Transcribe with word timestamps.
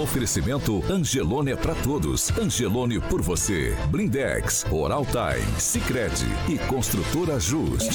Oferecimento 0.00 0.82
Angelone 0.90 1.52
é 1.52 1.56
para 1.56 1.74
todos. 1.74 2.30
Angelone 2.38 3.00
por 3.00 3.22
você. 3.22 3.76
Blindex, 3.88 4.64
Oral 4.70 5.06
Time, 5.06 5.44
e 6.48 6.58
Construtora 6.66 7.38
Just. 7.38 7.90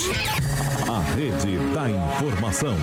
A 0.87 0.99
rede 1.15 1.57
da 1.73 1.89
informação. 1.89 2.75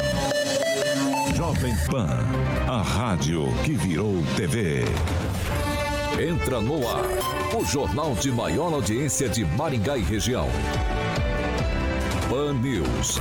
Jovem 1.35 1.75
Pan, 1.91 2.19
a 2.67 2.83
rádio 2.83 3.47
que 3.65 3.75
virou 3.75 4.23
TV. 4.37 4.85
Entra 6.19 6.61
no 6.61 6.89
ar, 6.89 7.05
o 7.55 7.65
jornal 7.65 8.15
de 8.15 8.33
maior 8.33 8.73
audiência 8.73 9.29
de 9.29 9.45
Maringá 9.45 9.99
e 9.99 10.03
região. 10.03 10.49
Pan 12.29 12.55
News. 12.55 13.21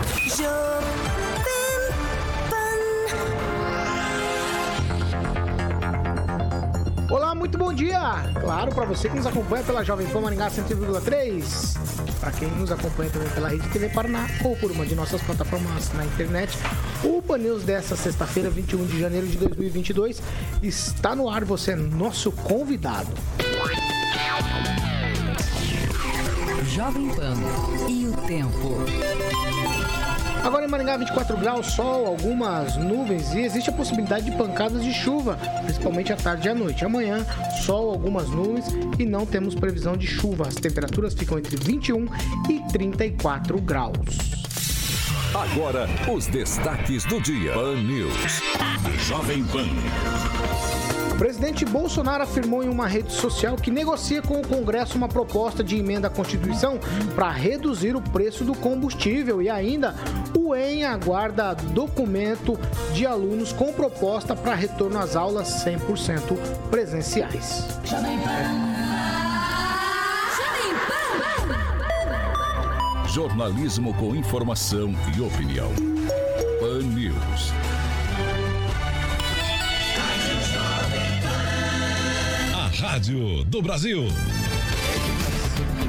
Muito 7.46 7.60
bom 7.60 7.72
dia! 7.72 8.00
Claro, 8.42 8.74
para 8.74 8.86
você 8.86 9.08
que 9.08 9.16
nos 9.16 9.28
acompanha 9.28 9.64
pela 9.64 9.84
Jovem 9.84 10.08
Pan 10.08 10.20
Maringá 10.22 10.50
100,3, 10.50 11.78
para 12.20 12.32
quem 12.32 12.48
nos 12.50 12.72
acompanha 12.72 13.12
também 13.12 13.30
pela 13.30 13.50
Rede 13.50 13.70
TV 13.70 13.88
Paraná 13.90 14.28
ou 14.44 14.56
por 14.56 14.72
uma 14.72 14.84
de 14.84 14.96
nossas 14.96 15.22
plataformas 15.22 15.94
na 15.94 16.04
internet, 16.06 16.58
o 17.04 17.22
Pan 17.22 17.38
dessa 17.64 17.96
sexta-feira, 17.96 18.50
21 18.50 18.88
de 18.88 19.00
janeiro 19.00 19.28
de 19.28 19.38
2022, 19.38 20.24
está 20.64 21.16
no 21.16 21.30
ar. 21.30 21.46
Você 21.46 21.74
é 21.74 21.76
nosso 21.76 22.32
convidado. 22.32 23.10
Jovem 26.74 27.10
Pan 27.10 27.36
e 27.88 28.08
o 28.08 28.14
tempo. 28.26 29.65
Agora 30.46 30.64
em 30.64 30.68
Maringá, 30.68 30.96
24 30.96 31.36
graus, 31.38 31.66
sol, 31.72 32.06
algumas 32.06 32.78
nuvens 32.78 33.34
e 33.34 33.40
existe 33.40 33.72
a 33.72 33.74
possibilidade 33.74 34.30
de 34.30 34.38
pancadas 34.38 34.84
de 34.84 34.94
chuva, 34.94 35.40
principalmente 35.64 36.14
à 36.14 36.16
tarde 36.16 36.48
e 36.48 36.52
à 36.52 36.54
noite. 36.54 36.86
Amanhã, 36.86 37.26
sol, 37.66 37.90
algumas 37.90 38.30
nuvens 38.30 38.66
e 39.00 39.06
não 39.06 39.26
temos 39.26 39.56
previsão 39.56 39.98
de 39.98 40.06
chuva. 40.06 40.48
As 40.48 40.54
temperaturas 40.54 41.16
ficam 41.16 41.40
entre 41.40 41.56
21 41.58 42.06
e 42.48 42.60
34 42.72 43.60
graus. 43.60 43.98
Agora, 45.34 45.90
os 46.14 46.28
destaques 46.28 47.06
do 47.06 47.20
dia. 47.20 47.52
Pan 47.52 47.82
News. 47.82 48.44
Jovem 49.00 49.44
Pan. 49.46 49.66
O 51.16 51.18
presidente 51.18 51.64
Bolsonaro 51.64 52.24
afirmou 52.24 52.62
em 52.62 52.68
uma 52.68 52.86
rede 52.86 53.14
social 53.14 53.56
que 53.56 53.72
negocia 53.72 54.22
com 54.22 54.42
o 54.42 54.46
Congresso 54.46 54.98
uma 54.98 55.08
proposta 55.08 55.64
de 55.64 55.78
emenda 55.78 56.08
à 56.08 56.10
Constituição 56.10 56.78
para 57.16 57.32
reduzir 57.32 57.96
o 57.96 58.02
preço 58.02 58.44
do 58.44 58.54
combustível 58.54 59.42
e 59.42 59.50
ainda 59.50 59.96
o 60.38 60.54
EM 60.54 60.84
aguarda 60.84 61.56
documento 61.56 62.60
de 62.94 63.06
alunos 63.06 63.54
com 63.54 63.72
proposta 63.72 64.36
para 64.36 64.56
retorno 64.56 65.00
às 65.00 65.16
aulas 65.16 65.64
100% 65.64 66.38
presenciais. 66.70 67.66
Jornalismo 73.08 73.94
com 73.94 74.14
informação 74.14 74.94
e 75.16 75.22
opinião. 75.22 75.95
Rádio 82.96 83.44
do 83.44 83.62
Brasil. 83.62 84.08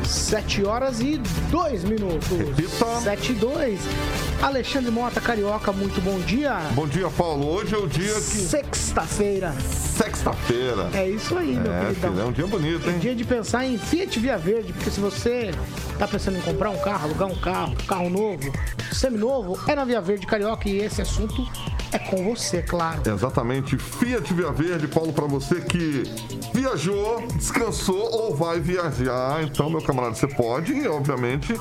7 0.04 0.64
horas 0.64 0.98
e 0.98 1.18
2 1.52 1.84
minutos. 1.84 2.26
Repita. 2.36 3.00
7 3.00 3.30
e 3.30 3.34
2. 3.36 3.80
Alexandre 4.42 4.90
Mota, 4.90 5.20
Carioca, 5.20 5.70
muito 5.70 6.00
bom 6.00 6.18
dia. 6.18 6.58
Bom 6.74 6.88
dia, 6.88 7.08
Paulo. 7.10 7.46
Hoje 7.48 7.76
é 7.76 7.78
o 7.78 7.86
dia 7.86 8.12
que. 8.12 8.20
Sexta-feira. 8.20 9.54
Sexta-feira. 9.62 10.90
É 10.94 11.08
isso 11.08 11.38
aí, 11.38 11.52
meu 11.54 11.72
É, 11.72 11.80
queridão. 11.86 12.10
filho, 12.10 12.22
é 12.22 12.24
um 12.24 12.32
dia 12.32 12.46
bonito, 12.48 12.90
hein? 12.90 12.98
Dia 12.98 13.14
de 13.14 13.24
pensar 13.24 13.64
em 13.64 13.78
Fiat 13.78 14.18
Via 14.18 14.36
Verde, 14.36 14.72
porque 14.72 14.90
se 14.90 14.98
você 14.98 15.52
tá 16.00 16.08
pensando 16.08 16.38
em 16.38 16.40
comprar 16.40 16.70
um 16.70 16.78
carro, 16.78 17.04
alugar 17.04 17.28
um 17.28 17.36
carro, 17.36 17.76
carro 17.86 18.10
novo, 18.10 18.52
seminovo, 18.92 19.56
é 19.68 19.76
na 19.76 19.84
Via 19.84 20.00
Verde 20.00 20.26
Carioca 20.26 20.68
e 20.68 20.78
esse 20.78 21.00
assunto 21.00 21.48
é 21.96 21.98
com 21.98 22.22
você, 22.22 22.62
claro. 22.62 23.02
Exatamente. 23.06 23.76
Fiat 23.76 24.32
Via 24.32 24.52
Verde, 24.52 24.86
Paulo, 24.86 25.12
para 25.12 25.26
você 25.26 25.60
que 25.60 26.02
viajou, 26.52 27.26
descansou 27.34 28.10
ou 28.12 28.34
vai 28.34 28.60
viajar. 28.60 29.42
Então, 29.42 29.70
meu 29.70 29.80
camarada, 29.82 30.14
você 30.14 30.26
pode, 30.26 30.86
obviamente, 30.86 31.58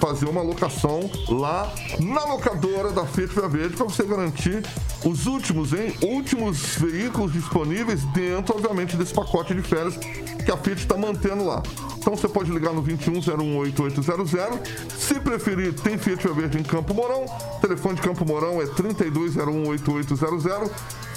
fazer 0.00 0.26
uma 0.26 0.42
locação 0.42 1.10
lá 1.28 1.72
na 2.00 2.24
locadora 2.24 2.90
da 2.90 3.06
Fiat 3.06 3.34
Via 3.34 3.48
Verde 3.48 3.76
para 3.76 3.84
você 3.84 4.02
garantir 4.02 4.64
os 5.04 5.26
últimos, 5.26 5.72
hein? 5.72 5.94
Últimos 6.02 6.76
veículos 6.76 7.32
disponíveis 7.32 8.02
dentro, 8.06 8.56
obviamente, 8.56 8.96
desse 8.96 9.12
pacote 9.12 9.54
de 9.54 9.62
férias 9.62 9.96
que 9.96 10.50
a 10.50 10.56
Fiat 10.56 10.80
está 10.80 10.96
mantendo 10.96 11.44
lá. 11.44 11.62
Então 11.98 12.16
você 12.16 12.28
pode 12.28 12.50
ligar 12.50 12.72
no 12.72 12.82
21018800. 12.82 14.60
Se 14.96 15.20
preferir, 15.20 15.74
tem 15.74 15.98
Fiat 15.98 16.26
Via 16.26 16.34
Verde 16.34 16.58
em 16.58 16.62
Campo 16.62 16.94
Mourão. 16.94 17.26
O 17.26 17.60
telefone 17.60 17.96
de 17.96 18.02
Campo 18.02 18.24
Mourão 18.24 18.60
é 18.60 18.66
32018800. 18.66 20.70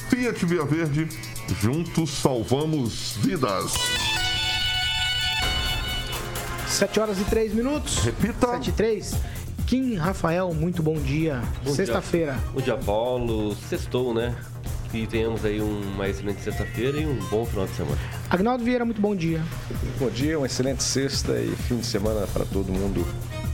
Fiat 0.10 0.46
Via 0.46 0.66
Verde, 0.66 1.08
juntos 1.62 2.12
salvamos 2.12 3.16
vidas. 3.18 4.23
7 6.74 7.00
horas 7.00 7.20
e 7.20 7.24
3 7.26 7.54
minutos. 7.54 8.00
Repita. 8.00 8.48
7 8.48 8.70
e 8.70 8.74
3. 8.74 9.16
Kim 9.68 9.96
Rafael, 9.96 10.52
muito 10.54 10.82
bom 10.82 10.96
dia. 10.96 11.42
Sexta-feira. 11.68 12.36
Bom 12.52 12.62
dia, 12.62 12.76
Paulo. 12.78 13.56
Sextou, 13.70 14.14
né? 14.14 14.36
Que 14.92 15.06
tenhamos 15.06 15.46
aí 15.46 15.62
uma 15.62 16.10
excelente 16.10 16.42
sexta-feira 16.42 17.00
e 17.00 17.06
um 17.06 17.16
bom 17.30 17.46
final 17.46 17.68
de 17.68 17.76
semana. 17.76 17.98
Agnaldo 18.30 18.64
Vieira, 18.64 18.84
muito 18.86 19.00
bom 19.00 19.16
dia. 19.16 19.42
Bom 20.00 20.10
dia, 20.10 20.38
uma 20.38 20.48
excelente 20.48 20.84
sexta 20.84 21.34
e 21.34 21.56
fim 21.56 21.78
de 21.78 21.86
semana 21.86 22.26
para 22.34 22.44
todo 22.46 22.72
mundo 22.72 23.06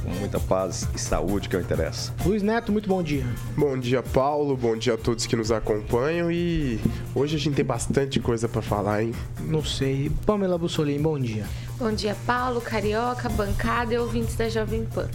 com 0.09 0.15
muita 0.15 0.39
paz 0.39 0.87
e 0.93 0.99
saúde 0.99 1.47
que 1.47 1.55
é 1.55 1.59
o 1.59 1.61
interessa. 1.61 2.13
Luiz 2.25 2.41
Neto, 2.41 2.71
muito 2.71 2.89
bom 2.89 3.03
dia. 3.03 3.23
Bom 3.55 3.77
dia, 3.77 4.01
Paulo. 4.01 4.57
Bom 4.57 4.75
dia 4.75 4.95
a 4.95 4.97
todos 4.97 5.25
que 5.25 5.35
nos 5.35 5.51
acompanham. 5.51 6.31
E 6.31 6.79
hoje 7.13 7.35
a 7.35 7.39
gente 7.39 7.55
tem 7.55 7.65
bastante 7.65 8.19
coisa 8.19 8.49
para 8.49 8.61
falar, 8.61 9.03
hein? 9.03 9.13
Não 9.41 9.63
sei. 9.63 10.11
Pamela 10.25 10.57
Bussolim, 10.57 10.99
bom 10.99 11.19
dia. 11.19 11.45
Bom 11.77 11.91
dia, 11.91 12.15
Paulo, 12.25 12.59
Carioca, 12.59 13.29
bancada 13.29 13.93
e 13.93 13.97
ouvintes 13.97 14.35
da 14.35 14.49
Jovem 14.49 14.85
Pan. 14.85 15.07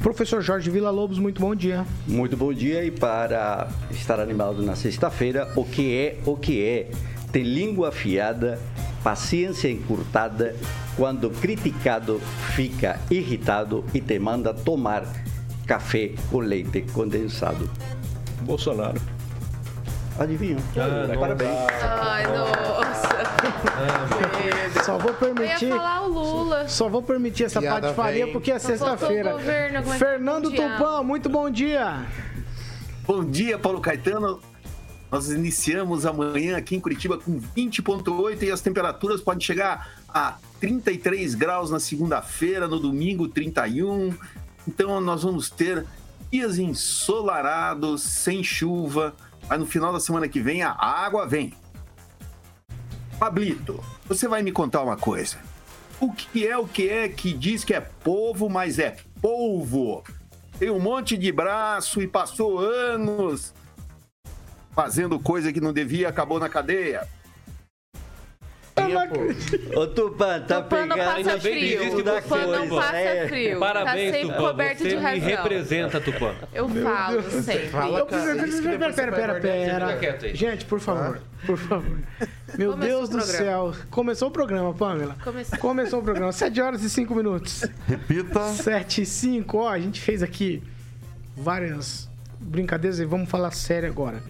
Professor 0.00 0.40
Jorge 0.40 0.70
Vila 0.70 0.90
Lobos, 0.90 1.18
muito 1.18 1.40
bom 1.40 1.54
dia. 1.54 1.86
Muito 2.06 2.36
bom 2.36 2.52
dia 2.52 2.82
e 2.84 2.90
para 2.90 3.68
estar 3.90 4.18
animado 4.18 4.62
na 4.62 4.74
sexta-feira, 4.74 5.50
o 5.54 5.64
que 5.64 5.94
é 5.94 6.18
o 6.24 6.36
que 6.36 6.64
é? 6.64 6.90
Ter 7.30 7.42
língua 7.42 7.90
afiada, 7.90 8.58
paciência 9.04 9.70
encurtada, 9.70 10.56
quando 11.00 11.30
criticado 11.30 12.20
fica 12.54 13.00
irritado 13.10 13.82
e 13.94 14.02
te 14.02 14.18
manda 14.18 14.52
tomar 14.52 15.02
café 15.66 16.10
com 16.30 16.40
leite 16.40 16.82
condensado. 16.92 17.70
Bolsonaro. 18.42 19.00
Adivinhou? 20.18 20.60
Ah, 20.76 21.18
Parabéns. 21.18 21.50
Ai, 21.82 22.26
nossa. 22.26 23.08
Só 24.84 24.98
vou 24.98 25.08
Eu 25.22 25.28
ia 25.28 25.34
permitir. 25.34 25.70
falar 25.70 26.02
o 26.02 26.08
Lula. 26.08 26.68
Só 26.68 26.86
vou 26.90 27.02
permitir 27.02 27.44
essa 27.44 27.62
Piada 27.62 27.80
patifaria 27.80 28.24
vem. 28.24 28.32
porque 28.34 28.52
é 28.52 28.58
sexta-feira. 28.58 29.30
é 29.40 29.82
Fernando? 29.96 30.50
Tupan, 30.50 31.02
muito 31.02 31.30
bom 31.30 31.48
dia. 31.48 32.04
Bom 33.06 33.24
dia, 33.24 33.58
Paulo 33.58 33.80
Caetano. 33.80 34.38
Nós 35.10 35.30
iniciamos 35.30 36.04
amanhã 36.04 36.58
aqui 36.58 36.76
em 36.76 36.80
Curitiba 36.80 37.16
com 37.16 37.40
20,8 37.40 38.42
e 38.42 38.50
as 38.50 38.60
temperaturas 38.60 39.22
podem 39.22 39.40
chegar 39.40 39.88
a 40.06 40.36
33 40.60 41.34
graus 41.34 41.70
na 41.70 41.80
segunda-feira, 41.80 42.68
no 42.68 42.78
domingo 42.78 43.26
31. 43.26 44.14
Então 44.68 45.00
nós 45.00 45.22
vamos 45.22 45.48
ter 45.48 45.86
dias 46.30 46.58
ensolarados, 46.58 48.02
sem 48.02 48.44
chuva. 48.44 49.14
Aí 49.48 49.58
no 49.58 49.66
final 49.66 49.92
da 49.92 49.98
semana 49.98 50.28
que 50.28 50.40
vem 50.40 50.62
a 50.62 50.72
água 50.72 51.26
vem. 51.26 51.54
Pablito, 53.18 53.82
você 54.06 54.28
vai 54.28 54.42
me 54.42 54.52
contar 54.52 54.82
uma 54.82 54.96
coisa. 54.96 55.38
O 55.98 56.12
que 56.12 56.46
é 56.46 56.56
o 56.56 56.66
que 56.66 56.88
é 56.88 57.08
que 57.08 57.32
diz 57.32 57.64
que 57.64 57.74
é 57.74 57.80
povo, 57.80 58.48
mas 58.48 58.78
é 58.78 58.96
polvo? 59.20 60.04
Tem 60.58 60.70
um 60.70 60.80
monte 60.80 61.16
de 61.16 61.32
braço 61.32 62.00
e 62.00 62.06
passou 62.06 62.58
anos 62.58 63.52
fazendo 64.74 65.18
coisa 65.18 65.52
que 65.52 65.60
não 65.60 65.72
devia, 65.72 66.08
acabou 66.08 66.38
na 66.38 66.48
cadeia. 66.48 67.06
Ô 69.76 69.86
Tupã, 69.86 70.40
tá 70.40 70.62
Tupã 70.62 70.86
não 70.86 70.96
pegando 70.96 71.06
passa 71.06 71.16
Ainda 71.16 71.36
bem 71.38 71.54
que 71.54 71.66
frio. 71.76 71.80
diz 71.84 71.94
que 71.94 72.02
da 72.02 72.20
Tupã 72.22 72.46
não 72.46 72.68
coisa, 72.68 72.74
passa 72.76 72.96
é. 72.96 73.28
frio. 73.28 73.58
Parabéns, 73.60 74.10
tá 74.10 74.16
sempre 74.18 74.20
Tupã. 74.34 74.48
coberto 74.48 74.78
Você 74.82 74.88
de 74.88 74.96
me 74.96 75.02
razão. 75.02 75.20
representa, 75.28 76.00
Tupã. 76.00 76.34
Eu 76.52 76.68
falo 76.68 77.22
sempre. 77.42 77.68
Fala, 77.68 77.98
Eu 77.98 78.06
cara. 78.06 78.34
preciso- 78.36 78.62
Pera, 78.62 78.92
pera, 78.92 79.12
pera, 79.12 79.40
pera. 79.40 79.86
Fica 79.86 79.98
quieto 79.98 80.24
aí. 80.26 80.34
Gente, 80.34 80.64
por 80.64 80.80
favor, 80.80 81.20
por 81.46 81.56
favor. 81.58 81.98
Meu 82.58 82.72
Começou 82.72 82.76
Deus 82.98 83.08
o 83.08 83.12
do 83.12 83.18
programa. 83.18 83.38
céu. 83.44 83.74
Começou 83.90 84.28
o 84.28 84.30
programa, 84.30 84.74
Pamela. 84.74 85.16
Começou. 85.22 85.58
Começou 85.58 86.00
o 86.00 86.02
programa. 86.02 86.32
7 86.32 86.60
horas 86.60 86.82
e 86.82 86.90
5 86.90 87.14
minutos. 87.14 87.64
Repita. 87.86 88.40
7 88.54 89.02
e 89.02 89.06
5. 89.06 89.58
Ó, 89.58 89.68
a 89.68 89.78
gente 89.78 90.00
fez 90.00 90.22
aqui 90.22 90.62
várias 91.36 92.08
brincadeiras 92.40 92.98
e 92.98 93.04
vamos 93.04 93.28
falar 93.30 93.50
sério 93.52 93.88
agora. 93.88 94.22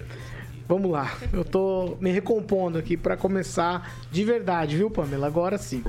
Vamos 0.71 0.93
lá, 0.93 1.13
eu 1.33 1.45
tô 1.45 1.97
me 2.01 2.13
recompondo 2.13 2.79
aqui 2.79 2.97
para 2.97 3.17
começar 3.17 3.93
de 4.09 4.23
verdade, 4.23 4.77
viu, 4.77 4.89
Pamela? 4.89 5.27
Agora 5.27 5.59
sim. 5.59 5.83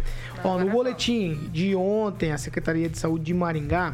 Ó, 0.43 0.57
no 0.57 0.71
boletim 0.71 1.35
de 1.53 1.75
ontem, 1.75 2.31
a 2.31 2.37
Secretaria 2.39 2.89
de 2.89 2.97
Saúde 2.97 3.25
de 3.25 3.31
Maringá, 3.31 3.93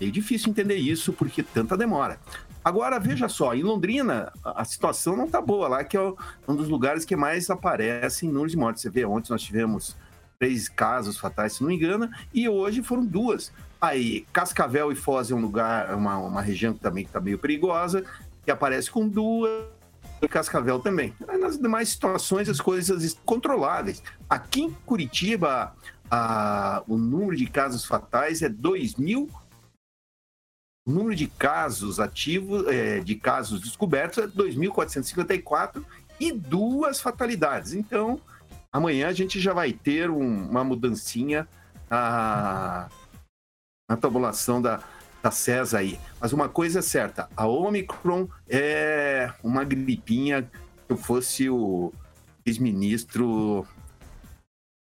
É 0.01 0.05
difícil 0.05 0.49
entender 0.49 0.75
isso 0.75 1.11
porque 1.11 1.43
tanta 1.43 1.75
demora. 1.75 2.19
Agora, 2.63 2.99
veja 2.99 3.27
só, 3.27 3.53
em 3.53 3.63
Londrina, 3.63 4.31
a 4.43 4.63
situação 4.63 5.15
não 5.15 5.25
está 5.25 5.41
boa 5.41 5.67
lá, 5.67 5.83
que 5.83 5.97
é 5.97 6.13
um 6.47 6.55
dos 6.55 6.69
lugares 6.69 7.05
que 7.05 7.15
mais 7.15 7.49
aparecem 7.49 8.29
números 8.29 8.51
de 8.51 8.57
mortes. 8.57 8.81
Você 8.81 8.89
vê, 8.89 9.05
ontem 9.05 9.31
nós 9.31 9.41
tivemos 9.41 9.95
três 10.37 10.69
casos 10.69 11.17
fatais, 11.17 11.53
se 11.53 11.61
não 11.61 11.69
me 11.69 11.75
engano, 11.75 12.09
e 12.33 12.47
hoje 12.47 12.83
foram 12.83 13.05
duas. 13.05 13.51
Aí, 13.81 14.25
Cascavel 14.33 14.91
e 14.91 14.95
Foz 14.95 15.31
é 15.31 15.35
um 15.35 15.41
lugar, 15.41 15.95
uma, 15.95 16.17
uma 16.17 16.41
região 16.41 16.73
que 16.73 16.79
também 16.79 17.05
está 17.05 17.19
meio 17.19 17.39
perigosa, 17.39 18.03
que 18.43 18.51
aparece 18.51 18.91
com 18.91 19.07
duas, 19.07 19.65
e 20.21 20.27
Cascavel 20.27 20.79
também. 20.79 21.13
Nas 21.39 21.57
demais 21.57 21.89
situações, 21.89 22.49
as 22.49 22.59
coisas 22.59 23.17
controláveis. 23.25 24.03
Aqui 24.29 24.61
em 24.61 24.71
Curitiba, 24.85 25.75
a, 26.09 26.83
o 26.87 26.97
número 26.97 27.35
de 27.35 27.47
casos 27.47 27.85
fatais 27.85 28.41
é 28.41 28.49
2.000. 28.49 29.29
O 30.87 30.91
número 30.91 31.15
de 31.15 31.27
casos 31.27 31.99
ativos, 31.99 32.67
é, 32.67 32.99
de 32.99 33.15
casos 33.15 33.61
descobertos 33.61 34.17
é 34.17 34.27
2.454 34.27 35.83
e 36.19 36.31
duas 36.31 36.99
fatalidades. 36.99 37.73
Então, 37.73 38.19
amanhã 38.71 39.07
a 39.07 39.13
gente 39.13 39.39
já 39.39 39.53
vai 39.53 39.71
ter 39.71 40.09
um, 40.09 40.49
uma 40.49 40.63
mudancinha 40.63 41.47
na, 41.89 42.89
na 43.89 43.97
tabulação 43.97 44.61
da, 44.61 44.83
da 45.21 45.31
CESA 45.31 45.79
aí. 45.79 45.99
Mas 46.19 46.33
uma 46.33 46.49
coisa 46.49 46.79
é 46.79 46.81
certa, 46.81 47.29
a 47.35 47.47
Omicron 47.47 48.27
é 48.47 49.31
uma 49.43 49.63
gripinha 49.63 50.43
que 50.43 50.93
eu 50.93 50.97
fosse 50.97 51.49
o 51.49 51.91
ex-ministro 52.45 53.67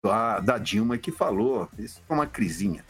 da, 0.04 0.40
da 0.40 0.58
Dilma 0.58 0.98
que 0.98 1.12
falou. 1.12 1.70
Isso 1.78 2.02
é 2.08 2.14
uma 2.14 2.26
crisinha. 2.26 2.84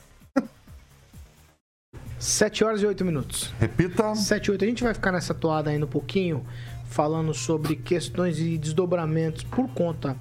7 2.20 2.64
horas 2.64 2.82
e 2.82 2.86
8 2.86 3.06
minutos. 3.06 3.54
Repita. 3.60 4.16
7 4.16 4.48
e 4.48 4.52
8. 4.52 4.64
A 4.64 4.68
gente 4.68 4.84
vai 4.84 4.94
ficar 4.94 5.12
nessa 5.12 5.34
toada 5.34 5.70
ainda 5.70 5.86
um 5.86 5.90
pouquinho, 5.90 6.46
falando 6.90 7.34
sobre 7.34 7.76
questões 7.76 8.40
e 8.40 8.58
desdobramentos 8.58 9.44
por 9.44 9.68
conta 9.70 10.18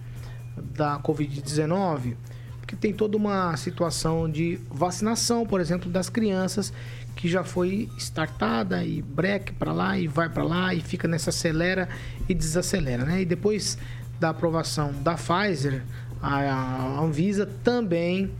da 0.56 0.99
Covid-19, 1.00 2.17
porque 2.58 2.76
tem 2.76 2.93
toda 2.93 3.17
uma 3.17 3.56
situação 3.56 4.28
de 4.28 4.58
vacinação, 4.70 5.46
por 5.46 5.61
exemplo, 5.61 5.90
das 5.90 6.08
crianças, 6.08 6.73
que 7.16 7.28
já 7.28 7.42
foi 7.42 7.88
startada 7.96 8.84
e 8.84 9.00
breque 9.00 9.52
para 9.52 9.72
lá 9.72 9.98
e 9.98 10.06
vai 10.06 10.28
para 10.28 10.44
lá 10.44 10.74
e 10.74 10.80
fica 10.80 11.08
nessa 11.08 11.30
acelera 11.30 11.88
e 12.28 12.34
desacelera, 12.34 13.04
né? 13.04 13.22
E 13.22 13.24
depois 13.24 13.78
da 14.20 14.28
aprovação 14.28 14.92
da 15.02 15.14
Pfizer, 15.14 15.82
a 16.22 17.00
Anvisa 17.00 17.46
também 17.64 18.30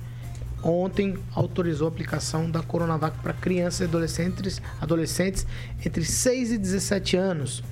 ontem 0.63 1.17
autorizou 1.35 1.87
a 1.87 1.91
aplicação 1.91 2.51
da 2.51 2.63
Coronavac 2.63 3.19
para 3.19 3.33
crianças 3.33 3.81
e 3.81 3.85
adolescentes, 3.85 4.61
adolescentes 4.81 5.47
entre 5.85 6.05
6 6.05 6.53
e 6.53 6.59
17 6.59 7.17
anos. 7.17 7.63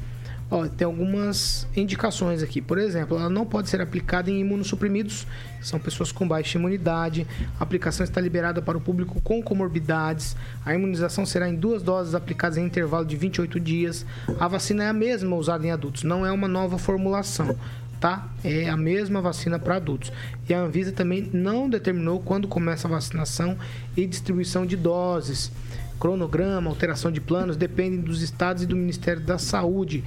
Ó, 0.51 0.67
tem 0.67 0.85
algumas 0.85 1.67
indicações 1.77 2.43
aqui. 2.43 2.61
Por 2.61 2.79
exemplo, 2.79 3.19
ela 3.19 3.31
não 3.31 3.47
pode 3.47 3.69
ser 3.69 3.81
aplicada 3.81 4.31
em 4.31 4.41
imunossuprimidos, 4.41 5.27
que 5.59 5.67
são 5.67 5.81
pessoas 5.81 6.13
com 6.13 6.29
baixa 6.29 6.59
imunidade. 6.59 7.27
A 7.59 7.63
aplicação 7.63 8.05
está 8.05 8.21
liberada 8.21 8.61
para 8.61 8.77
o 8.77 8.81
público 8.81 9.21
com 9.23 9.43
comorbidades. 9.43 10.37
A 10.65 10.75
imunização 10.75 11.25
será 11.25 11.49
em 11.49 11.55
duas 11.55 11.83
doses 11.83 12.15
aplicadas 12.15 12.59
em 12.59 12.65
intervalo 12.65 13.05
de 13.05 13.17
28 13.17 13.59
dias. 13.59 14.05
A 14.39 14.47
vacina 14.47 14.85
é 14.85 14.89
a 14.89 14.93
mesma 14.93 15.35
usada 15.35 15.67
em 15.67 15.71
adultos, 15.71 16.03
não 16.03 16.25
é 16.25 16.31
uma 16.31 16.49
nova 16.49 16.79
formulação 16.79 17.57
tá? 18.05 18.29
É 18.45 18.69
a 18.69 18.77
mesma 18.77 19.23
vacina 19.23 19.59
para 19.59 19.77
adultos. 19.77 20.13
E 20.47 20.53
a 20.53 20.61
Anvisa 20.61 20.93
também 20.93 21.31
não 21.33 21.71
determinou 21.71 22.21
quando 22.21 22.47
começa 22.47 22.87
a 22.87 22.91
vacinação 22.91 23.57
e 23.97 24.07
distribuição 24.07 24.67
de 24.67 24.77
doses. 24.77 25.51
Cronograma, 25.99 26.69
alteração 26.69 27.11
de 27.11 27.19
planos 27.19 27.57
dependem 27.57 27.99
dos 27.99 28.21
estados 28.21 28.63
e 28.63 28.67
do 28.67 28.77
Ministério 28.77 29.23
da 29.23 29.39
Saúde. 29.39 30.05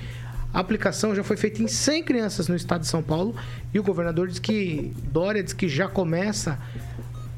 A 0.54 0.60
aplicação 0.60 1.14
já 1.14 1.24
foi 1.24 1.38
feita 1.38 1.62
em 1.62 1.68
100 1.68 2.04
crianças 2.04 2.48
no 2.48 2.56
estado 2.56 2.82
de 2.82 2.88
São 2.88 3.04
Paulo 3.04 3.36
e 3.74 3.80
o 3.80 3.84
governador 3.84 4.28
diz 4.28 4.40
que 4.40 4.94
Dória 5.12 5.44
diz 5.44 5.54
que 5.54 5.68
já 5.68 5.88
começa 5.88 6.58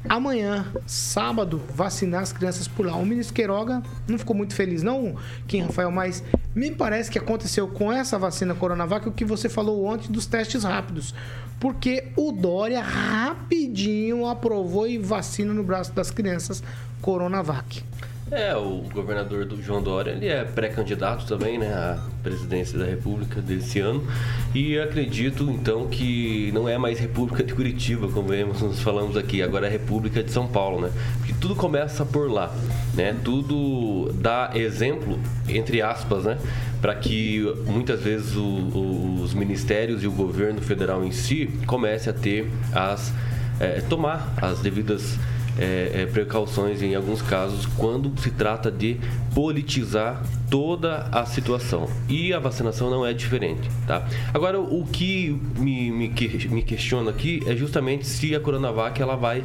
amanhã, 0.08 0.66
sábado, 0.86 1.60
vacinar 1.74 2.22
as 2.22 2.32
crianças 2.32 2.66
por 2.66 2.86
lá. 2.86 2.96
O 2.96 3.04
ministro 3.04 3.34
Queiroga 3.34 3.82
não 4.08 4.18
ficou 4.18 4.34
muito 4.34 4.54
feliz, 4.54 4.82
não, 4.82 5.16
Kim 5.46 5.62
Rafael, 5.62 5.90
mas 5.90 6.22
me 6.54 6.70
parece 6.70 7.10
que 7.10 7.18
aconteceu 7.18 7.68
com 7.68 7.92
essa 7.92 8.18
vacina 8.18 8.54
Coronavac 8.54 9.08
o 9.08 9.12
que 9.12 9.24
você 9.24 9.48
falou 9.48 9.84
ontem 9.84 10.10
dos 10.10 10.26
testes 10.26 10.64
rápidos. 10.64 11.14
Porque 11.58 12.08
o 12.16 12.32
Dória 12.32 12.80
rapidinho 12.80 14.26
aprovou 14.26 14.86
e 14.86 14.96
vacina 14.96 15.52
no 15.52 15.62
braço 15.62 15.92
das 15.92 16.10
crianças 16.10 16.62
Coronavac. 17.02 17.84
É, 18.32 18.54
o 18.54 18.84
governador 18.94 19.44
do 19.44 19.60
João 19.60 19.82
Dória, 19.82 20.12
ele 20.12 20.28
é 20.28 20.44
pré-candidato 20.44 21.26
também, 21.26 21.58
né, 21.58 21.66
à 21.66 21.98
presidência 22.22 22.78
da 22.78 22.84
República 22.84 23.40
desse 23.40 23.80
ano. 23.80 24.06
E 24.54 24.78
acredito, 24.78 25.50
então, 25.50 25.88
que 25.88 26.52
não 26.52 26.68
é 26.68 26.78
mais 26.78 27.00
República 27.00 27.42
de 27.42 27.52
Curitiba, 27.52 28.06
como 28.06 28.28
nos 28.32 28.80
falamos 28.82 29.16
aqui, 29.16 29.42
agora 29.42 29.66
é 29.66 29.70
República 29.70 30.22
de 30.22 30.30
São 30.30 30.46
Paulo, 30.46 30.80
né? 30.80 30.92
Porque 31.18 31.34
tudo 31.40 31.56
começa 31.56 32.06
por 32.06 32.30
lá, 32.30 32.54
né? 32.94 33.16
Tudo 33.24 34.12
dá 34.12 34.52
exemplo, 34.54 35.18
entre 35.48 35.82
aspas, 35.82 36.22
né? 36.22 36.38
Para 36.80 36.94
que 36.94 37.42
muitas 37.66 38.00
vezes 38.00 38.36
o, 38.36 38.42
o, 38.42 39.22
os 39.24 39.34
ministérios 39.34 40.04
e 40.04 40.06
o 40.06 40.12
governo 40.12 40.60
federal 40.60 41.04
em 41.04 41.10
si 41.10 41.50
comece 41.66 42.08
a 42.08 42.12
ter 42.12 42.48
as... 42.72 43.12
É, 43.58 43.82
tomar 43.82 44.32
as 44.40 44.60
devidas 44.60 45.18
é, 45.60 46.02
é, 46.02 46.06
precauções 46.06 46.82
em 46.82 46.94
alguns 46.94 47.20
casos 47.20 47.66
quando 47.76 48.18
se 48.20 48.30
trata 48.30 48.70
de 48.70 48.98
politizar 49.34 50.22
toda 50.50 51.08
a 51.12 51.26
situação. 51.26 51.88
E 52.08 52.32
a 52.32 52.38
vacinação 52.38 52.90
não 52.90 53.06
é 53.06 53.12
diferente, 53.12 53.68
tá? 53.86 54.08
Agora, 54.32 54.58
o 54.58 54.84
que 54.86 55.38
me, 55.58 55.90
me, 55.90 56.08
me 56.08 56.62
questiona 56.62 57.10
aqui 57.10 57.42
é 57.46 57.54
justamente 57.54 58.06
se 58.06 58.34
a 58.34 58.40
Coronavac 58.40 59.00
ela 59.00 59.16
vai 59.16 59.44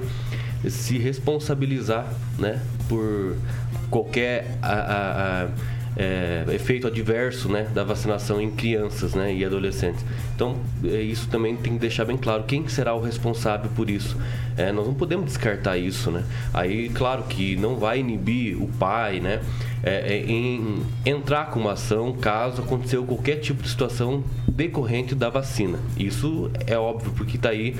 se 0.69 0.97
responsabilizar, 0.97 2.07
né, 2.39 2.61
por 2.87 3.35
qualquer 3.89 4.57
a, 4.61 4.73
a, 4.73 5.43
a 5.43 5.47
é, 5.97 6.43
efeito 6.49 6.87
adverso 6.87 7.49
né, 7.49 7.67
da 7.73 7.83
vacinação 7.83 8.41
em 8.41 8.51
crianças 8.51 9.13
né, 9.13 9.33
e 9.33 9.45
adolescentes. 9.45 10.03
Então, 10.35 10.57
é, 10.83 11.01
isso 11.01 11.27
também 11.29 11.55
tem 11.55 11.73
que 11.73 11.79
deixar 11.79 12.05
bem 12.05 12.17
claro 12.17 12.43
quem 12.43 12.67
será 12.67 12.93
o 12.93 13.01
responsável 13.01 13.69
por 13.75 13.89
isso. 13.89 14.17
É, 14.57 14.71
nós 14.71 14.85
não 14.85 14.93
podemos 14.93 15.25
descartar 15.25 15.77
isso. 15.77 16.11
Né? 16.11 16.23
Aí, 16.53 16.89
claro 16.89 17.23
que 17.23 17.55
não 17.55 17.75
vai 17.75 17.99
inibir 17.99 18.61
o 18.61 18.67
pai 18.67 19.19
né, 19.19 19.41
é, 19.85 20.15
é, 20.15 20.25
em 20.25 20.81
entrar 21.05 21.51
com 21.51 21.59
uma 21.59 21.73
ação 21.73 22.11
caso 22.11 22.63
aconteceu 22.63 23.05
qualquer 23.05 23.35
tipo 23.35 23.61
de 23.61 23.69
situação 23.69 24.23
decorrente 24.47 25.13
da 25.13 25.29
vacina. 25.29 25.77
Isso 25.95 26.49
é 26.65 26.75
óbvio, 26.75 27.11
porque 27.15 27.35
está 27.35 27.49
aí 27.49 27.75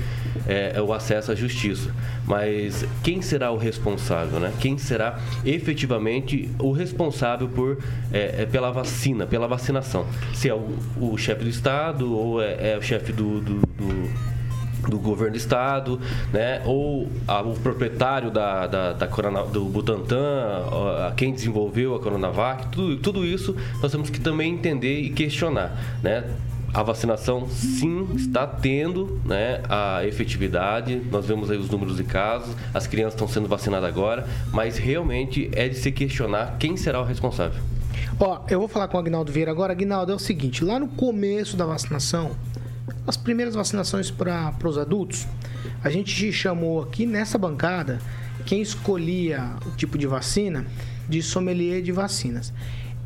é, 0.46 0.74
é, 0.76 0.80
o 0.80 0.92
acesso 0.92 1.32
à 1.32 1.34
justiça. 1.34 1.92
Mas 2.24 2.84
quem 3.02 3.20
será 3.20 3.50
o 3.50 3.56
responsável? 3.56 4.38
Né? 4.38 4.52
Quem 4.60 4.78
será 4.78 5.18
efetivamente 5.44 6.48
o 6.60 6.70
responsável 6.70 7.48
por 7.48 7.78
é, 8.12 8.42
é, 8.42 8.46
pela 8.46 8.70
vacina, 8.70 9.26
pela 9.26 9.48
vacinação. 9.48 10.06
Se 10.32 10.48
é 10.48 10.54
o, 10.54 10.68
o 11.00 11.18
chefe 11.18 11.42
do 11.42 11.50
Estado 11.50 12.16
ou 12.16 12.40
é, 12.40 12.72
é 12.72 12.78
o 12.78 12.82
chefe 12.82 13.12
do, 13.12 13.40
do, 13.40 13.60
do 13.60 14.35
do 14.88 14.98
governo 14.98 15.32
do 15.32 15.38
estado, 15.38 16.00
né? 16.32 16.62
ou 16.64 17.08
a, 17.26 17.40
o 17.42 17.54
proprietário 17.54 18.30
da, 18.30 18.66
da, 18.66 18.92
da 18.92 19.06
corona, 19.06 19.42
do 19.42 19.64
Butantan, 19.64 20.66
a, 21.08 21.12
quem 21.16 21.32
desenvolveu 21.32 21.94
a 21.94 22.00
Coronavac, 22.00 22.68
tudo, 22.68 22.96
tudo 22.98 23.24
isso 23.24 23.56
nós 23.82 23.90
temos 23.90 24.10
que 24.10 24.20
também 24.20 24.52
entender 24.52 25.00
e 25.00 25.10
questionar. 25.10 25.76
Né? 26.02 26.24
a 26.76 26.82
vacinação 26.82 27.48
sim 27.48 28.06
está 28.14 28.46
tendo 28.46 29.18
né, 29.24 29.62
a 29.66 30.04
efetividade. 30.04 31.00
Nós 31.10 31.24
vemos 31.24 31.50
aí 31.50 31.56
os 31.56 31.70
números 31.70 31.96
de 31.96 32.04
casos, 32.04 32.54
as 32.74 32.86
crianças 32.86 33.14
estão 33.14 33.26
sendo 33.26 33.48
vacinadas 33.48 33.88
agora, 33.88 34.26
mas 34.52 34.76
realmente 34.76 35.50
é 35.54 35.68
de 35.68 35.76
se 35.76 35.90
questionar 35.90 36.56
quem 36.58 36.76
será 36.76 37.00
o 37.00 37.04
responsável. 37.04 37.62
Ó, 38.20 38.40
eu 38.48 38.58
vou 38.58 38.68
falar 38.68 38.88
com 38.88 38.96
o 38.96 39.00
Agnaldo 39.00 39.32
Vieira 39.32 39.50
agora. 39.50 39.72
Agnaldo, 39.72 40.12
é 40.12 40.14
o 40.14 40.18
seguinte: 40.18 40.64
lá 40.64 40.78
no 40.78 40.88
começo 40.88 41.56
da 41.56 41.64
vacinação, 41.64 42.32
as 43.06 43.16
primeiras 43.16 43.54
vacinações 43.54 44.10
para 44.10 44.54
os 44.64 44.78
adultos, 44.78 45.26
a 45.82 45.90
gente 45.90 46.32
chamou 46.32 46.82
aqui 46.82 47.06
nessa 47.06 47.38
bancada 47.38 48.00
quem 48.44 48.60
escolhia 48.60 49.56
o 49.66 49.70
tipo 49.72 49.98
de 49.98 50.06
vacina 50.06 50.66
de 51.08 51.22
sommelier 51.22 51.82
de 51.82 51.92
vacinas. 51.92 52.52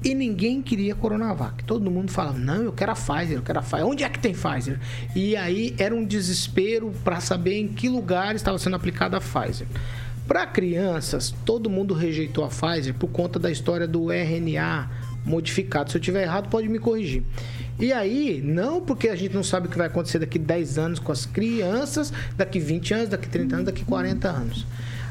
E 0.03 0.15
ninguém 0.15 0.63
queria 0.63 0.95
Coronavac. 0.95 1.63
Todo 1.65 1.91
mundo 1.91 2.11
falava: 2.11 2.39
não, 2.39 2.63
eu 2.63 2.73
quero 2.73 2.93
a 2.93 2.95
Pfizer, 2.95 3.37
eu 3.37 3.43
quero 3.43 3.59
a 3.59 3.63
Pfizer. 3.63 3.87
Onde 3.87 4.03
é 4.03 4.09
que 4.09 4.19
tem 4.19 4.33
Pfizer? 4.33 4.81
E 5.15 5.37
aí 5.37 5.75
era 5.79 5.95
um 5.95 6.05
desespero 6.05 6.93
para 7.05 7.21
saber 7.21 7.61
em 7.61 7.69
que 7.69 7.89
lugar 7.89 8.35
estava 8.35 8.59
sendo 8.59 8.77
aplicada 8.77 9.19
a 9.19 9.21
Pfizer. 9.21 9.67
Para 10.27 10.47
crianças, 10.47 11.35
todo 11.45 11.69
mundo 11.69 11.93
rejeitou 11.93 12.45
a 12.45 12.49
Pfizer 12.49 12.95
por 12.95 13.09
conta 13.09 13.39
da 13.39 13.51
história 13.51 13.87
do 13.87 14.11
RNA 14.11 14.89
modificado. 15.25 15.91
Se 15.91 15.99
eu 15.99 16.01
tiver 16.01 16.23
errado, 16.23 16.49
pode 16.49 16.69
me 16.69 16.79
corrigir. 16.79 17.23
E 17.81 17.93
aí, 17.93 18.43
não 18.45 18.81
porque 18.81 19.09
a 19.09 19.17
gente 19.17 19.35
não 19.35 19.43
sabe 19.43 19.67
o 19.67 19.71
que 19.71 19.79
vai 19.79 19.87
acontecer 19.87 20.19
daqui 20.19 20.39
10 20.39 20.79
anos 20.79 20.99
com 20.99 21.11
as 21.11 21.25
crianças, 21.27 22.13
daqui 22.37 22.61
20 22.61 22.95
anos, 22.95 23.09
daqui 23.09 23.29
30 23.29 23.55
anos, 23.55 23.67
daqui 23.67 23.85
40 23.85 24.29
anos. 24.29 24.67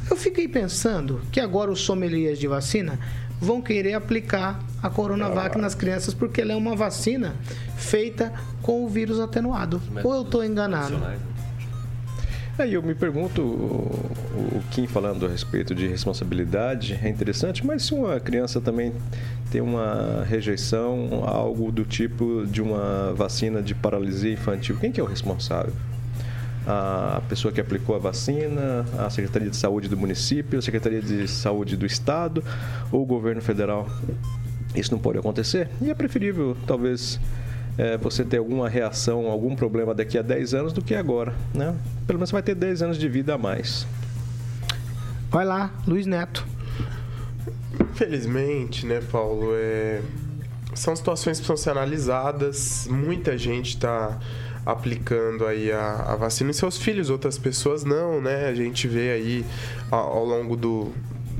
Eu 0.09 0.15
fiquei 0.15 0.47
pensando 0.47 1.21
que 1.31 1.39
agora 1.39 1.71
os 1.71 1.81
sommeliers 1.81 2.39
de 2.39 2.47
vacina 2.47 2.99
vão 3.39 3.61
querer 3.61 3.93
aplicar 3.93 4.59
a 4.81 4.89
Coronavac 4.89 5.57
nas 5.57 5.73
crianças 5.75 6.13
porque 6.13 6.41
ela 6.41 6.51
é 6.51 6.55
uma 6.55 6.75
vacina 6.75 7.35
feita 7.77 8.33
com 8.61 8.83
o 8.83 8.89
vírus 8.89 9.19
atenuado. 9.19 9.81
Ou 10.03 10.13
eu 10.13 10.21
estou 10.23 10.43
enganado? 10.43 10.95
Aí 12.59 12.73
eu 12.73 12.83
me 12.83 12.93
pergunto, 12.93 13.41
o 13.41 14.61
Kim 14.69 14.85
falando 14.85 15.25
a 15.25 15.29
respeito 15.29 15.73
de 15.73 15.87
responsabilidade 15.87 16.99
é 17.01 17.07
interessante, 17.07 17.65
mas 17.65 17.83
se 17.83 17.93
uma 17.93 18.19
criança 18.19 18.59
também 18.59 18.91
tem 19.49 19.61
uma 19.61 20.25
rejeição, 20.27 21.23
algo 21.25 21.71
do 21.71 21.85
tipo 21.85 22.45
de 22.45 22.61
uma 22.61 23.13
vacina 23.13 23.61
de 23.61 23.73
paralisia 23.73 24.33
infantil, 24.33 24.75
quem 24.77 24.91
que 24.91 24.99
é 24.99 25.03
o 25.03 25.07
responsável? 25.07 25.73
a 26.67 27.21
pessoa 27.27 27.51
que 27.51 27.59
aplicou 27.59 27.95
a 27.95 27.99
vacina, 27.99 28.85
a 28.99 29.09
Secretaria 29.09 29.49
de 29.49 29.55
Saúde 29.55 29.87
do 29.87 29.97
município, 29.97 30.59
a 30.59 30.61
Secretaria 30.61 31.01
de 31.01 31.27
Saúde 31.27 31.75
do 31.75 31.85
Estado 31.85 32.43
ou 32.91 33.01
o 33.01 33.05
governo 33.05 33.41
federal. 33.41 33.89
Isso 34.75 34.91
não 34.91 34.99
pode 34.99 35.17
acontecer 35.17 35.67
e 35.81 35.89
é 35.89 35.95
preferível, 35.95 36.55
talvez, 36.67 37.19
é, 37.79 37.97
você 37.97 38.25
ter 38.25 38.39
alguma 38.39 38.67
reação, 38.67 39.27
algum 39.27 39.55
problema 39.55 39.95
daqui 39.95 40.17
a 40.17 40.21
10 40.21 40.53
anos 40.53 40.73
do 40.73 40.81
que 40.81 40.93
agora. 40.93 41.33
Né? 41.53 41.73
Pelo 42.05 42.19
menos 42.19 42.29
vai 42.29 42.43
ter 42.43 42.53
10 42.53 42.81
anos 42.81 42.97
de 42.97 43.07
vida 43.07 43.35
a 43.35 43.37
mais. 43.37 43.87
Vai 45.31 45.45
lá, 45.45 45.71
Luiz 45.87 46.05
Neto. 46.05 46.45
Felizmente, 47.93 48.85
né, 48.85 48.99
Paulo? 49.09 49.51
É... 49.53 50.01
São 50.75 50.93
situações 50.93 51.39
que 51.39 51.45
precisam 51.45 51.73
ser 51.73 51.79
analisadas. 51.79 52.85
Muita 52.91 53.37
gente 53.37 53.69
está 53.75 54.19
aplicando 54.65 55.45
aí 55.45 55.71
a, 55.71 56.03
a 56.09 56.15
vacina 56.17 56.49
em 56.49 56.53
seus 56.53 56.77
filhos, 56.77 57.09
outras 57.09 57.37
pessoas 57.37 57.85
não, 57.85 58.21
né? 58.21 58.47
A 58.47 58.53
gente 58.53 58.89
vê 58.89 59.11
aí 59.11 59.45
ao, 59.89 60.17
ao 60.17 60.25
longo 60.25 60.57
do, 60.57 60.91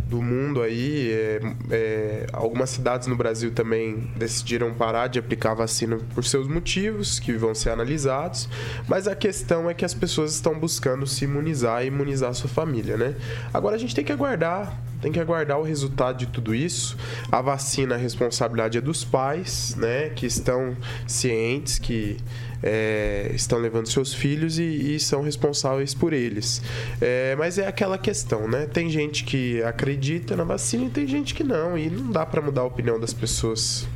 do 0.10 0.24
mundo 0.24 0.64
aí, 0.64 1.12
é, 1.12 1.40
é, 1.70 2.28
algumas 2.34 2.72
cidades 2.72 3.08
no 3.08 3.16
Brasil 3.16 3.52
também 3.52 4.10
decidiram 4.16 4.74
parar 4.74 5.06
de 5.06 5.20
aplicar 5.20 5.54
vacina 5.54 6.00
por 6.16 6.26
seus 6.26 6.48
motivos, 6.48 7.20
que 7.20 7.34
vão 7.34 7.54
ser 7.54 7.70
analisados, 7.70 8.50
mas 8.88 9.08
a 9.08 9.16
questão 9.16 9.70
é 9.70 9.74
que 9.76 9.86
as 9.86 9.94
pessoas 9.94 10.34
estão 10.34 10.60
buscando 10.60 11.06
se 11.06 11.26
imunizar 11.26 11.84
e 11.84 11.88
imunizar 11.88 12.32
a 12.32 12.34
sua 12.34 12.50
família, 12.50 12.98
né? 12.98 13.16
Agora 13.54 13.76
a 13.76 13.80
gente 13.80 13.94
tem 13.94 14.04
que 14.04 14.12
aguardar 14.12 14.76
tem 15.02 15.14
que 15.14 15.20
aguardar 15.20 15.58
o 15.58 15.64
resultado 15.64 16.18
de 16.18 16.26
tudo 16.26 16.54
isso. 16.54 16.98
A 17.32 17.42
vacina, 17.42 17.96
a 17.96 17.98
responsabilidade 17.98 18.78
é 18.78 18.82
dos 18.82 19.06
pais, 19.06 19.74
né? 19.78 20.10
Que 20.10 20.26
estão 20.26 20.76
cientes, 21.08 21.80
que 21.80 22.18
é, 22.62 23.32
estão 23.34 23.60
levando 23.60 23.88
seus 23.88 24.14
filhos 24.14 24.60
e, 24.60 24.96
e 24.96 25.00
são 25.00 25.22
responsáveis 25.22 25.94
por 25.94 26.14
eles. 26.14 26.62
É, 27.02 27.36
mas 27.38 27.58
é 27.58 27.68
aquela 27.68 27.98
questão, 27.98 28.48
né? 28.48 28.66
Tem 28.66 28.90
gente 28.90 29.24
que 29.24 29.62
acredita 29.64 30.36
na 30.36 30.44
vacina 30.44 30.86
e 30.86 30.90
tem 30.90 31.08
gente 31.08 31.34
que 31.34 31.44
não. 31.44 31.78
E 31.78 31.90
não 31.90 32.12
dá 32.12 32.26
para 32.26 32.42
mudar 32.42 32.62
a 32.62 32.66
opinião 32.66 33.00
das 33.00 33.14
pessoas. 33.14 33.88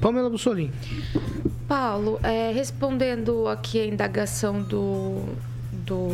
Pamela 0.00 0.30
Bussolini. 0.30 0.72
Paulo, 1.66 2.18
é, 2.22 2.50
respondendo 2.52 3.46
aqui 3.48 3.80
a 3.80 3.86
indagação 3.86 4.62
do, 4.62 5.22
do 5.72 6.08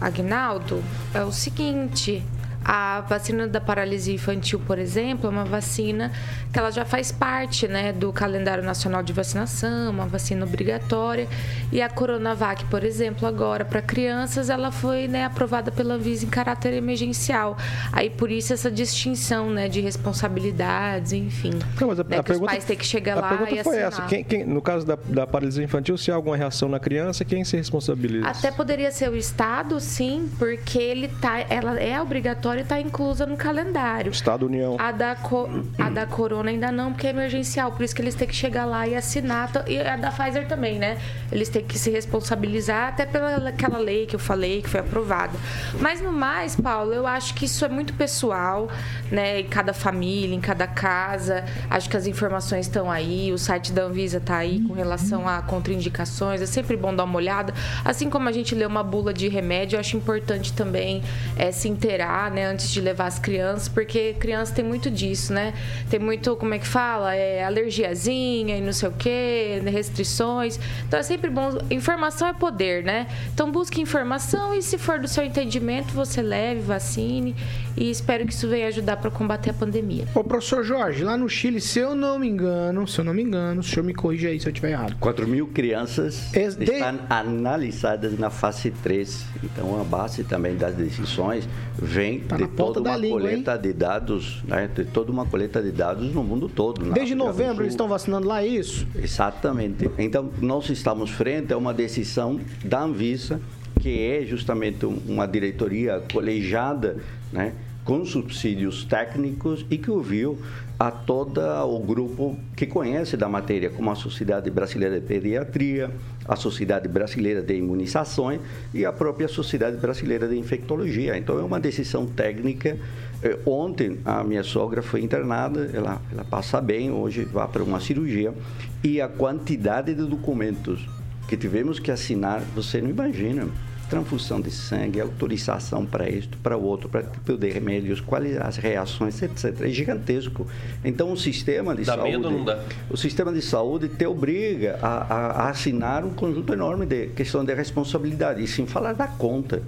Agnaldo, 0.00 0.82
é 1.12 1.22
o 1.24 1.32
seguinte: 1.32 2.22
a 2.64 3.02
vacina 3.02 3.46
da 3.46 3.60
paralisia 3.60 4.14
infantil, 4.14 4.58
por 4.66 4.78
exemplo, 4.78 5.26
é 5.26 5.30
uma 5.30 5.44
vacina 5.44 6.10
que 6.52 6.58
ela 6.58 6.70
já 6.70 6.84
faz 6.84 7.12
parte 7.12 7.68
né, 7.68 7.92
do 7.92 8.12
calendário 8.12 8.64
nacional 8.64 9.02
de 9.02 9.12
vacinação, 9.12 9.90
uma 9.90 10.06
vacina 10.06 10.46
obrigatória. 10.46 11.28
E 11.70 11.82
a 11.82 11.88
Coronavac, 11.88 12.64
por 12.66 12.82
exemplo, 12.82 13.28
agora 13.28 13.64
para 13.64 13.82
crianças, 13.82 14.48
ela 14.48 14.70
foi 14.70 15.06
né, 15.06 15.24
aprovada 15.24 15.70
pela 15.70 15.94
Anvisa 15.94 16.24
em 16.24 16.28
caráter 16.28 16.72
emergencial. 16.72 17.56
Aí 17.92 18.08
por 18.08 18.30
isso 18.30 18.52
essa 18.52 18.70
distinção 18.70 19.50
né, 19.50 19.68
de 19.68 19.80
responsabilidades, 19.80 21.12
enfim. 21.12 21.50
Não, 21.80 21.88
mas 21.88 22.00
a, 22.00 22.04
né, 22.04 22.18
a 22.18 22.22
que 22.22 22.28
pergunta, 22.28 22.46
os 22.46 22.52
pais 22.52 22.64
têm 22.64 22.76
que 22.76 22.86
chegar 22.86 23.18
a 23.18 23.20
lá 23.20 23.28
pergunta 23.28 23.50
e 23.50 23.62
foi 23.62 23.82
assinar. 23.82 23.88
essa. 23.88 24.02
Quem, 24.06 24.24
quem, 24.24 24.44
no 24.44 24.62
caso 24.62 24.86
da, 24.86 24.96
da 25.06 25.26
paralisia 25.26 25.62
infantil, 25.62 25.98
se 25.98 26.10
há 26.10 26.14
alguma 26.14 26.36
reação 26.36 26.68
na 26.68 26.80
criança, 26.80 27.24
quem 27.24 27.44
se 27.44 27.56
responsabiliza? 27.56 28.26
Até 28.26 28.50
poderia 28.50 28.90
ser 28.90 29.10
o 29.10 29.16
Estado, 29.16 29.78
sim, 29.80 30.30
porque 30.38 30.78
ele 30.78 31.08
tá, 31.08 31.40
ela 31.50 31.78
é 31.78 32.00
obrigatória 32.00 32.53
está 32.62 32.80
inclusa 32.80 33.26
no 33.26 33.36
calendário. 33.36 34.10
Estado 34.10 34.46
União. 34.46 34.76
A 34.78 34.92
da, 34.92 35.14
co- 35.16 35.48
a 35.78 35.90
da 35.90 36.06
Corona 36.06 36.50
ainda 36.50 36.70
não, 36.72 36.92
porque 36.92 37.06
é 37.06 37.10
emergencial. 37.10 37.72
Por 37.72 37.82
isso 37.82 37.94
que 37.94 38.02
eles 38.02 38.14
têm 38.14 38.26
que 38.28 38.34
chegar 38.34 38.64
lá 38.64 38.86
e 38.86 38.94
assinar. 38.94 39.50
E 39.66 39.78
a 39.78 39.96
da 39.96 40.10
Pfizer 40.10 40.46
também, 40.46 40.78
né? 40.78 40.98
Eles 41.32 41.48
têm 41.48 41.62
que 41.64 41.78
se 41.78 41.90
responsabilizar 41.90 42.88
até 42.88 43.04
pela 43.06 43.48
aquela 43.48 43.78
lei 43.78 44.06
que 44.06 44.14
eu 44.14 44.20
falei, 44.20 44.62
que 44.62 44.68
foi 44.68 44.80
aprovada. 44.80 45.32
Mas 45.80 46.00
no 46.00 46.12
mais, 46.12 46.56
Paulo, 46.56 46.92
eu 46.92 47.06
acho 47.06 47.34
que 47.34 47.44
isso 47.46 47.64
é 47.64 47.68
muito 47.68 47.92
pessoal, 47.94 48.68
né? 49.10 49.40
Em 49.40 49.44
cada 49.44 49.72
família, 49.72 50.34
em 50.34 50.40
cada 50.40 50.66
casa. 50.66 51.44
Acho 51.70 51.88
que 51.90 51.96
as 51.96 52.06
informações 52.06 52.66
estão 52.66 52.90
aí. 52.90 53.32
O 53.32 53.38
site 53.38 53.72
da 53.72 53.82
Anvisa 53.84 54.18
está 54.18 54.36
aí 54.36 54.60
com 54.60 54.72
relação 54.72 55.28
a 55.28 55.42
contraindicações. 55.42 56.40
É 56.40 56.46
sempre 56.46 56.76
bom 56.76 56.94
dar 56.94 57.04
uma 57.04 57.16
olhada. 57.16 57.52
Assim 57.84 58.08
como 58.08 58.28
a 58.28 58.32
gente 58.32 58.54
lê 58.54 58.64
uma 58.66 58.82
bula 58.82 59.12
de 59.12 59.28
remédio, 59.28 59.76
eu 59.76 59.80
acho 59.80 59.96
importante 59.96 60.52
também 60.52 61.02
é, 61.36 61.50
se 61.52 61.68
inteirar, 61.68 62.30
né? 62.30 62.43
Antes 62.44 62.70
de 62.70 62.80
levar 62.80 63.06
as 63.06 63.18
crianças, 63.18 63.68
porque 63.68 64.14
criança 64.18 64.52
tem 64.54 64.64
muito 64.64 64.90
disso, 64.90 65.32
né? 65.32 65.52
Tem 65.90 65.98
muito, 65.98 66.36
como 66.36 66.54
é 66.54 66.58
que 66.58 66.66
fala? 66.66 67.14
É, 67.14 67.44
alergiazinha 67.44 68.56
e 68.56 68.60
não 68.60 68.72
sei 68.72 68.88
o 68.88 68.92
quê, 68.92 69.60
restrições. 69.64 70.58
Então 70.86 70.98
é 70.98 71.02
sempre 71.02 71.30
bom. 71.30 71.58
Informação 71.70 72.28
é 72.28 72.32
poder, 72.32 72.82
né? 72.84 73.06
Então 73.32 73.50
busque 73.50 73.80
informação 73.80 74.54
e 74.54 74.62
se 74.62 74.78
for 74.78 74.98
do 74.98 75.08
seu 75.08 75.24
entendimento, 75.24 75.92
você 75.94 76.22
leve, 76.22 76.60
vacine 76.60 77.34
e 77.76 77.90
espero 77.90 78.24
que 78.26 78.32
isso 78.32 78.48
venha 78.48 78.68
ajudar 78.68 78.96
para 78.98 79.10
combater 79.10 79.50
a 79.50 79.54
pandemia. 79.54 80.06
Ô, 80.14 80.22
professor 80.22 80.62
Jorge, 80.64 81.02
lá 81.04 81.16
no 81.16 81.28
Chile, 81.28 81.60
se 81.60 81.78
eu 81.78 81.94
não 81.94 82.18
me 82.18 82.28
engano, 82.28 82.86
se 82.86 82.98
eu 83.00 83.04
não 83.04 83.12
me 83.14 83.22
engano, 83.22 83.60
o 83.60 83.64
senhor 83.64 83.84
me 83.84 83.94
corrija 83.94 84.28
aí 84.28 84.38
se 84.38 84.46
eu 84.46 84.50
estiver 84.52 84.70
errado. 84.72 84.96
4 85.00 85.26
mil 85.26 85.46
crianças 85.48 86.32
Es- 86.34 86.56
de- 86.56 86.64
estão 86.64 86.98
analisadas 87.10 88.18
na 88.18 88.30
fase 88.30 88.70
3. 88.70 89.24
Então, 89.42 89.80
a 89.80 89.84
base 89.84 90.24
também 90.24 90.56
das 90.56 90.74
decisões 90.74 91.48
vem 91.76 92.20
Tá 92.38 92.44
de 92.44 92.48
toda 92.48 92.80
da 92.80 92.90
uma 92.90 92.96
língua, 92.96 93.20
coleta 93.20 93.56
de 93.58 93.72
dados, 93.72 94.42
né? 94.46 94.68
De 94.74 94.84
toda 94.84 95.10
uma 95.12 95.26
coleta 95.26 95.62
de 95.62 95.70
dados 95.72 96.12
no 96.14 96.22
mundo 96.22 96.48
todo. 96.48 96.92
Desde 96.92 97.14
novembro 97.14 97.62
eles 97.64 97.72
estão 97.74 97.88
vacinando 97.88 98.26
lá, 98.26 98.42
é 98.42 98.46
isso? 98.46 98.86
Exatamente. 98.96 99.90
Então, 99.98 100.30
nós 100.40 100.68
estamos 100.70 101.10
frente 101.10 101.52
a 101.52 101.56
uma 101.58 101.72
decisão 101.72 102.40
da 102.64 102.82
Anvisa, 102.82 103.40
que 103.80 104.00
é 104.00 104.24
justamente 104.24 104.84
um- 104.86 104.98
uma 105.08 105.26
diretoria 105.26 106.02
colegiada, 106.12 106.96
né, 107.32 107.52
com 107.84 108.04
subsídios 108.04 108.84
técnicos 108.84 109.64
e 109.70 109.76
que 109.76 109.90
ouviu 109.90 110.38
a 110.78 110.90
todo 110.90 111.40
o 111.40 111.78
grupo 111.78 112.36
que 112.56 112.66
conhece 112.66 113.16
da 113.16 113.28
matéria, 113.28 113.70
como 113.70 113.90
a 113.90 113.94
Sociedade 113.94 114.50
Brasileira 114.50 115.00
de 115.00 115.06
Pediatria, 115.06 115.90
a 116.26 116.36
Sociedade 116.36 116.88
Brasileira 116.88 117.42
de 117.42 117.54
Imunizações 117.54 118.40
e 118.72 118.84
a 118.84 118.92
própria 118.92 119.28
Sociedade 119.28 119.76
Brasileira 119.76 120.26
de 120.26 120.36
Infectologia. 120.36 121.16
Então, 121.16 121.38
é 121.38 121.42
uma 121.42 121.60
decisão 121.60 122.06
técnica. 122.06 122.76
Eh, 123.22 123.38
Ontem, 123.46 123.98
a 124.04 124.24
minha 124.24 124.42
sogra 124.42 124.82
foi 124.82 125.02
internada, 125.02 125.70
ela, 125.72 126.00
ela 126.10 126.24
passa 126.24 126.60
bem, 126.60 126.90
hoje 126.90 127.24
vai 127.24 127.46
para 127.46 127.62
uma 127.62 127.80
cirurgia, 127.80 128.34
e 128.82 129.00
a 129.00 129.08
quantidade 129.08 129.94
de 129.94 130.04
documentos 130.04 130.86
que 131.28 131.36
tivemos 131.36 131.78
que 131.78 131.90
assinar, 131.90 132.40
você 132.54 132.80
não 132.80 132.90
imagina. 132.90 133.48
Transfusão 133.88 134.40
de 134.40 134.50
sangue, 134.50 135.00
autorização 135.00 135.84
para 135.86 136.08
isto, 136.08 136.36
para 136.38 136.56
o 136.56 136.62
outro, 136.64 136.88
para 136.88 137.02
tipo 137.02 137.36
de 137.36 137.50
remédios, 137.50 138.00
quais 138.00 138.36
as 138.38 138.56
reações, 138.56 139.20
etc. 139.22 139.60
É 139.62 139.68
gigantesco. 139.68 140.46
Então, 140.84 141.12
o 141.12 141.16
sistema 141.16 141.74
de 141.74 141.84
Dá 141.84 141.94
saúde. 141.94 142.10
medo 142.12 142.30
não 142.30 142.44
dá? 142.44 142.60
O 142.90 142.96
sistema 142.96 143.32
de 143.32 143.42
saúde 143.42 143.88
te 143.88 144.06
obriga 144.06 144.78
a, 144.82 144.88
a- 144.88 145.30
a 145.44 145.50
assinar 145.50 146.04
um 146.04 146.10
conjunto 146.10 146.52
enorme 146.52 146.86
de 146.86 147.08
questão 147.08 147.44
de 147.44 147.52
responsabilidade, 147.54 148.42
e 148.42 148.46
sem 148.46 148.66
falar 148.66 148.94
da 148.94 149.06
conta, 149.06 149.62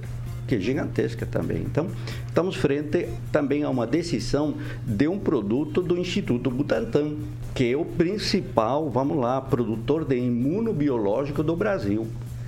que 0.49 0.55
é 0.55 0.61
gigantesca 0.61 1.27
também. 1.27 1.59
Então, 1.59 1.89
estamos 2.29 2.57
frente 2.57 3.09
também 3.31 3.65
a 3.65 3.71
uma 3.71 3.87
decisão 3.87 4.55
de 4.87 5.07
um 5.09 5.19
produto 5.19 5.83
do 5.83 5.97
Instituto 5.99 6.51
Butantan, 6.51 7.15
que 7.55 7.73
é 7.73 7.77
o 7.77 7.85
principal, 7.85 8.89
vamos 8.91 9.17
lá, 9.19 9.41
produtor 9.41 10.05
de 10.05 10.17
imunobiológico 10.17 11.43
do 11.43 11.55
Brasil. 11.57 12.07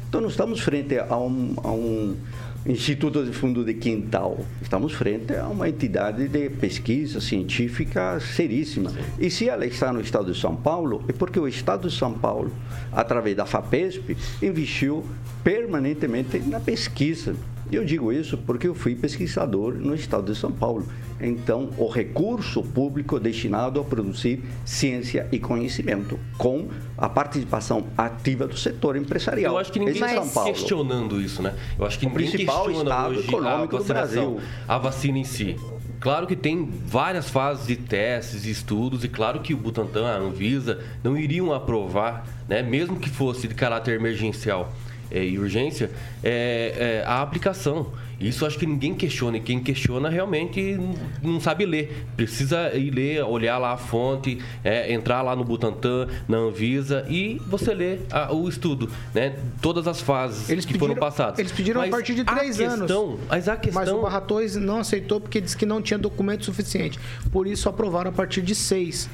Então, 0.09 0.23
não 0.23 0.29
estamos 0.29 0.61
frente 0.61 0.99
a 0.99 1.19
um, 1.19 1.55
a 1.63 1.71
um 1.71 2.17
instituto 2.65 3.23
de 3.25 3.31
fundo 3.31 3.63
de 3.63 3.75
quintal. 3.75 4.39
Estamos 4.63 4.95
frente 4.95 5.35
a 5.37 5.47
uma 5.49 5.69
entidade 5.69 6.29
de 6.29 6.49
pesquisa 6.49 7.21
científica 7.21 8.19
seríssima. 8.19 8.91
E 9.19 9.31
se 9.31 9.51
ela 9.51 9.67
está 9.67 9.93
no 9.93 10.01
estado 10.01 10.33
de 10.33 10.41
São 10.41 10.57
Paulo, 10.57 11.05
é 11.09 11.13
porque 11.13 11.39
o 11.39 11.47
estado 11.47 11.89
de 11.91 11.95
São 11.95 12.15
Paulo, 12.15 12.51
através 12.91 13.37
da 13.37 13.45
FAPESP, 13.45 14.17
investiu 14.43 15.05
permanentemente 15.49 16.39
na 16.41 16.61
pesquisa. 16.61 17.35
Eu 17.73 17.83
digo 17.83 18.13
isso 18.13 18.37
porque 18.37 18.69
eu 18.69 18.75
fui 18.75 18.95
pesquisador 18.95 19.73
no 19.73 19.95
estado 19.95 20.31
de 20.31 20.39
São 20.39 20.53
Paulo. 20.53 20.87
Então, 21.19 21.71
o 21.79 21.89
recurso 21.89 22.63
público 22.63 23.19
destinado 23.19 23.81
a 23.81 23.85
produzir 23.85 24.43
ciência 24.67 25.27
e 25.33 25.39
conhecimento, 25.39 26.21
com 26.37 26.69
a 26.99 27.09
participação 27.09 27.87
ativa 27.97 28.47
do 28.47 28.59
setor 28.59 28.95
empresarial. 28.95 29.55
Eu 29.55 29.59
acho 29.59 29.73
que 29.73 29.79
ninguém 29.79 30.03
é 30.03 30.21
está 30.21 30.45
questionando 30.45 31.19
isso, 31.19 31.43
né? 31.43 31.55
Eu 31.79 31.87
acho 31.87 31.99
que 31.99 32.05
O 32.05 32.11
ninguém 32.11 32.29
principal 32.29 32.67
questiona 32.67 32.91
estado 32.91 33.11
hoje 33.11 33.21
a 33.21 33.23
econômico 33.23 33.77
do 33.79 33.79
vacinação, 33.79 34.33
Brasil. 34.35 34.51
a 34.69 34.79
vacina 34.79 35.19
em 35.19 35.25
si. 35.25 35.57
Claro 35.99 36.27
que 36.27 36.37
tem 36.37 36.71
várias 36.87 37.31
fases 37.31 37.67
de 37.67 37.77
testes 37.77 38.45
e 38.45 38.51
estudos 38.51 39.03
e 39.03 39.09
claro 39.09 39.41
que 39.41 39.55
o 39.55 39.57
Butantan, 39.57 40.07
a 40.07 40.19
Anvisa, 40.19 40.81
não 41.03 41.17
iriam 41.17 41.55
aprovar, 41.55 42.27
né, 42.47 42.63
mesmo 42.63 42.97
que 42.97 43.09
fosse 43.09 43.49
de 43.49 43.55
caráter 43.55 43.95
emergencial 43.99 44.73
eh, 45.11 45.25
e 45.27 45.39
urgência, 45.39 45.91
eh, 46.23 47.01
eh, 47.03 47.05
a 47.07 47.23
aplicação. 47.23 47.87
Isso 48.21 48.45
acho 48.45 48.59
que 48.59 48.67
ninguém 48.67 48.97
questiona 48.97 49.37
e 49.37 49.41
quem 49.41 49.61
questiona 49.63 50.09
realmente 50.09 50.77
não 51.23 51.39
sabe 51.41 51.65
ler. 51.65 52.05
Precisa 52.17 52.73
ir 52.77 52.91
ler, 52.91 53.23
olhar 53.23 53.59
lá 53.59 53.75
a 53.75 53.77
fonte, 53.77 54.41
eh, 54.65 54.93
entrar 54.93 55.23
lá 55.23 55.37
no 55.37 55.45
Butantan, 55.45 56.09
na 56.27 56.37
Anvisa 56.39 57.07
e 57.09 57.41
você 57.47 57.73
ler 57.73 58.05
a- 58.11 58.33
o 58.35 58.49
estudo, 58.49 58.91
né? 59.15 59.37
Todas 59.63 59.87
as 59.87 60.01
fases 60.01 60.51
Eles 60.51 60.65
que 60.65 60.73
pediram, 60.73 60.95
foram 60.97 61.01
passadas. 61.01 61.39
Eles 61.39 61.53
pediram 61.53 61.81
Mas 61.81 61.91
a 61.93 61.97
partir 61.97 62.15
de 62.17 62.25
três 62.25 62.61
anos. 62.61 62.79
questão- 62.81 63.19
Mas 63.29 63.49
a 63.49 63.57
questão... 63.57 63.83
Mas 63.85 63.93
o 63.93 64.03
Barratões 64.03 64.57
não 64.57 64.79
aceitou 64.81 65.21
porque 65.21 65.41
disse 65.41 65.57
que 65.57 65.65
não 65.65 65.81
tinha 65.81 65.97
documento 65.97 66.45
suficiente. 66.45 66.99
Por 67.31 67.47
isso 67.47 67.69
aprovaram 67.69 68.11
a 68.11 68.13
partir 68.13 68.43
de 68.43 68.55
seis. 68.57 69.09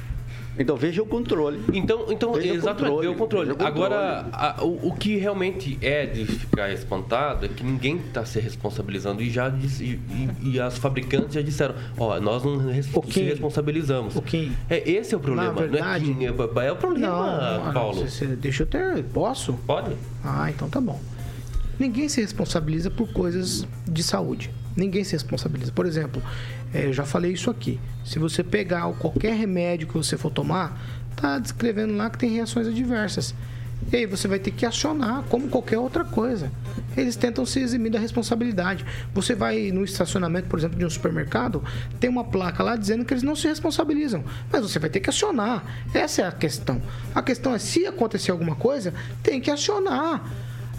Então 0.57 0.75
veja 0.77 1.01
o 1.03 1.05
controle. 1.05 1.61
Então, 1.73 2.05
então 2.09 2.33
Veja 2.33 2.53
o 2.53 2.55
exatamente, 2.55 2.83
controle, 2.91 3.07
ver 3.07 3.13
o 3.13 3.17
controle. 3.17 3.45
veja 3.47 3.53
o 3.53 3.57
controle. 3.57 3.93
Agora, 3.93 4.29
a- 4.31 4.63
o, 4.63 4.89
o 4.89 4.95
que 4.95 5.17
realmente 5.17 5.77
é 5.81 6.05
de 6.05 6.25
ficar 6.25 6.71
espantado 6.71 7.45
é 7.45 7.49
que 7.49 7.63
ninguém 7.63 7.97
está 7.97 8.25
se 8.25 8.39
responsabilizando 8.39 9.21
e 9.21 9.29
já 9.29 9.49
disse- 9.49 9.83
e, 9.83 9.99
e- 10.43 10.51
e 10.53 10.59
as 10.59 10.77
fabricantes 10.77 11.33
já 11.33 11.41
disseram, 11.41 11.75
ó, 11.97 12.19
nós 12.19 12.43
não 12.43 12.57
res- 12.57 12.87
O 12.93 13.03
se 13.11 13.21
responsabilizamos. 13.21 14.15
O. 14.15 14.23
É, 14.69 14.89
esse 14.89 15.13
é 15.13 15.17
o 15.17 15.19
problema. 15.19 15.51
Na 15.53 15.59
verdade- 15.59 15.83
não 15.83 15.93
é, 15.93 15.99
Kim, 15.99 16.23
é, 16.25 16.67
é 16.67 16.71
o 16.71 16.75
problema, 16.75 17.07
Não, 17.57 17.65
não, 17.65 17.73
Paulo. 17.73 18.01
você- 18.07 18.25
você- 18.27 18.35
deixa 18.35 18.63
eu 18.63 18.67
ter. 18.67 19.03
Posso? 19.05 19.53
Pode? 19.67 19.91
Ah, 20.23 20.49
então 20.49 20.69
tá 20.69 20.79
bom. 20.79 20.99
Ninguém 21.77 22.07
se 22.07 22.21
responsabiliza 22.21 22.89
por 22.89 23.11
coisas 23.11 23.67
de 23.85 24.01
saúde. 24.01 24.49
Ninguém 24.77 25.03
se 25.03 25.13
responsabiliza. 25.13 25.71
Por 25.73 25.85
exemplo, 25.85 26.21
eh, 26.73 26.87
eu 26.87 26.93
já 26.93 27.05
falei 27.05 27.31
isso 27.31 27.49
aqui. 27.49 27.79
Se 28.03 28.19
você 28.19 28.43
pegar 28.43 28.91
qualquer 28.93 29.33
remédio 29.35 29.87
que 29.87 29.93
você 29.93 30.17
for 30.17 30.31
tomar, 30.31 30.79
tá 31.15 31.39
descrevendo 31.39 31.95
lá 31.95 32.09
que 32.09 32.17
tem 32.17 32.29
reações 32.29 32.67
adversas. 32.67 33.33
E 33.91 33.97
aí 33.97 34.05
você 34.05 34.27
vai 34.27 34.39
ter 34.39 34.51
que 34.51 34.65
acionar, 34.65 35.23
como 35.29 35.47
qualquer 35.47 35.77
outra 35.77 36.03
coisa. 36.03 36.51
Eles 36.97 37.15
tentam 37.15 37.45
se 37.45 37.59
eximir 37.59 37.91
da 37.91 37.99
responsabilidade. 37.99 38.85
Você 39.13 39.35
vai 39.35 39.71
no 39.71 39.83
estacionamento, 39.83 40.47
por 40.47 40.57
exemplo, 40.57 40.77
de 40.77 40.85
um 40.85 40.89
supermercado, 40.89 41.63
tem 41.99 42.09
uma 42.09 42.23
placa 42.23 42.63
lá 42.63 42.75
dizendo 42.75 43.05
que 43.05 43.13
eles 43.13 43.23
não 43.23 43.35
se 43.35 43.47
responsabilizam. 43.47 44.23
Mas 44.51 44.61
você 44.61 44.79
vai 44.79 44.89
ter 44.89 44.99
que 44.99 45.09
acionar. 45.09 45.63
Essa 45.93 46.23
é 46.23 46.27
a 46.27 46.31
questão. 46.31 46.81
A 47.13 47.21
questão 47.21 47.53
é 47.53 47.59
se 47.59 47.85
acontecer 47.85 48.31
alguma 48.31 48.55
coisa, 48.55 48.93
tem 49.21 49.39
que 49.39 49.51
acionar. 49.51 50.23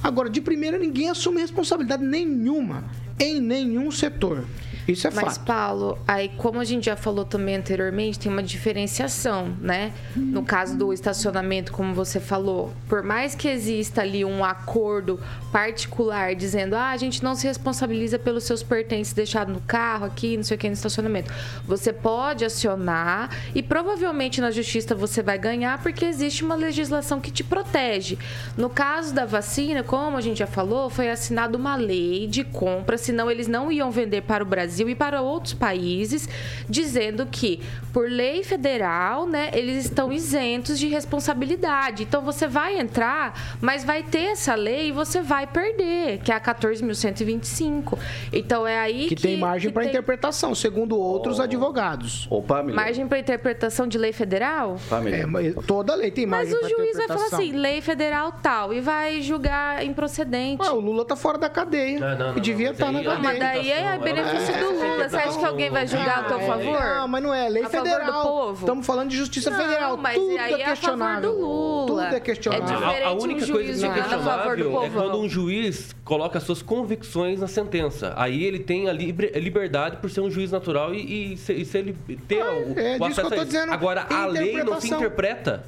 Agora, 0.03 0.29
de 0.29 0.41
primeira, 0.41 0.79
ninguém 0.79 1.09
assume 1.09 1.41
responsabilidade 1.41 2.05
nenhuma 2.05 2.85
em 3.19 3.41
nenhum 3.41 3.91
setor. 3.91 4.45
Isso 4.89 5.09
é 5.09 5.11
Mas, 5.11 5.37
fato. 5.37 5.47
Paulo, 5.47 5.99
aí 6.07 6.29
como 6.37 6.61
a 6.61 6.65
gente 6.65 6.87
já 6.87 6.97
falou 6.97 7.25
também 7.25 7.57
anteriormente, 7.57 8.19
tem 8.19 8.31
uma 8.31 8.43
diferenciação, 8.43 9.57
né? 9.61 9.93
No 10.15 10.45
caso 10.45 10.77
do 10.77 10.93
estacionamento, 10.93 11.73
como 11.73 11.93
você 11.93 12.21
falou, 12.21 12.73
por 12.89 13.03
mais 13.03 13.35
que 13.35 13.49
exista 13.49 14.03
ali 14.03 14.25
um 14.25 14.45
acordo 14.45 15.19
particular 15.51 16.35
dizendo, 16.35 16.75
ah, 16.75 16.91
a 16.91 16.97
gente 16.97 17.23
não 17.25 17.35
se 17.35 17.47
responsabiliza 17.47 18.19
pelos 18.19 18.45
seus 18.45 18.63
pertences 18.63 19.13
deixados 19.13 19.53
no 19.53 19.61
carro 19.61 20.07
aqui, 20.07 20.37
não 20.37 20.45
sei 20.45 20.57
o 20.57 20.59
que, 20.59 20.69
no 20.69 20.75
estacionamento. 20.75 21.33
Você 21.65 21.93
pode 21.93 22.45
acionar 22.45 23.31
e 23.55 23.63
provavelmente 23.63 24.41
na 24.41 24.51
justiça 24.51 24.95
você 24.95 25.23
vai 25.23 25.39
ganhar 25.39 25.83
porque 25.83 26.05
existe 26.05 26.45
uma 26.45 26.55
legislação 26.55 27.21
que 27.21 27.31
te 27.31 27.43
protege. 27.43 28.19
No 28.57 28.71
caso 28.71 29.13
da 29.13 29.25
vacina, 29.25 29.83
como 29.83 30.17
a 30.17 30.21
gente 30.21 30.39
já 30.39 30.47
falou, 30.47 30.89
foi 30.89 31.11
assinada 31.11 31.57
uma 31.57 31.75
lei 31.75 32.27
de 32.29 32.45
compra, 32.45 32.97
senão 32.97 33.29
eles 33.31 33.49
não 33.49 33.73
iam 33.73 33.91
vender 33.91 34.23
para 34.23 34.45
o 34.45 34.47
Brasil 34.47 34.76
e 34.81 34.95
para 34.95 35.21
outros 35.23 35.55
países, 35.55 36.29
dizendo 36.69 37.27
que, 37.27 37.61
por 37.93 38.09
lei 38.11 38.43
federal, 38.45 39.27
né, 39.27 39.51
eles 39.53 39.85
estão 39.85 40.13
isentos 40.13 40.79
de 40.79 40.89
responsabilidade. 40.89 42.03
Então 42.03 42.23
você 42.23 42.47
vai 42.47 42.79
entrar, 42.79 43.57
mas 43.61 43.85
vai 43.85 44.03
ter 44.03 44.33
essa 44.33 44.55
lei 44.55 44.89
e 44.89 44.93
você 44.93 45.21
vai 45.23 45.47
perder, 45.47 46.19
que 46.19 46.31
é 46.33 46.35
a 46.35 46.41
14.125. 46.41 47.99
Então 48.33 48.67
é 48.67 48.79
aí 48.79 49.09
Que, 49.09 49.15
que, 49.17 49.23
tem 49.23 49.37
margem 49.39 49.71
para 49.71 49.83
tem 49.83 49.91
interpretação, 49.91 50.55
segundo 50.55 50.99
outros 50.99 51.41
advogados. 51.41 52.27
Ô, 52.31 52.43
Pamela. 52.43 52.75
margem 52.77 53.07
para 53.07 53.19
interpretação 53.19 53.87
de 53.87 53.99
lei 53.99 54.13
federal? 54.13 54.77
É, 55.13 55.27
mas 55.27 55.55
toda 55.67 55.95
lei 55.95 56.11
tem 56.11 56.27
Mas 56.27 56.49
margem 56.51 56.57
o 56.57 56.61
para 56.61 56.69
juiz 56.69 56.97
vai 56.97 57.07
falar 57.09 57.21
interpretação. 57.21 57.39
assim, 57.41 57.53
lei 57.57 57.81
federal 57.81 58.33
tal, 58.43 58.73
e 58.73 58.81
vai 58.81 59.21
julgar 59.23 59.85
improcedente. 59.85 60.63
Ué, 60.63 60.71
o 60.71 60.81
Lula 60.81 61.05
tá 61.05 61.17
fora 61.17 61.39
da 61.39 61.49
cadeia. 61.49 61.99
Não, 62.01 62.19
não, 62.19 62.31
não, 62.33 62.39
e 62.39 62.41
devia 62.41 62.71
estar 62.71 62.93
mas 62.93 63.05
na 63.05 63.13
Ah, 63.13 63.19
mas 63.19 63.39
cadeia. 63.39 63.39
daí 63.63 63.71
é 63.71 63.99
benefício 63.99 64.55
É, 64.55 64.59
do 64.59 64.66
Lula. 64.73 65.05
é, 65.05 65.09
Você 65.09 65.17
acha 65.17 65.39
que 65.39 65.45
alguém 65.45 65.71
vai 65.71 65.87
julgar 65.87 66.19
a 66.21 66.23
teu 66.25 66.39
é, 66.41 66.47
favor? 66.47 66.81
Não, 66.81 67.09
mas 67.09 67.23
não 67.23 67.35
é 67.35 67.49
lei 67.49 67.63
A 67.65 67.69
favor 67.71 67.85
do 67.85 67.91
federal. 67.91 68.23
povo? 68.23 68.61
Estamos 68.61 68.87
falando 68.87 69.09
de 69.11 69.17
justiça 69.17 69.51
Não, 69.51 69.59
federal. 69.59 69.97
mas 69.97 70.15
Tudo 70.17 70.31
aí 70.31 70.37
é 70.37 70.41
é 70.41 70.45
a 70.45 70.49
favor 70.51 70.65
questionável. 70.67 71.33
do 71.33 71.41
Lula. 71.41 71.87
Tudo 72.05 72.15
é 72.17 72.21
questionável. 72.21 72.89
É 72.89 73.05
A, 73.05 73.09
a 73.09 73.13
um 73.13 73.19
única 73.23 73.41
juiz 73.47 73.51
coisa 73.51 73.87
que 73.93 73.99
é 73.99 74.03
questionável 74.03 74.83
é 74.85 74.91
quando 74.91 75.19
um 75.21 75.29
juiz 75.29 75.95
coloca 76.05 76.39
suas 76.41 76.63
convicções 76.63 77.41
na 77.41 77.47
sentença. 77.49 78.13
Aí 78.17 78.45
ele 78.45 78.59
tem 78.61 78.89
a 78.89 78.93
libre- 78.93 79.33
liberdade 79.39 79.97
por 79.97 80.11
ser 80.11 80.21
um 80.21 80.31
juiz 80.31 80.51
natural 80.53 80.95
e, 80.95 81.33
e 81.33 81.37
se, 81.37 81.53
e 81.53 81.65
se 81.65 81.79
ele 81.79 81.97
ter 82.29 82.43
o, 82.43 82.79
é 82.79 82.97
o 82.97 82.99
disso 82.99 82.99
que 82.99 83.03
eu 83.03 83.07
acesso 83.07 83.29
tô 83.31 83.41
a 83.41 83.45
dizendo. 83.45 83.73
Agora, 83.73 84.07
a 84.11 84.27
lei 84.27 84.63
não 84.63 84.81
se 84.81 84.89
interpreta 84.93 85.65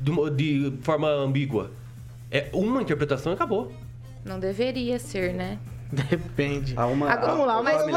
de, 0.00 0.12
de 0.30 0.72
forma 0.82 1.08
ambígua. 1.08 1.70
É 2.30 2.48
uma 2.52 2.82
interpretação 2.82 3.32
e 3.32 3.34
acabou. 3.34 3.72
Não 4.24 4.40
deveria 4.40 4.98
ser, 4.98 5.32
né? 5.32 5.58
Depende. 5.90 6.74
Há 6.76 6.86
uma, 6.86 7.10
Agora, 7.10 7.32
vamos 7.32 7.46
lá, 7.46 7.62
mas, 7.62 7.82
o- 7.82 7.88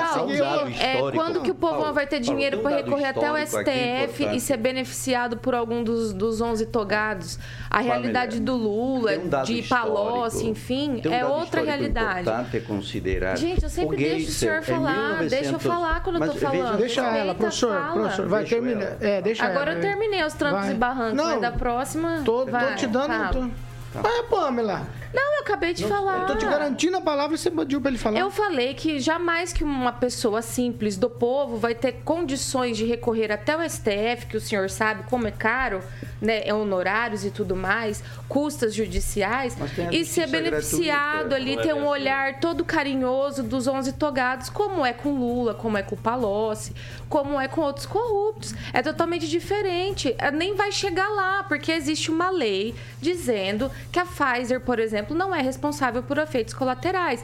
é, 0.70 0.94
histórico. 0.94 1.12
quando 1.24 1.42
que 1.42 1.52
o 1.52 1.56
povão 1.56 1.80
Paulo, 1.80 1.94
vai 1.94 2.06
ter 2.06 2.20
dinheiro 2.20 2.60
para 2.60 2.78
recorrer 2.78 3.06
até 3.06 3.32
o 3.32 3.36
aqui 3.36 3.48
STF 3.48 4.36
e 4.36 4.40
ser 4.40 4.58
beneficiado 4.58 5.38
por 5.38 5.56
algum 5.56 5.84
dos, 5.84 6.14
dos 6.14 6.40
11 6.40 6.68
togados? 6.68 7.40
A 7.70 7.80
realidade 7.80 8.40
do 8.40 8.56
Lula, 8.56 9.12
um 9.14 9.44
de. 9.44 9.64
Palocci, 9.64 10.48
enfim, 10.48 11.02
um 11.06 11.12
é 11.12 11.26
outra 11.26 11.62
realidade. 11.62 12.22
importante 12.22 12.60
considerar. 12.62 13.36
Gente, 13.38 13.64
eu 13.64 13.70
sempre 13.70 13.98
deixo 13.98 14.30
o 14.30 14.32
senhor 14.34 14.60
em 14.60 14.62
falar. 14.64 15.18
Deixa 15.28 15.36
eu 15.36 15.58
1900 15.60 15.64
falar 15.64 16.04
quando 16.04 16.16
eu 16.18 16.22
tô 16.22 16.28
Mas 16.28 16.36
veja 16.36 16.48
falando. 16.50 16.78
Deixa 16.78 17.02
Respeita 17.02 17.24
ela, 17.26 17.36
professor, 17.36 17.74
fala. 17.82 17.94
professor, 17.94 18.28
vai, 18.28 18.40
Deixa 18.42 18.56
termina. 18.56 18.84
ela. 18.84 18.98
É, 19.02 19.22
deixa 19.22 19.46
Agora 19.46 19.72
ela. 19.72 19.80
eu 19.80 19.82
terminei 19.82 20.24
os 20.24 20.34
trancos 20.34 20.62
Vai. 20.66 20.72
e 20.72 20.78
barrancos, 20.78 21.14
Não, 21.18 21.26
mas 21.26 21.42
da 21.42 21.52
próxima. 21.52 22.22
Tô, 22.24 22.46
vai, 22.46 22.70
tô 22.70 22.76
te 22.76 22.88
dando. 22.88 23.08
fala. 23.08 23.30
Tô... 23.34 24.02
Vai, 24.02 24.24
Pamela. 24.30 24.99
Não, 25.14 25.36
eu 25.36 25.42
acabei 25.42 25.74
de 25.74 25.86
falar. 25.86 26.22
Eu 26.22 26.28
tô 26.28 26.36
te 26.36 26.46
garantindo 26.46 26.98
a 26.98 27.02
palavra 27.02 27.36
e 27.36 27.38
você 27.38 27.50
pediu 27.50 27.82
pra 27.82 27.90
ele 27.90 27.98
falar. 27.98 28.20
Eu 28.20 28.30
falei 28.30 28.74
que 28.74 29.00
jamais 29.00 29.52
que 29.52 29.64
uma 29.64 29.92
pessoa 29.92 30.42
simples 30.42 30.98
do 30.98 31.10
povo 31.10 31.58
vai 31.58 31.74
ter 31.74 31.94
condições 32.04 32.78
de 32.78 32.86
recorrer 32.86 33.32
até 33.32 33.58
o 33.58 33.68
STF, 33.68 34.28
que 34.30 34.38
o 34.38 34.42
senhor 34.42 34.70
sabe 34.70 35.04
como 35.10 35.28
é 35.28 35.32
caro, 35.32 35.82
né, 36.22 36.42
é 36.46 36.54
honorários 36.54 37.26
e 37.26 37.32
tudo 37.32 37.56
mais, 37.56 38.04
custas 38.28 38.76
judiciais, 38.76 39.58
e 39.92 40.06
ser 40.06 40.28
beneficiado 40.28 41.30
gratuita, 41.30 41.36
ali, 41.36 41.56
não 41.56 41.62
é 41.62 41.66
ter 41.66 41.74
um 41.74 41.88
olhar 41.88 42.40
todo 42.40 42.64
carinhoso 42.64 43.42
dos 43.42 43.68
11 43.68 43.94
togados, 43.94 44.50
como 44.50 44.86
é 44.86 44.94
com 44.94 45.14
Lula, 45.18 45.54
como 45.54 45.78
é 45.78 45.82
com 45.82 45.96
Palocci, 45.96 46.74
como 47.08 47.40
é 47.40 47.48
com 47.48 47.62
outros 47.62 47.86
corruptos. 47.86 48.54
É 48.74 48.82
totalmente 48.82 49.28
diferente. 49.28 50.14
É, 50.18 50.30
Nem 50.30 50.56
vai 50.56 50.72
chegar 50.72 51.10
lá, 51.10 51.44
porque 51.44 51.72
existe 51.72 52.12
uma 52.12 52.30
lei 52.30 52.76
dizendo 53.02 53.72
que 53.92 54.00
a 54.00 54.06
Pfizer, 54.06 54.62
por 54.62 54.78
exemplo, 54.80 54.99
não 55.10 55.34
é 55.34 55.42
responsável 55.42 56.04
por 56.04 56.18
efeitos 56.18 56.54
colaterais. 56.54 57.24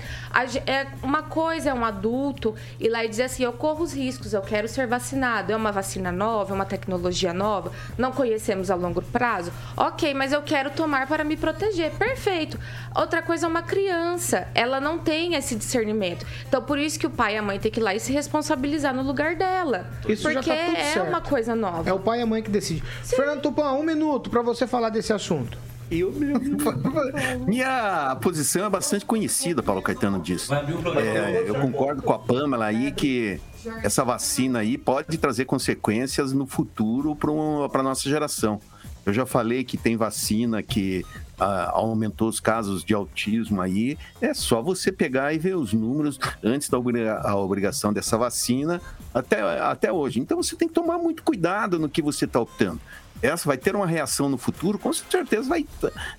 É 0.66 0.88
uma 1.02 1.24
coisa 1.24 1.70
é 1.70 1.74
um 1.74 1.86
adulto 1.86 2.56
ir 2.80 2.90
lá 2.90 3.04
e 3.04 3.10
dizer 3.10 3.24
assim: 3.24 3.44
eu 3.44 3.54
corro 3.54 3.84
os 3.84 3.94
riscos, 3.94 4.34
eu 4.34 4.42
quero 4.42 4.68
ser 4.68 4.88
vacinado. 4.88 5.52
É 5.52 5.56
uma 5.56 5.72
vacina 5.72 6.12
nova, 6.12 6.54
é 6.54 6.56
uma 6.56 6.66
tecnologia 6.66 7.34
nova, 7.34 7.72
não 7.98 8.12
conhecemos 8.12 8.70
a 8.72 8.76
longo 8.76 9.02
prazo. 9.02 9.52
Ok, 9.76 10.14
mas 10.14 10.32
eu 10.32 10.42
quero 10.42 10.70
tomar 10.72 11.08
para 11.08 11.24
me 11.24 11.38
proteger. 11.38 11.92
Perfeito. 11.92 12.60
Outra 12.96 13.22
coisa 13.22 13.46
é 13.46 13.50
uma 13.50 13.62
criança, 13.62 14.48
ela 14.54 14.80
não 14.80 14.98
tem 15.00 15.36
esse 15.36 15.56
discernimento. 15.56 16.26
Então, 16.48 16.62
por 16.62 16.80
isso 16.80 17.00
que 17.00 17.08
o 17.08 17.10
pai 17.10 17.36
e 17.36 17.38
a 17.38 17.42
mãe 17.42 17.60
têm 17.60 17.72
que 17.72 17.80
ir 17.80 17.84
lá 17.84 17.94
e 17.94 18.00
se 18.00 18.12
responsabilizar 18.12 18.94
no 18.94 19.02
lugar 19.02 19.36
dela. 19.36 19.88
Isso 20.08 20.24
já 20.24 20.34
porque 20.34 20.50
tá 20.50 20.66
tudo 20.66 20.78
é 20.78 20.84
certo. 20.84 21.10
uma 21.10 21.22
coisa 21.22 21.56
nova. 21.56 21.90
É 21.90 21.94
o 21.94 22.00
pai 22.00 22.20
e 22.20 22.22
a 22.22 22.26
mãe 22.26 22.42
que 22.42 22.50
decide. 22.50 22.84
Fernando 23.04 23.42
Tupan, 23.42 23.72
um 23.74 23.84
minuto 23.84 24.30
pra 24.30 24.42
você 24.42 24.66
falar 24.66 24.90
desse 24.90 25.12
assunto. 25.12 25.58
Eu, 25.92 26.12
Minha 27.46 28.18
posição 28.22 28.66
é 28.66 28.70
bastante 28.70 29.06
conhecida, 29.06 29.62
Paulo 29.62 29.82
Caetano 29.82 30.20
disse. 30.20 30.52
É, 30.54 31.44
eu 31.48 31.56
concordo 31.56 32.02
com 32.02 32.14
a 32.14 32.20
Pamela 32.20 32.66
aí 32.66 32.92
que 32.92 33.40
essa 33.84 34.04
vacina 34.04 34.60
aí 34.60 34.78
pode 34.78 35.18
trazer 35.18 35.46
consequências 35.46 36.34
no 36.34 36.46
futuro 36.46 37.16
para 37.16 37.80
a 37.80 37.84
nossa 37.84 38.10
geração. 38.10 38.60
Eu 39.06 39.14
já 39.14 39.24
falei 39.26 39.64
que 39.64 39.78
tem 39.78 39.96
vacina 39.96 40.64
que 40.64 41.06
ah, 41.40 41.70
aumentou 41.76 42.28
os 42.28 42.40
casos 42.40 42.84
de 42.84 42.92
autismo 42.92 43.62
aí. 43.62 43.96
É 44.20 44.34
só 44.34 44.64
você 44.64 44.92
pegar 44.92 45.32
e 45.32 45.38
ver 45.38 45.56
os 45.56 45.74
números 45.74 46.20
antes 46.44 46.70
da 46.70 46.80
obriga- 46.80 47.22
a 47.24 47.36
obrigação 47.36 47.94
dessa 47.94 48.18
vacina 48.18 48.82
até, 49.14 49.42
até 49.60 49.92
hoje. 49.94 50.20
Então 50.20 50.42
você 50.42 50.56
tem 50.56 50.68
que 50.68 50.74
tomar 50.74 50.98
muito 50.98 51.22
cuidado 51.22 51.78
no 51.78 51.88
que 51.88 52.02
você 52.02 52.26
está 52.26 52.40
optando. 52.40 52.82
Essa 53.22 53.48
vai 53.48 53.58
ter 53.58 53.76
uma 53.76 53.88
reação 53.88 54.30
no 54.30 54.38
futuro, 54.38 54.78
com 54.78 54.92
certeza 54.94 55.48
vai, 55.50 55.66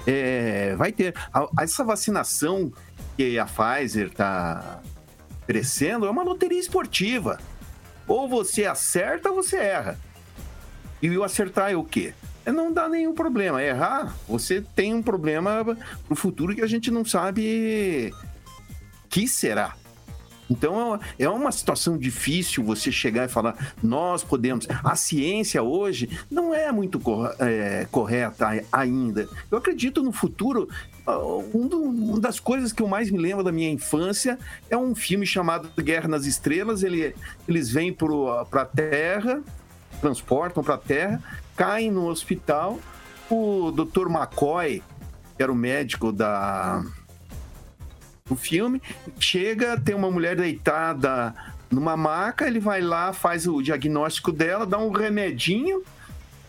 é, 0.07 0.75
vai 0.77 0.91
ter. 0.93 1.15
A- 1.33 1.49
Essa 1.61 1.85
vacinação 1.85 2.73
que 3.17 3.39
a 3.39 3.47
Pfizer 3.47 4.09
está 4.09 4.81
crescendo 5.47 6.07
é 6.07 6.11
uma 6.11 6.23
loteria 6.23 6.59
esportiva. 6.59 7.39
Ou 8.09 8.29
você 8.29 8.65
acerta 8.67 9.31
ou 9.31 9.37
você 9.37 9.57
erra. 9.57 9.99
E 11.03 11.11
o 11.17 11.23
acertar 11.23 11.71
é 11.71 11.77
o 11.77 11.85
quê? 11.85 12.15
É 12.45 12.53
não 12.53 12.73
dá 12.73 12.89
nenhum 12.89 13.15
problema. 13.15 13.63
Errar, 13.63 14.15
você 14.29 14.61
tem 14.75 14.95
um 14.95 15.03
problema 15.03 15.77
no 16.09 16.17
futuro 16.17 16.55
que 16.55 16.63
a 16.63 16.67
gente 16.67 16.91
não 16.91 17.05
sabe 17.05 18.13
que 19.09 19.27
será. 19.29 19.75
Então 20.49 20.99
é 21.19 21.29
uma 21.29 21.51
situação 21.51 21.99
difícil 21.99 22.63
você 22.63 22.93
chegar 22.93 23.25
e 23.25 23.29
falar, 23.29 23.75
nós 23.83 24.23
podemos. 24.23 24.67
A 24.85 24.95
ciência 24.97 25.63
hoje 25.63 26.09
não 26.31 26.55
é 26.55 26.71
muito 26.71 27.01
é, 27.39 27.87
correta 27.91 28.47
ai- 28.47 28.65
ainda. 28.71 29.29
Eu 29.51 29.59
acredito 29.59 30.03
no 30.03 30.13
futuro. 30.13 30.69
ah, 31.07 31.19
um 31.19 31.67
Uma 31.67 32.21
das 32.21 32.39
coisas 32.39 32.73
que 32.73 32.83
eu 32.83 32.89
mais 32.89 33.11
me 33.11 33.19
lembro 33.19 33.43
da 33.43 33.51
minha 33.51 33.71
infância 33.71 34.39
é 34.71 34.77
um 34.77 34.95
filme 34.95 35.27
chamado 35.27 35.69
Guerra 35.83 36.09
nas 36.09 36.27
Estrelas. 36.27 36.83
Ele, 36.83 37.15
eles 37.49 37.71
vêm 37.71 37.93
para 37.93 38.63
a 38.63 38.65
Terra, 38.67 39.43
transportam 40.01 40.63
para 40.63 40.75
a 40.75 40.79
Terra, 40.79 41.23
caem 41.57 41.91
no 41.91 42.07
hospital. 42.09 42.79
O 43.29 43.73
Dr. 43.73 44.09
McCoy, 44.09 44.83
que 45.37 45.43
era 45.43 45.51
o 45.51 45.55
médico 45.57 46.13
da, 46.13 46.85
o 48.29 48.37
filme. 48.37 48.81
Chega, 49.19 49.79
tem 49.79 49.95
uma 49.95 50.11
mulher 50.11 50.37
deitada 50.37 51.35
numa 51.71 51.97
maca, 51.97 52.47
ele 52.47 52.61
vai 52.61 52.81
lá, 52.81 53.13
faz 53.13 53.47
o 53.47 53.61
diagnóstico 53.61 54.33
dela, 54.33 54.67
dá 54.67 54.79
um 54.79 54.91
remedinho 54.91 55.83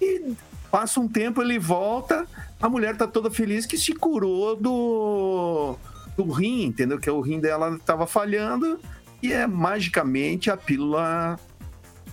e 0.01 0.33
passa 0.69 0.99
um 0.99 1.07
tempo, 1.07 1.41
ele 1.41 1.57
volta, 1.57 2.27
a 2.61 2.69
mulher 2.69 2.95
tá 2.95 3.07
toda 3.07 3.31
feliz 3.31 3.65
que 3.65 3.77
se 3.77 3.93
curou 3.93 4.55
do, 4.55 5.75
do 6.15 6.31
rim, 6.31 6.65
entendeu? 6.65 6.99
Que 6.99 7.09
o 7.09 7.21
rim 7.21 7.39
dela 7.39 7.75
estava 7.75 8.05
falhando 8.05 8.79
e 9.21 9.33
é 9.33 9.47
magicamente 9.47 10.51
a 10.51 10.57
pílula 10.57 11.39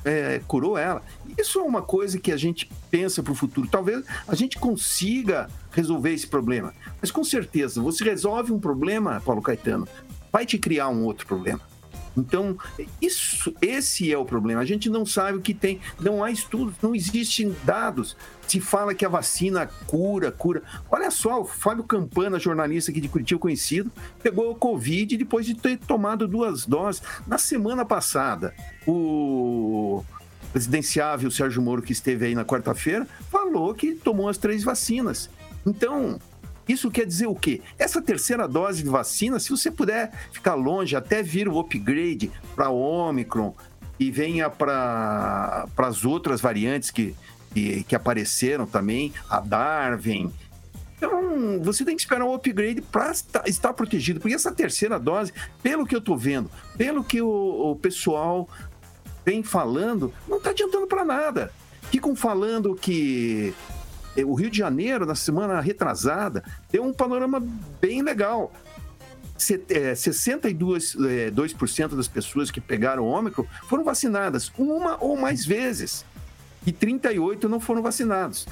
é, 0.05 0.41
curou 0.47 0.79
ela. 0.79 1.03
Isso 1.39 1.59
é 1.59 1.63
uma 1.63 1.83
coisa 1.83 2.19
que 2.19 2.31
a 2.31 2.37
gente 2.37 2.71
pensa 2.91 3.23
para 3.23 3.33
o 3.33 3.37
futuro. 3.37 3.69
Talvez 3.71 4.05
a 4.29 4.35
gente 4.35 4.59
consiga 4.59 5.49
resolver 5.75 6.13
esse 6.13 6.27
problema. 6.27 6.73
Mas 7.01 7.11
com 7.11 7.25
certeza, 7.25 7.83
você 7.83 8.05
resolve 8.05 8.53
um 8.53 8.59
problema, 8.59 9.21
Paulo 9.25 9.43
Caetano, 9.43 9.87
vai 10.33 10.47
te 10.47 10.59
criar 10.59 10.89
um 10.89 11.05
outro 11.05 11.27
problema. 11.27 11.61
Então, 12.17 12.57
isso, 13.03 13.53
esse 13.61 14.13
é 14.13 14.17
o 14.17 14.25
problema. 14.25 14.61
A 14.61 14.65
gente 14.65 14.89
não 14.89 15.05
sabe 15.05 15.39
o 15.39 15.41
que 15.41 15.53
tem, 15.53 15.81
não 16.01 16.23
há 16.23 16.31
estudos, 16.31 16.75
não 16.81 16.95
existem 16.95 17.55
dados. 17.65 18.17
Se 18.47 18.61
fala 18.61 18.95
que 18.95 19.05
a 19.05 19.09
vacina 19.09 19.67
cura, 19.87 20.31
cura. 20.31 20.63
Olha 20.91 21.11
só, 21.11 21.41
o 21.41 21.45
Fábio 21.45 21.83
Campana, 21.83 22.39
jornalista 22.39 22.91
aqui 22.91 23.01
de 23.01 23.09
Curitiba 23.09 23.41
conhecido, 23.41 23.91
pegou 24.23 24.51
o 24.51 24.55
Covid 24.55 25.17
depois 25.17 25.45
de 25.45 25.55
ter 25.55 25.77
tomado 25.79 26.29
duas 26.29 26.65
doses. 26.65 27.03
Na 27.27 27.39
semana 27.39 27.85
passada, 27.85 28.55
o 28.87 30.05
presidenciável 30.53 31.33
Sérgio 31.33 31.61
Moro, 31.61 31.83
que 31.83 31.93
esteve 31.93 32.27
aí 32.27 32.35
na 32.35 32.45
quarta-feira, 32.45 33.09
falou 33.29 33.75
que 33.75 33.93
tomou 33.93 34.29
as 34.29 34.39
três 34.39 34.63
vacinas. 34.63 35.29
Então, 35.67 36.19
isso 36.69 36.91
quer 36.91 37.07
dizer 37.07 37.27
o 37.27 37.35
quê? 37.35 37.61
Essa 37.79 38.01
terceira 38.01 38.49
dose 38.49 38.83
de 38.83 38.89
vacina, 38.89 39.39
se 39.39 39.51
você 39.51 39.71
puder 39.71 40.13
ficar 40.33 40.55
longe 40.55 40.97
até 40.97 41.23
vir 41.23 41.49
o 41.49 41.59
upgrade 41.59 42.31
para 42.55 42.71
Omicron 42.71 43.55
e 43.99 44.11
venha 44.11 44.49
para 44.49 45.67
as 45.77 46.05
outras 46.05 46.41
variantes 46.41 46.91
que, 46.91 47.15
que, 47.53 47.85
que 47.85 47.95
apareceram 47.95 48.67
também, 48.67 49.13
a 49.29 49.41
Darwin. 49.41 50.33
Então, 50.97 51.61
você 51.63 51.85
tem 51.85 51.95
que 51.95 52.03
esperar 52.03 52.25
o 52.25 52.35
upgrade 52.35 52.81
para 52.81 53.13
estar, 53.47 53.73
protegido, 53.75 54.21
porque 54.21 54.35
essa 54.35 54.53
terceira 54.53 54.99
dose, 54.99 55.33
pelo 55.63 55.87
que 55.87 55.95
eu 55.95 55.99
estou 55.99 56.17
vendo, 56.17 56.51
pelo 56.79 57.05
que 57.05 57.21
o, 57.21 57.73
o 57.73 57.77
pessoal 57.77 58.49
vem 59.25 59.43
falando, 59.43 60.13
não 60.27 60.39
está 60.39 60.51
adiantando 60.51 60.87
para 60.87 61.05
nada. 61.05 61.53
Ficam 61.91 62.17
falando 62.17 62.75
que 62.75 63.55
o 64.23 64.35
Rio 64.35 64.51
de 64.51 64.59
Janeiro, 64.59 65.07
na 65.07 65.15
semana 65.15 65.59
retrasada, 65.61 66.45
deu 66.71 66.85
um 66.85 66.93
panorama 66.93 67.43
bem 67.81 68.03
legal. 68.03 68.53
Se- 69.39 69.65
eh, 69.71 69.95
62% 69.95 70.97
eh, 71.09 71.31
2% 71.31 71.97
das 71.97 72.07
pessoas 72.07 72.51
que 72.51 72.61
pegaram 72.61 73.03
o 73.05 73.07
Ômicron 73.09 73.45
foram 73.69 73.83
vacinadas 73.83 74.53
uma 74.59 74.97
ou 75.03 75.17
mais 75.17 75.45
vezes. 75.45 76.05
E 76.67 76.73
38% 76.73 77.45
não 77.49 77.59
foram 77.59 77.83
vacinados. 77.83 78.47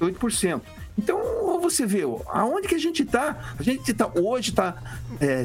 8%. 0.00 0.60
Então, 0.98 1.20
você 1.60 1.84
vê, 1.86 2.02
aonde 2.28 2.66
que 2.68 2.74
a 2.74 2.78
gente 2.78 3.02
está? 3.02 3.54
A 3.58 3.62
gente 3.62 3.92
tá, 3.94 4.10
hoje 4.14 4.50
está 4.50 4.74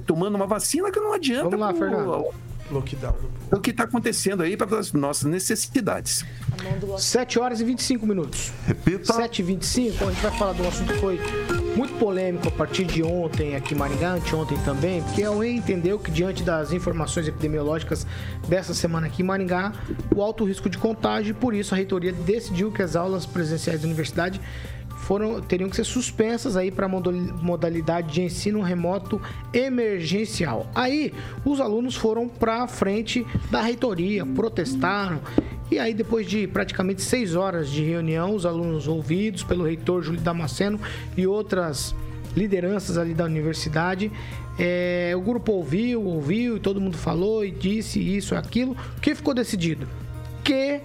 tomando 0.06 0.36
uma 0.36 0.48
vacina 0.48 0.90
que 0.92 1.00
não 1.00 1.14
adianta 1.14 1.44
Vamos 1.44 1.60
lá, 1.60 1.74
pro- 1.74 1.80
Fernando. 1.80 2.26
Lockdown. 2.74 3.16
o 3.52 3.60
que 3.60 3.72
está 3.72 3.84
acontecendo 3.84 4.44
aí 4.44 4.56
para 4.56 4.80
as 4.80 4.94
nossas 4.94 5.30
necessidades. 5.30 6.26
7 6.98 7.40
horas 7.40 7.62
e 7.62 7.66
25 7.66 8.06
minutos. 8.06 8.52
Repita. 8.66 9.14
7 9.14 9.40
e 9.40 9.44
25 9.44 10.04
a 10.04 10.12
gente 10.12 10.22
vai 10.22 10.38
falar 10.38 10.54
de 10.54 10.62
um 10.62 10.68
assunto 10.68 10.94
que 10.94 11.00
foi 11.00 11.20
muito 11.76 11.94
polêmico 11.98 12.48
a 12.48 12.52
partir 12.52 12.86
de 12.86 13.02
ontem 13.02 13.56
aqui 13.56 13.74
em 13.74 13.78
Maringá, 13.78 14.14
anteontem 14.14 14.58
também, 14.60 15.02
porque 15.04 15.24
a 15.24 15.32
UEM 15.32 15.58
entendeu 15.58 15.98
que 15.98 16.12
diante 16.12 16.44
das 16.44 16.72
informações 16.72 17.28
epidemiológicas 17.28 18.06
dessa 18.48 18.74
semana 18.74 19.08
aqui 19.08 19.22
em 19.22 19.26
Maringá, 19.26 19.72
o 20.14 20.22
alto 20.22 20.44
risco 20.44 20.70
de 20.70 20.78
contágio, 20.78 21.32
e 21.32 21.34
por 21.34 21.54
isso 21.54 21.74
a 21.74 21.78
reitoria 21.78 22.12
decidiu 22.12 22.72
que 22.72 22.82
as 22.82 22.96
aulas 22.96 23.26
presenciais 23.26 23.82
da 23.82 23.88
universidade 23.88 24.42
foram, 25.12 25.42
teriam 25.42 25.70
que 25.70 25.76
ser 25.76 25.84
suspensas 25.84 26.56
aí 26.56 26.72
para 26.72 26.88
modalidade 26.88 28.14
de 28.14 28.22
ensino 28.22 28.62
remoto 28.62 29.22
emergencial. 29.54 30.72
Aí 30.74 31.14
os 31.44 31.60
alunos 31.60 31.98
foram 31.98 32.30
para 32.30 32.66
frente 32.66 33.28
da 33.52 33.62
reitoria, 33.62 34.26
protestaram 34.26 35.20
e 35.70 35.78
aí, 35.78 35.94
depois 35.94 36.26
de 36.26 36.48
praticamente 36.48 37.02
seis 37.02 37.36
horas 37.36 37.70
de 37.70 37.84
reunião, 37.84 38.34
os 38.34 38.46
alunos 38.46 38.88
ouvidos 38.88 39.44
pelo 39.44 39.66
reitor 39.66 40.02
Júlio 40.02 40.22
Damasceno 40.22 40.80
e 41.18 41.28
outras 41.28 41.94
lideranças 42.34 42.98
ali 42.98 43.14
da 43.14 43.26
universidade, 43.26 44.10
é, 44.58 45.12
o 45.14 45.20
grupo 45.20 45.52
ouviu, 45.52 46.06
ouviu 46.06 46.56
e 46.56 46.60
todo 46.62 46.80
mundo 46.80 46.98
falou 46.98 47.44
e 47.44 47.52
disse 47.52 48.00
isso, 48.00 48.34
aquilo. 48.34 48.78
O 48.98 49.02
que 49.02 49.14
ficou 49.14 49.34
decidido? 49.34 49.86
Que 50.42 50.80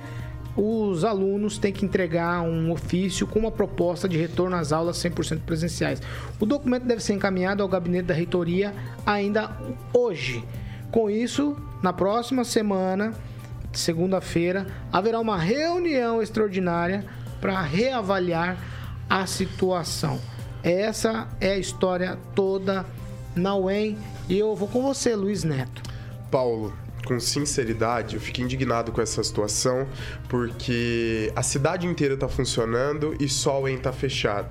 os 0.57 1.05
alunos 1.05 1.59
têm 1.59 1.73
que 1.73 1.85
entregar 1.85 2.41
um 2.41 2.73
ofício 2.73 3.27
com 3.27 3.39
uma 3.39 3.51
proposta 3.51 4.09
de 4.09 4.17
retorno 4.17 4.57
às 4.57 4.73
aulas 4.73 4.97
100% 4.97 5.41
presenciais. 5.41 6.01
O 6.41 6.47
documento 6.47 6.85
deve 6.85 7.03
ser 7.03 7.13
encaminhado 7.13 7.63
ao 7.63 7.69
gabinete 7.69 8.07
da 8.07 8.15
reitoria 8.15 8.75
ainda 9.05 9.51
hoje. 9.93 10.43
Com 10.91 11.11
isso, 11.11 11.57
na 11.83 11.93
próxima 11.93 12.45
semana, 12.45 13.13
segunda-feira, 13.73 14.67
haverá 14.91 15.21
uma 15.21 15.37
reunião 15.37 16.23
extraordinária 16.23 17.05
para 17.41 17.61
reavaliar 17.61 18.57
a 19.09 19.27
situação. 19.27 20.19
Essa 20.63 21.29
é 21.41 21.53
a 21.53 21.59
história 21.59 22.19
toda 22.35 22.87
na 23.35 23.55
UEM 23.55 23.99
e 24.29 24.39
eu 24.39 24.57
vou 24.57 24.69
com 24.69 24.83
você, 24.83 25.15
Luiz 25.15 25.45
Neto. 25.45 25.83
Paulo, 26.31 26.73
com 27.07 27.19
sinceridade, 27.21 28.17
eu 28.17 28.21
fico 28.21 28.41
indignado 28.41 28.91
com 28.91 29.01
essa 29.01 29.23
situação, 29.23 29.87
porque 30.29 31.33
a 31.35 31.43
cidade 31.43 31.87
inteira 31.87 32.15
está 32.15 32.29
funcionando 32.29 33.17
e 33.21 33.29
só 33.29 33.63
o 33.63 33.69
EN 33.69 33.77
está 33.77 33.93
fechado. 33.93 34.49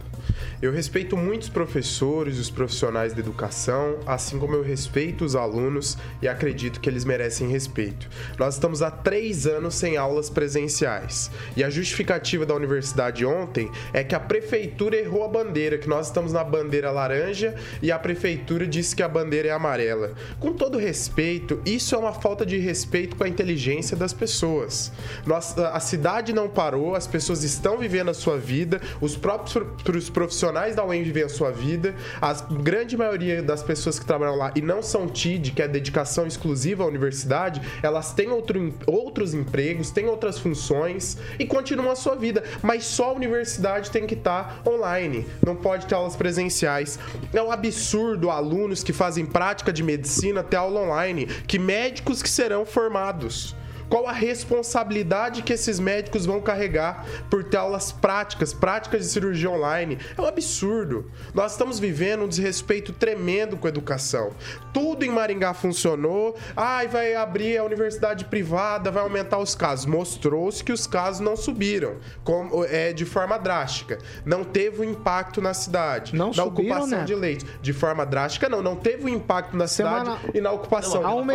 Eu 0.62 0.72
respeito 0.72 1.18
muitos 1.18 1.50
professores, 1.50 2.40
os 2.40 2.50
profissionais 2.50 3.14
da 3.14 3.20
educação, 3.20 4.00
assim 4.06 4.40
como 4.40 4.56
eu 4.56 4.64
respeito 4.64 5.26
os 5.26 5.36
alunos 5.36 5.98
e 6.22 6.28
acredito 6.28 6.80
que 6.80 6.90
eles 6.90 7.06
merecem 7.06 7.50
respeito. 7.50 8.10
Nós 8.40 8.56
estamos 8.56 8.82
há 8.82 8.90
três 8.90 9.46
anos 9.46 9.76
sem 9.76 9.98
aulas 9.98 10.30
presenciais 10.30 11.30
e 11.56 11.64
a 11.64 11.70
justificativa 11.70 12.46
da 12.46 12.56
universidade 12.56 13.26
ontem 13.26 13.70
é 13.94 14.04
que 14.04 14.16
a 14.16 14.20
prefeitura 14.20 14.98
errou 14.98 15.24
a 15.24 15.28
bandeira, 15.28 15.78
que 15.78 15.90
nós 15.90 16.08
estamos 16.08 16.34
na 16.34 16.44
bandeira 16.44 16.92
laranja 16.92 17.56
e 17.82 17.92
a 17.92 18.00
prefeitura 18.00 18.66
disse 18.66 18.96
que 18.96 19.04
a 19.04 19.10
bandeira 19.10 19.50
é 19.50 19.52
amarela. 19.52 20.14
Com 20.40 20.54
todo 20.54 20.78
respeito, 20.78 21.62
isso 21.66 21.96
é 21.96 21.98
uma 21.98 22.14
falta 22.14 22.46
de 22.46 22.58
respeito 22.58 23.16
com 23.16 23.24
a 23.24 23.30
inteligência 23.30 23.96
das 23.96 24.14
pessoas. 24.14 24.92
Nós, 25.26 25.58
a 25.58 25.80
cidade 25.80 26.34
não 26.34 26.50
parou, 26.50 26.96
as 26.96 27.08
pessoas 27.08 27.44
estão 27.44 27.78
vivendo 27.78 28.10
a 28.10 28.14
sua 28.14 28.38
vida, 28.38 28.82
os 29.02 29.16
próprios 29.16 30.10
profissionais 30.16 30.74
da 30.74 30.86
UEM 30.86 31.04
vivem 31.04 31.24
a 31.24 31.30
sua 31.30 31.52
vida, 31.52 31.94
a 32.22 32.32
grande 32.34 32.96
maioria 32.96 33.44
das 33.44 33.62
pessoas 33.62 34.00
que 34.00 34.06
trabalham 34.06 34.38
lá 34.38 34.50
e 34.56 34.62
não 34.62 34.82
são 34.82 35.10
TID, 35.10 35.52
que 35.52 35.62
é 35.62 35.68
dedicação 35.68 36.26
exclusiva 36.26 36.86
à 36.86 36.88
universidade, 36.88 37.62
elas 37.84 38.14
têm 38.14 38.30
outro, 38.30 38.74
outros 38.88 39.34
empregos, 39.34 39.92
têm 39.92 40.06
outras 40.06 40.40
funções 40.40 41.18
e 41.38 41.46
continuam 41.46 41.92
a 41.92 41.98
sua 41.98 42.16
vida, 42.16 42.46
mas 42.64 42.86
só 42.86 43.10
a 43.10 43.14
universidade 43.14 43.92
tem 43.92 44.08
que 44.08 44.14
estar 44.14 44.64
tá 44.64 44.72
online, 44.72 45.28
não 45.46 45.54
pode 45.54 45.86
ter 45.86 45.96
aulas 45.96 46.16
presenciais. 46.16 46.98
É 47.34 47.44
um 47.44 47.52
absurdo 47.52 48.30
alunos 48.30 48.86
que 48.86 48.94
fazem 48.94 49.26
prática 49.26 49.74
de 49.74 49.84
medicina 49.84 50.42
ter 50.42 50.56
aula 50.56 50.80
online, 50.80 51.26
que 51.26 51.60
médicos 51.60 52.24
que 52.24 52.30
serão 52.30 52.66
formados. 52.66 53.54
Qual 53.90 54.08
a 54.08 54.12
responsabilidade 54.12 55.42
que 55.42 55.54
esses 55.54 55.80
médicos 55.80 56.26
vão 56.26 56.42
carregar 56.42 57.06
por 57.30 57.44
ter 57.44 57.58
aulas 57.58 57.92
práticas, 57.92 58.54
práticas 58.54 59.02
de 59.02 59.08
cirurgia 59.08 59.50
online? 59.50 59.98
É 60.18 60.22
um 60.22 60.26
absurdo. 60.26 61.12
Nós 61.34 61.52
estamos 61.52 61.80
vivendo 61.80 62.24
um 62.24 62.28
desrespeito 62.28 62.94
tremendo 62.94 63.58
com 63.58 63.68
a 63.68 63.70
educação. 63.70 64.32
Tudo 64.74 65.04
em 65.04 65.10
Maringá 65.10 65.54
funcionou. 65.54 66.36
Ai, 66.56 66.88
vai 66.88 67.16
abrir 67.16 67.58
a 67.58 67.64
universidade 67.64 68.26
privada, 68.26 68.90
vai 68.90 69.04
aumentar 69.04 69.38
os 69.40 69.56
casos. 69.56 69.86
Mostrou-se 69.86 70.64
que 70.64 70.72
os 70.72 70.88
casos 70.88 71.20
não 71.20 71.36
subiram 71.36 71.98
como, 72.24 72.64
é, 72.66 72.94
de 72.94 73.06
forma 73.06 73.38
drástica. 73.38 73.98
Não 74.26 74.44
teve 74.44 74.82
um 74.82 74.84
impacto 74.84 75.42
na 75.42 75.54
cidade. 75.54 76.16
Não 76.16 76.28
na 76.28 76.44
subiram, 76.44 76.76
ocupação 76.76 77.00
né? 77.00 77.06
de 77.06 77.16
leitos. 77.16 77.46
De 77.62 77.74
forma 77.74 78.06
drástica, 78.06 78.50
não. 78.50 78.62
Não 78.62 78.76
teve 78.76 79.06
um 79.06 79.10
impacto 79.10 79.56
na 79.56 79.68
Semana... 79.68 80.18
cidade 80.18 80.38
e 80.38 80.42
na 80.42 80.52
ocupação. 80.52 81.02
Não, 81.02 81.26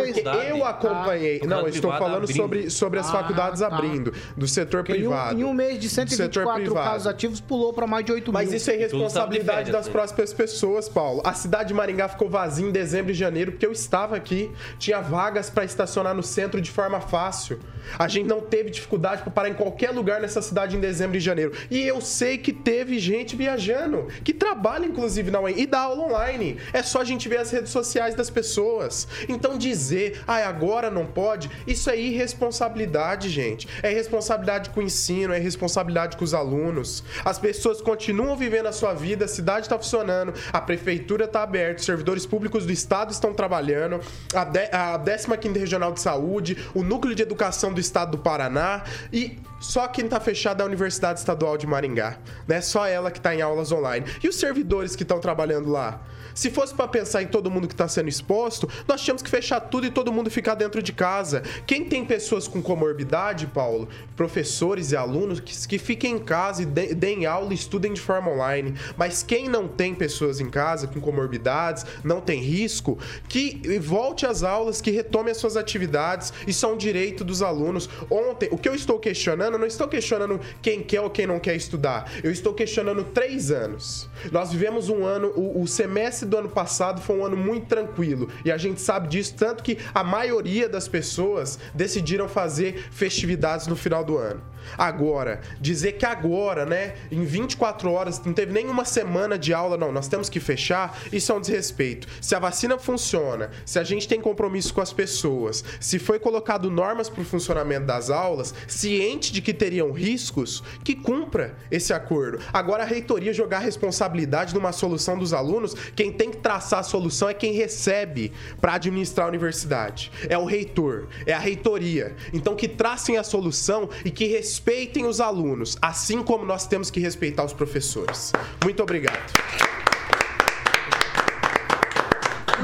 eu 0.41 0.65
acompanhei. 0.65 1.41
Ah, 1.43 1.47
não, 1.47 1.59
eu 1.61 1.67
estou 1.67 1.91
falando 1.91 2.23
abrindo. 2.23 2.40
Sobre, 2.41 2.69
sobre 2.69 2.99
as 2.99 3.07
Ah, 3.09 3.11
faculdades 3.11 3.59
tá. 3.61 3.67
abrindo, 3.67 4.13
do 4.35 4.47
setor 4.47 4.83
Porque 4.83 4.99
em 4.99 5.07
um, 5.07 5.09
privado. 5.09 5.39
em 5.39 5.43
um 5.43 5.53
mês 5.53 5.73
de 5.79 5.87
do 5.87 5.91
setor 5.91 6.15
124 6.15 6.63
privado. 6.63 6.85
casos 6.89 7.07
ativos, 7.07 7.39
pulou 7.41 7.73
para 7.73 7.87
mais 7.87 8.05
de 8.05 8.11
8 8.11 8.31
Mas 8.33 8.47
mil. 8.49 8.57
isso 8.57 8.69
é 8.71 8.75
irresponsabilidade 8.75 9.57
férias, 9.57 9.71
das 9.71 9.85
né? 9.87 9.91
próximas 9.91 10.33
pessoas, 10.33 10.87
Paulo. 10.89 11.21
A 11.25 11.33
cidade 11.33 11.69
de 11.69 11.73
Maringá 11.73 12.07
ficou 12.07 12.29
vazia 12.29 12.65
em 12.65 12.71
dezembro 12.71 13.11
e 13.11 13.13
janeiro 13.15 13.51
porque 13.51 13.65
eu 13.65 13.71
estava 13.71 14.15
aqui. 14.15 14.51
Tinha 14.79 15.01
vagas 15.01 15.49
para 15.49 15.63
estacionar 15.63 16.13
no 16.13 16.23
centro 16.23 16.59
de 16.61 16.71
forma 16.71 16.99
fácil. 17.01 17.59
A 17.97 18.07
gente 18.07 18.27
não 18.27 18.41
teve 18.41 18.69
dificuldade 18.69 19.23
para 19.23 19.31
parar 19.31 19.49
em 19.49 19.53
qualquer 19.53 19.89
lugar 19.91 20.21
nessa 20.21 20.41
cidade 20.41 20.77
em 20.77 20.79
dezembro 20.79 21.17
e 21.17 21.19
janeiro. 21.19 21.51
E 21.69 21.79
eu 21.81 21.99
sei 21.99 22.37
que 22.37 22.53
teve 22.53 22.99
gente 22.99 23.35
viajando, 23.35 24.07
que 24.23 24.33
trabalha 24.33 24.85
inclusive 24.85 25.31
na 25.31 25.39
UEM 25.41 25.59
e 25.59 25.65
dá 25.65 25.79
aula 25.81 26.03
online. 26.03 26.57
É 26.73 26.83
só 26.83 27.01
a 27.01 27.03
gente 27.03 27.27
ver 27.27 27.37
as 27.37 27.49
redes 27.51 27.71
sociais 27.71 28.13
das 28.15 28.29
pessoas. 28.29 29.07
Então 29.27 29.57
dizer, 29.57 30.21
ah, 30.27 30.47
agora 30.47 30.89
não 30.91 31.05
pode, 31.05 31.49
isso 31.65 31.89
é 31.89 31.97
irresponsabilidade, 32.31 33.29
gente. 33.29 33.67
É 33.83 33.89
responsabilidade 33.89 34.69
com 34.69 34.79
o 34.79 34.83
ensino, 34.83 35.33
é 35.33 35.39
responsabilidade 35.39 36.17
com 36.17 36.23
os 36.23 36.33
alunos. 36.33 37.03
As 37.23 37.37
pessoas 37.37 37.81
continuam 37.81 38.35
vivendo 38.35 38.67
a 38.67 38.71
sua 38.71 38.93
vida, 38.93 39.25
a 39.25 39.27
cidade 39.27 39.65
está 39.65 39.77
funcionando, 39.77 40.33
a 40.51 40.61
prefeitura 40.61 41.25
está 41.25 41.43
aberta, 41.43 41.79
os 41.79 41.85
servidores 41.85 42.25
públicos 42.25 42.65
do 42.65 42.71
estado 42.71 43.11
estão 43.11 43.33
trabalhando, 43.33 43.99
a, 44.33 44.43
de, 44.43 44.69
a 44.71 44.99
15ª 44.99 45.57
Regional 45.57 45.91
de 45.91 45.99
Saúde, 45.99 46.57
o 46.73 46.83
Núcleo 46.83 47.13
de 47.13 47.21
Educação 47.21 47.73
do 47.73 47.79
Estado 47.79 48.11
do 48.11 48.17
Paraná 48.17 48.83
e 49.11 49.37
só 49.61 49.87
quem 49.87 50.05
está 50.05 50.19
fechado 50.19 50.59
é 50.59 50.63
a 50.63 50.67
Universidade 50.67 51.19
Estadual 51.19 51.55
de 51.57 51.65
Maringá, 51.65 52.17
né? 52.47 52.59
Só 52.59 52.85
ela 52.85 53.09
que 53.11 53.19
está 53.19 53.33
em 53.33 53.41
aulas 53.41 53.71
online. 53.71 54.05
E 54.21 54.27
os 54.27 54.35
servidores 54.35 54.95
que 54.95 55.03
estão 55.03 55.19
trabalhando 55.19 55.69
lá? 55.69 56.01
Se 56.33 56.49
fosse 56.49 56.73
para 56.73 56.87
pensar 56.87 57.21
em 57.21 57.27
todo 57.27 57.51
mundo 57.51 57.67
que 57.67 57.73
está 57.73 57.89
sendo 57.89 58.07
exposto, 58.07 58.67
nós 58.87 59.01
tínhamos 59.01 59.21
que 59.21 59.29
fechar 59.29 59.59
tudo 59.59 59.85
e 59.85 59.91
todo 59.91 60.13
mundo 60.13 60.31
ficar 60.31 60.55
dentro 60.55 60.81
de 60.81 60.93
casa. 60.93 61.43
Quem 61.67 61.83
tem 61.83 62.05
pessoas 62.05 62.47
com 62.47 62.61
comorbidade, 62.61 63.47
Paulo, 63.47 63.89
professores 64.15 64.93
e 64.93 64.95
alunos, 64.95 65.41
que, 65.41 65.67
que 65.67 65.77
fiquem 65.77 66.15
em 66.15 66.19
casa 66.19 66.63
e 66.63 66.65
de- 66.65 66.95
deem 66.95 67.25
aula 67.25 67.51
e 67.51 67.55
estudem 67.55 67.91
de 67.91 67.99
forma 67.99 68.31
online. 68.31 68.75
Mas 68.95 69.21
quem 69.21 69.49
não 69.49 69.67
tem 69.67 69.93
pessoas 69.93 70.39
em 70.39 70.49
casa 70.49 70.87
com 70.87 71.01
comorbidades, 71.01 71.85
não 72.01 72.21
tem 72.21 72.39
risco, 72.39 72.97
que 73.27 73.77
volte 73.79 74.25
às 74.25 74.41
aulas, 74.41 74.79
que 74.79 74.89
retome 74.89 75.31
as 75.31 75.37
suas 75.37 75.57
atividades. 75.57 76.31
Isso 76.47 76.65
é 76.65 76.69
um 76.69 76.77
direito 76.77 77.25
dos 77.25 77.41
alunos. 77.41 77.89
Ontem, 78.09 78.47
o 78.53 78.57
que 78.57 78.69
eu 78.69 78.73
estou 78.73 78.97
questionando, 78.99 79.50
eu 79.55 79.59
não 79.59 79.67
estou 79.67 79.87
questionando 79.87 80.39
quem 80.61 80.81
quer 80.81 81.01
ou 81.01 81.09
quem 81.09 81.27
não 81.27 81.39
quer 81.39 81.55
estudar. 81.55 82.11
Eu 82.23 82.31
estou 82.31 82.53
questionando 82.53 83.03
três 83.03 83.51
anos. 83.51 84.09
Nós 84.31 84.51
vivemos 84.51 84.89
um 84.89 85.03
ano, 85.03 85.29
o, 85.35 85.61
o 85.61 85.67
semestre 85.67 86.27
do 86.27 86.37
ano 86.37 86.49
passado 86.49 87.01
foi 87.01 87.17
um 87.17 87.25
ano 87.25 87.37
muito 87.37 87.67
tranquilo. 87.67 88.29
E 88.45 88.51
a 88.51 88.57
gente 88.57 88.81
sabe 88.81 89.07
disso, 89.07 89.35
tanto 89.35 89.63
que 89.63 89.77
a 89.93 90.03
maioria 90.03 90.67
das 90.67 90.87
pessoas 90.87 91.59
decidiram 91.73 92.27
fazer 92.27 92.87
festividades 92.91 93.67
no 93.67 93.75
final 93.75 94.03
do 94.03 94.17
ano. 94.17 94.51
Agora, 94.77 95.41
dizer 95.59 95.93
que 95.93 96.05
agora, 96.05 96.65
né, 96.65 96.95
em 97.11 97.23
24 97.23 97.91
horas, 97.91 98.21
não 98.23 98.33
teve 98.33 98.51
nenhuma 98.51 98.85
semana 98.85 99.37
de 99.37 99.53
aula, 99.53 99.77
não, 99.77 99.91
nós 99.91 100.07
temos 100.07 100.29
que 100.29 100.39
fechar, 100.39 100.97
isso 101.11 101.31
é 101.31 101.35
um 101.35 101.41
desrespeito. 101.41 102.07
Se 102.21 102.35
a 102.35 102.39
vacina 102.39 102.77
funciona, 102.77 103.51
se 103.65 103.79
a 103.79 103.83
gente 103.83 104.07
tem 104.07 104.21
compromisso 104.21 104.73
com 104.73 104.81
as 104.81 104.93
pessoas, 104.93 105.63
se 105.79 105.99
foi 105.99 106.19
colocado 106.19 106.69
normas 106.69 107.09
para 107.09 107.21
o 107.21 107.25
funcionamento 107.25 107.85
das 107.85 108.09
aulas, 108.09 108.53
ciente 108.67 109.31
de 109.33 109.40
que 109.41 109.53
teriam 109.53 109.91
riscos, 109.91 110.63
que 110.83 110.95
cumpra 110.95 111.55
esse 111.69 111.93
acordo. 111.93 112.39
Agora, 112.53 112.83
a 112.83 112.85
reitoria 112.85 113.33
jogar 113.33 113.57
a 113.57 113.61
responsabilidade 113.61 114.53
numa 114.53 114.71
solução 114.71 115.17
dos 115.17 115.33
alunos, 115.33 115.73
quem 115.95 116.11
tem 116.11 116.31
que 116.31 116.37
traçar 116.37 116.79
a 116.79 116.83
solução 116.83 117.29
é 117.29 117.33
quem 117.33 117.53
recebe 117.53 118.31
para 118.59 118.75
administrar 118.75 119.25
a 119.25 119.29
universidade. 119.29 120.11
É 120.29 120.37
o 120.37 120.45
reitor, 120.45 121.07
é 121.25 121.33
a 121.33 121.39
reitoria. 121.39 122.15
Então, 122.33 122.55
que 122.55 122.67
tracem 122.67 123.17
a 123.17 123.23
solução 123.23 123.89
e 124.05 124.11
que 124.11 124.25
respeitem 124.25 125.05
os 125.05 125.19
alunos, 125.19 125.77
assim 125.81 126.23
como 126.23 126.45
nós 126.45 126.67
temos 126.67 126.89
que 126.89 126.99
respeitar 126.99 127.43
os 127.43 127.53
professores. 127.53 128.31
Muito 128.63 128.81
obrigado. 128.81 129.31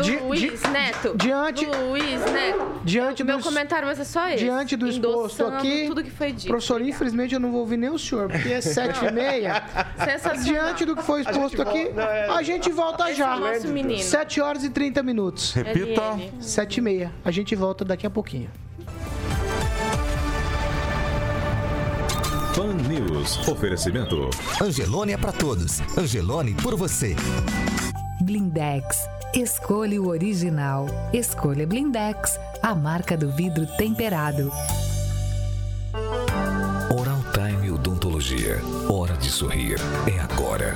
Di- 0.01 0.17
Luiz 0.17 0.61
di- 0.61 0.67
Neto. 0.69 1.13
diante- 1.15 1.65
Luiz 1.65 2.19
Neto. 2.31 2.67
Diante 2.83 3.23
Meu 3.23 3.37
do, 3.37 3.43
comentário 3.43 3.85
vai 3.85 3.95
ser 3.95 4.05
só 4.05 4.27
esse. 4.29 4.43
diante 4.43 4.75
do 4.75 4.87
exposto 4.87 5.45
aqui, 5.45 5.85
tudo 5.87 6.03
que 6.03 6.09
foi 6.11 6.31
dito. 6.31 6.47
professor, 6.47 6.81
infelizmente 6.81 7.33
eu 7.33 7.39
não 7.39 7.51
vou 7.51 7.61
ouvir 7.61 7.77
nem 7.77 7.89
o 7.89 7.97
senhor, 7.99 8.29
porque 8.29 8.49
é 8.49 8.61
sete 8.61 9.05
e 9.05 9.11
meia. 9.11 9.63
Sensacional. 10.03 10.43
Diante 10.43 10.85
do 10.85 10.95
que 10.95 11.03
foi 11.03 11.21
exposto 11.21 11.61
aqui, 11.61 11.89
a 12.33 12.41
gente 12.43 12.71
volta 12.71 13.09
Esse 13.09 13.19
já. 13.19 13.33
é 13.33 13.35
o 13.35 13.39
nosso 13.39 13.67
menino. 13.67 14.01
7 14.01 14.39
horas 14.41 14.63
e 14.63 14.69
30 14.69 15.03
minutos. 15.03 15.53
Repita. 15.53 16.01
7 16.39 16.77
e 16.77 16.81
meia. 16.81 17.11
A 17.25 17.31
gente 17.31 17.55
volta 17.55 17.83
daqui 17.83 18.05
a 18.05 18.09
pouquinho. 18.09 18.49
Pan 22.55 22.73
News. 22.73 23.47
Oferecimento. 23.47 24.29
Angelone 24.61 25.13
é 25.13 25.17
para 25.17 25.31
todos. 25.31 25.79
Angelone 25.97 26.53
por 26.55 26.75
você. 26.75 27.15
Blindex. 28.21 29.07
Escolha 29.33 30.01
o 30.01 30.07
original. 30.07 30.87
Escolha 31.13 31.67
Blindex, 31.67 32.39
a 32.61 32.73
marca 32.73 33.17
do 33.17 33.29
vidro 33.29 33.67
temperado. 33.77 34.49
Oral 36.97 37.19
Time 37.33 37.69
Odontologia. 37.71 38.61
Hora 38.89 39.15
de 39.17 39.29
sorrir. 39.29 39.77
É 40.07 40.17
agora. 40.19 40.75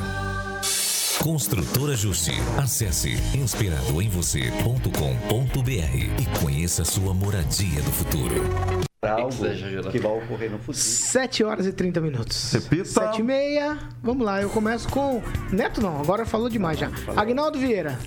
Construtora 1.24 1.96
Justi. 1.96 2.34
Acesse 2.58 3.14
inspiradoemvocê.com.br 3.36 6.20
e 6.20 6.26
conheça 6.40 6.84
sua 6.84 7.14
moradia 7.14 7.82
do 7.82 7.92
futuro. 7.92 8.44
Algo 9.04 9.32
que 9.92 10.00
vai 10.00 10.12
ocorrer 10.12 10.52
no 10.52 10.60
futuro. 10.60 10.78
7 10.78 11.44
horas 11.44 11.66
e 11.66 11.74
30 11.74 12.00
minutos. 12.02 12.54
Repita. 12.54 12.86
7 12.86 13.20
e 13.20 13.24
meia. 13.24 13.80
Vamos 14.04 14.24
lá, 14.26 14.42
eu 14.42 14.50
começo 14.50 14.88
com. 14.90 15.22
Neto 15.52 15.82
não, 15.82 16.00
agora 16.00 16.24
falou 16.26 16.50
demais 16.50 16.78
já. 16.78 16.92
Agnaldo 17.16 17.58
Vieira. 17.58 17.98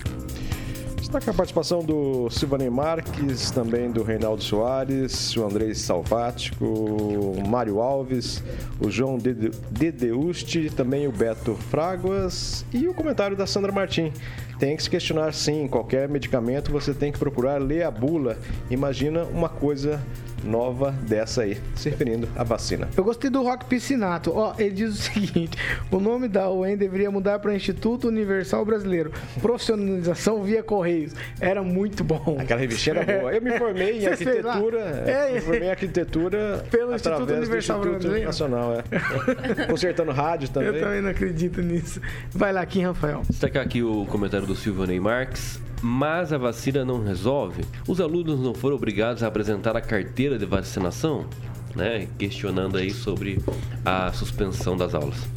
Destaca 1.05 1.29
a 1.29 1.33
participação 1.35 1.83
do 1.85 2.27
Silvanei 2.31 2.67
Marques, 2.67 3.51
também 3.51 3.91
do 3.91 4.01
Reinaldo 4.01 4.41
Soares, 4.43 5.37
o 5.37 5.45
Andrei 5.45 5.75
Salvático, 5.75 6.65
o 6.65 7.47
Mário 7.47 7.79
Alves, 7.79 8.43
o 8.81 8.89
João 8.89 9.19
Dede- 9.19 9.51
Dedeusti, 9.69 10.67
também 10.71 11.07
o 11.07 11.11
Beto 11.11 11.53
Fraguas 11.69 12.65
e 12.73 12.87
o 12.87 12.93
comentário 12.95 13.37
da 13.37 13.45
Sandra 13.45 13.71
Martim. 13.71 14.11
Tem 14.59 14.75
que 14.75 14.83
se 14.83 14.89
questionar 14.89 15.33
sim, 15.33 15.67
qualquer 15.67 16.07
medicamento 16.07 16.71
você 16.71 16.93
tem 16.93 17.11
que 17.11 17.19
procurar 17.19 17.61
ler 17.61 17.83
a 17.83 17.91
bula. 17.91 18.37
Imagina 18.69 19.23
uma 19.23 19.49
coisa 19.49 20.01
nova 20.45 20.91
dessa 20.91 21.41
aí, 21.41 21.57
se 21.75 21.89
referindo 21.89 22.29
à 22.35 22.43
vacina. 22.43 22.87
Eu 22.95 23.03
gostei 23.03 23.29
do 23.29 23.41
Rock 23.41 23.65
Piscinato. 23.65 24.31
Ó, 24.33 24.53
ele 24.57 24.71
diz 24.71 24.91
o 24.91 25.01
seguinte: 25.01 25.57
o 25.91 25.99
nome 25.99 26.27
da 26.27 26.49
UEM 26.49 26.77
deveria 26.77 27.09
mudar 27.09 27.39
para 27.39 27.55
Instituto 27.55 28.07
Universal 28.07 28.63
Brasileiro. 28.63 29.11
Profissionalização 29.41 30.43
via 30.43 30.61
Correios. 30.63 31.13
Era 31.39 31.63
muito 31.63 32.03
bom. 32.03 32.37
Aquela 32.39 32.59
revistinha 32.59 32.97
era 32.97 33.19
boa. 33.19 33.33
Eu 33.33 33.41
me 33.41 33.57
formei 33.57 33.99
em 34.01 34.05
arquitetura. 34.07 34.79
É. 34.79 35.33
Me 35.33 35.41
formei 35.41 35.67
em 35.67 35.71
arquitetura 35.71 36.65
Pelo 36.69 36.95
Instituto 36.95 37.33
Universal 37.33 37.79
do 37.79 37.87
Instituto 37.87 37.89
Brasileiro. 37.91 38.25
Nacional, 38.25 38.73
é. 38.73 39.65
Consertando 39.67 40.11
rádio 40.11 40.49
também. 40.49 40.69
Eu 40.69 40.79
também 40.79 41.01
não 41.01 41.09
acredito 41.09 41.61
nisso. 41.61 41.99
Vai 42.31 42.53
lá, 42.53 42.65
Kim 42.65 42.83
Rafael. 42.83 43.23
Destacar 43.27 43.63
aqui 43.63 43.81
o 43.81 44.05
comentário 44.05 44.44
do 44.45 44.55
Silvanei 44.55 44.99
Marques. 44.99 45.59
Mas 45.81 46.31
a 46.31 46.37
vacina 46.37 46.85
não 46.85 47.03
resolve? 47.03 47.63
Os 47.87 47.99
alunos 47.99 48.39
não 48.39 48.53
foram 48.53 48.75
obrigados 48.75 49.21
a 49.23 49.27
apresentar 49.27 49.75
a 49.75 49.81
carteira 49.81 50.37
de 50.37 50.45
vacinação? 50.45 51.25
Né? 51.75 52.07
Questionando 52.17 52.77
aí 52.77 52.91
sobre 52.91 53.39
a 53.83 54.11
suspensão 54.13 54.77
das 54.77 54.95
aulas. 54.95 55.27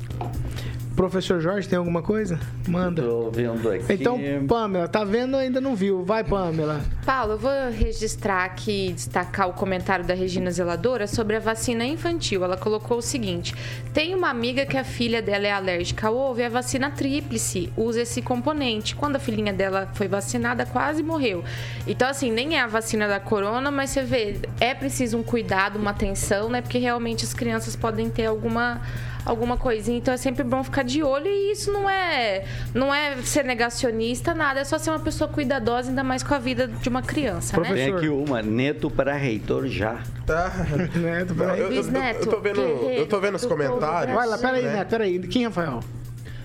Professor 0.98 1.40
Jorge, 1.40 1.68
tem 1.68 1.78
alguma 1.78 2.02
coisa? 2.02 2.40
Manda. 2.66 3.02
Tô 3.02 3.30
vendo 3.30 3.70
aqui. 3.70 3.84
Então, 3.92 4.18
Pamela, 4.48 4.88
tá 4.88 5.04
vendo? 5.04 5.36
Ainda 5.36 5.60
não 5.60 5.76
viu. 5.76 6.04
Vai, 6.04 6.24
Pamela. 6.24 6.80
Paulo, 7.06 7.34
eu 7.34 7.38
vou 7.38 7.52
registrar 7.70 8.44
aqui 8.44 8.88
e 8.88 8.92
destacar 8.92 9.48
o 9.48 9.52
comentário 9.52 10.04
da 10.04 10.12
Regina 10.12 10.50
Zeladora 10.50 11.06
sobre 11.06 11.36
a 11.36 11.38
vacina 11.38 11.86
infantil. 11.86 12.42
Ela 12.42 12.56
colocou 12.56 12.98
o 12.98 13.00
seguinte: 13.00 13.54
tem 13.94 14.12
uma 14.12 14.28
amiga 14.28 14.66
que 14.66 14.76
a 14.76 14.82
filha 14.82 15.22
dela 15.22 15.46
é 15.46 15.52
alérgica 15.52 16.08
ao 16.08 16.16
ovo 16.16 16.40
e 16.40 16.44
a 16.44 16.48
vacina 16.48 16.90
tríplice 16.90 17.72
usa 17.76 18.00
esse 18.00 18.20
componente. 18.20 18.96
Quando 18.96 19.14
a 19.14 19.20
filhinha 19.20 19.52
dela 19.52 19.88
foi 19.94 20.08
vacinada, 20.08 20.66
quase 20.66 21.00
morreu. 21.00 21.44
Então, 21.86 22.08
assim, 22.08 22.28
nem 22.28 22.56
é 22.56 22.60
a 22.60 22.66
vacina 22.66 23.06
da 23.06 23.20
corona, 23.20 23.70
mas 23.70 23.90
você 23.90 24.02
vê, 24.02 24.40
é 24.58 24.74
preciso 24.74 25.16
um 25.16 25.22
cuidado, 25.22 25.78
uma 25.78 25.92
atenção, 25.92 26.48
né? 26.48 26.60
Porque 26.60 26.78
realmente 26.78 27.24
as 27.24 27.32
crianças 27.32 27.76
podem 27.76 28.10
ter 28.10 28.26
alguma 28.26 28.82
alguma 29.28 29.56
coisinha. 29.56 29.98
Então 29.98 30.12
é 30.12 30.16
sempre 30.16 30.42
bom 30.42 30.64
ficar 30.64 30.82
de 30.82 31.02
olho 31.02 31.26
e 31.28 31.52
isso 31.52 31.70
não 31.72 31.88
é 31.88 32.44
não 32.74 32.92
é 32.94 33.16
ser 33.22 33.44
negacionista, 33.44 34.34
nada, 34.34 34.60
é 34.60 34.64
só 34.64 34.78
ser 34.78 34.90
uma 34.90 34.98
pessoa 35.00 35.28
cuidadosa, 35.28 35.90
ainda 35.90 36.02
mais 36.02 36.22
com 36.22 36.34
a 36.34 36.38
vida 36.38 36.66
de 36.66 36.88
uma 36.88 37.02
criança, 37.02 37.60
né? 37.60 37.72
Tem 37.72 37.94
aqui 37.94 38.08
uma, 38.08 38.42
neto 38.42 38.90
para 38.90 39.14
reitor 39.14 39.66
já. 39.66 39.98
Tá. 40.26 40.50
Neto, 40.94 41.34
Não, 41.34 41.54
eu, 41.56 41.68
eu- 41.68 41.72
eu- 41.72 41.84
Neto, 41.84 42.24
eu 42.26 42.30
tô 42.30 42.40
vendo, 42.40 42.60
eu 42.60 43.06
tô 43.06 43.20
vendo 43.20 43.34
os 43.36 43.46
comentários. 43.46 44.14
Vai 44.14 44.26
lá, 44.26 44.36
peraí, 44.38 44.62
né? 44.62 44.72
Neto, 44.74 44.88
peraí. 44.88 45.18
Kim 45.20 45.44
Rafael. 45.44 45.80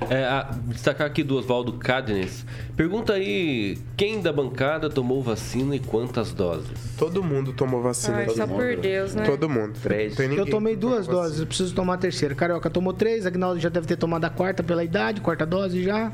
É, 0.09 0.25
a- 0.25 0.49
destacar 0.67 1.07
aqui 1.07 1.23
do 1.23 1.37
Oswaldo 1.37 1.73
Cadnes. 1.73 2.45
Pergunta 2.75 3.13
aí 3.13 3.77
quem 3.95 4.21
da 4.21 4.33
bancada 4.33 4.89
tomou 4.89 5.21
vacina 5.23 5.75
e 5.75 5.79
quantas 5.79 6.33
doses? 6.33 6.71
Todo 6.97 7.23
mundo 7.23 7.53
tomou 7.53 7.81
vacina. 7.81 8.17
Ai, 8.17 8.25
todo 8.25 8.35
só 8.35 8.45
mundo. 8.45 8.57
por 8.57 8.75
Deus, 8.75 9.15
né? 9.15 9.23
Todo 9.23 9.49
mundo. 9.49 9.73
Três. 9.81 10.15
Tem 10.15 10.33
Eu 10.33 10.45
tomei 10.45 10.75
duas 10.75 11.05
vacina. 11.07 11.15
doses, 11.15 11.39
eu 11.39 11.47
preciso 11.47 11.73
tomar 11.73 11.93
a 11.93 11.97
terceira. 11.97 12.35
Carioca 12.35 12.69
tomou 12.69 12.91
três, 12.93 13.25
Agnaldo 13.25 13.59
já 13.61 13.69
deve 13.69 13.87
ter 13.87 13.95
tomado 13.95 14.25
a 14.25 14.29
quarta 14.29 14.61
pela 14.61 14.83
idade, 14.83 15.21
quarta 15.21 15.45
dose 15.45 15.81
já. 15.83 16.11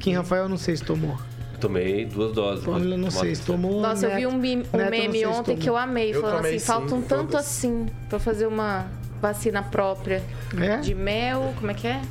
Kim 0.00 0.14
Rafael, 0.14 0.48
não 0.48 0.56
sei 0.56 0.76
se 0.76 0.84
tomou. 0.84 1.16
Tomei 1.60 2.04
duas 2.06 2.32
doses. 2.32 2.64
Pamela, 2.64 2.96
não 2.96 3.10
sei 3.12 3.34
se 3.34 3.42
tomou. 3.42 3.80
Nossa, 3.80 4.06
eu 4.06 4.10
vi 4.10 4.24
Neto- 4.24 4.34
um, 4.34 4.38
meme- 4.38 4.66
um 4.72 4.76
Neto, 4.76 4.90
meme 4.90 5.18
se 5.20 5.26
ontem 5.26 5.56
que 5.56 5.70
eu 5.70 5.76
amei, 5.76 6.14
Eu 6.14 6.20
falando 6.20 6.44
assim, 6.46 6.58
sim, 6.58 6.66
falta 6.66 6.94
um 6.96 7.00
tanto 7.00 7.36
assim 7.36 7.86
pra 8.08 8.18
fazer 8.18 8.46
uma 8.46 8.86
vacina 9.22 9.62
própria 9.62 10.20
É? 10.60 10.78
de 10.78 10.94
mel, 10.94 11.54
como 11.58 11.70
é 11.70 11.74
que 11.74 11.86
é? 11.86 12.02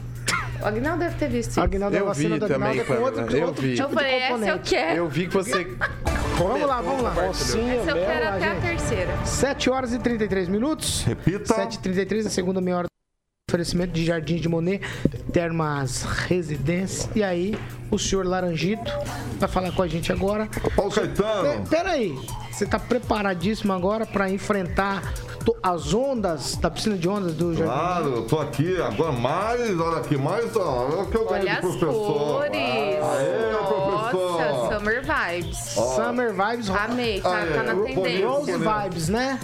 O 0.62 0.66
Agnaldo 0.66 1.00
deve 1.00 1.16
ter 1.16 1.30
visto 1.30 1.52
isso. 1.52 1.62
Agnaldo, 1.62 1.96
a 1.96 2.00
Eu 2.00 2.06
vacina 2.06 2.36
vi 2.36 2.40
do 2.40 2.46
Agnaldo 2.46 2.66
também, 2.66 2.80
é 2.80 2.84
com 2.84 3.04
outro, 3.04 3.22
Pamela, 3.26 3.38
eu 3.38 3.48
outro 3.48 3.62
vi. 3.62 3.76
tipo 3.76 3.84
eu 3.84 3.90
falei, 3.90 4.12
de 4.12 4.24
essa 4.24 4.48
eu 4.48 4.60
quero. 4.60 4.98
Eu 4.98 5.10
vi 5.10 5.28
que 5.28 5.34
você. 5.34 5.68
Vamos 6.38 6.68
lá, 6.68 6.82
vamos 6.82 7.04
lá. 7.04 7.12
Rocinha, 7.12 7.76
Essa 7.76 7.92
eu 7.92 7.96
quero 7.96 8.28
até 8.28 8.48
a 8.48 8.56
terceira. 8.60 9.18
7 9.24 9.70
horas 9.70 9.94
e 9.94 10.00
33 10.00 10.48
minutos. 10.50 11.04
Repita. 11.04 11.54
7h33, 11.54 12.26
a 12.26 12.30
segunda 12.30 12.60
meia 12.60 12.78
hora. 12.78 12.93
Oferecimento 13.58 13.92
de 13.92 14.04
Jardim 14.04 14.38
de 14.38 14.50
Monet, 14.50 14.82
Termas 15.32 16.02
Residência. 16.28 17.08
E 17.14 17.22
aí, 17.24 17.56
o 17.92 18.00
senhor 18.00 18.26
Laranjito 18.26 18.92
vai 19.38 19.48
falar 19.48 19.72
com 19.72 19.84
a 19.84 19.88
gente 19.88 20.12
agora. 20.12 20.50
Paulo 20.76 20.92
Caetano. 20.92 21.62
Pe- 21.62 21.70
Pera 21.70 21.92
aí, 21.92 22.18
você 22.52 22.66
tá 22.66 22.80
preparadíssimo 22.80 23.72
agora 23.72 24.08
para 24.08 24.28
enfrentar 24.32 25.14
as 25.62 25.94
ondas 25.94 26.56
da 26.56 26.72
piscina 26.72 26.98
de 26.98 27.08
ondas 27.08 27.36
do 27.36 27.54
Jardim? 27.54 27.72
Claro, 27.72 28.08
eu 28.16 28.24
tô 28.26 28.40
aqui 28.40 28.82
agora 28.82 29.12
mais, 29.12 29.80
olha 29.80 29.98
aqui, 30.00 30.18
mais, 30.18 30.56
ó, 30.56 30.88
olha 30.88 31.02
o 31.04 31.12
que 31.12 31.16
eu 31.18 31.26
ganho 31.26 31.42
Olha 31.42 31.42
de 31.44 31.50
as 31.50 31.60
professor. 31.60 31.94
cores. 32.40 32.54
Aê, 32.56 33.52
professor. 33.52 34.42
Nossa, 34.42 34.80
Summer 34.80 35.04
Vibes. 35.04 35.58
Summer 35.58 36.34
Vibes, 36.34 36.70
Amei, 36.72 37.22
tá, 37.22 37.36
Aê, 37.38 37.54
tá 37.54 37.62
na 37.64 37.76
tendência. 37.84 38.28
Rose. 38.28 38.52
Vibes, 38.58 39.10
né? 39.10 39.40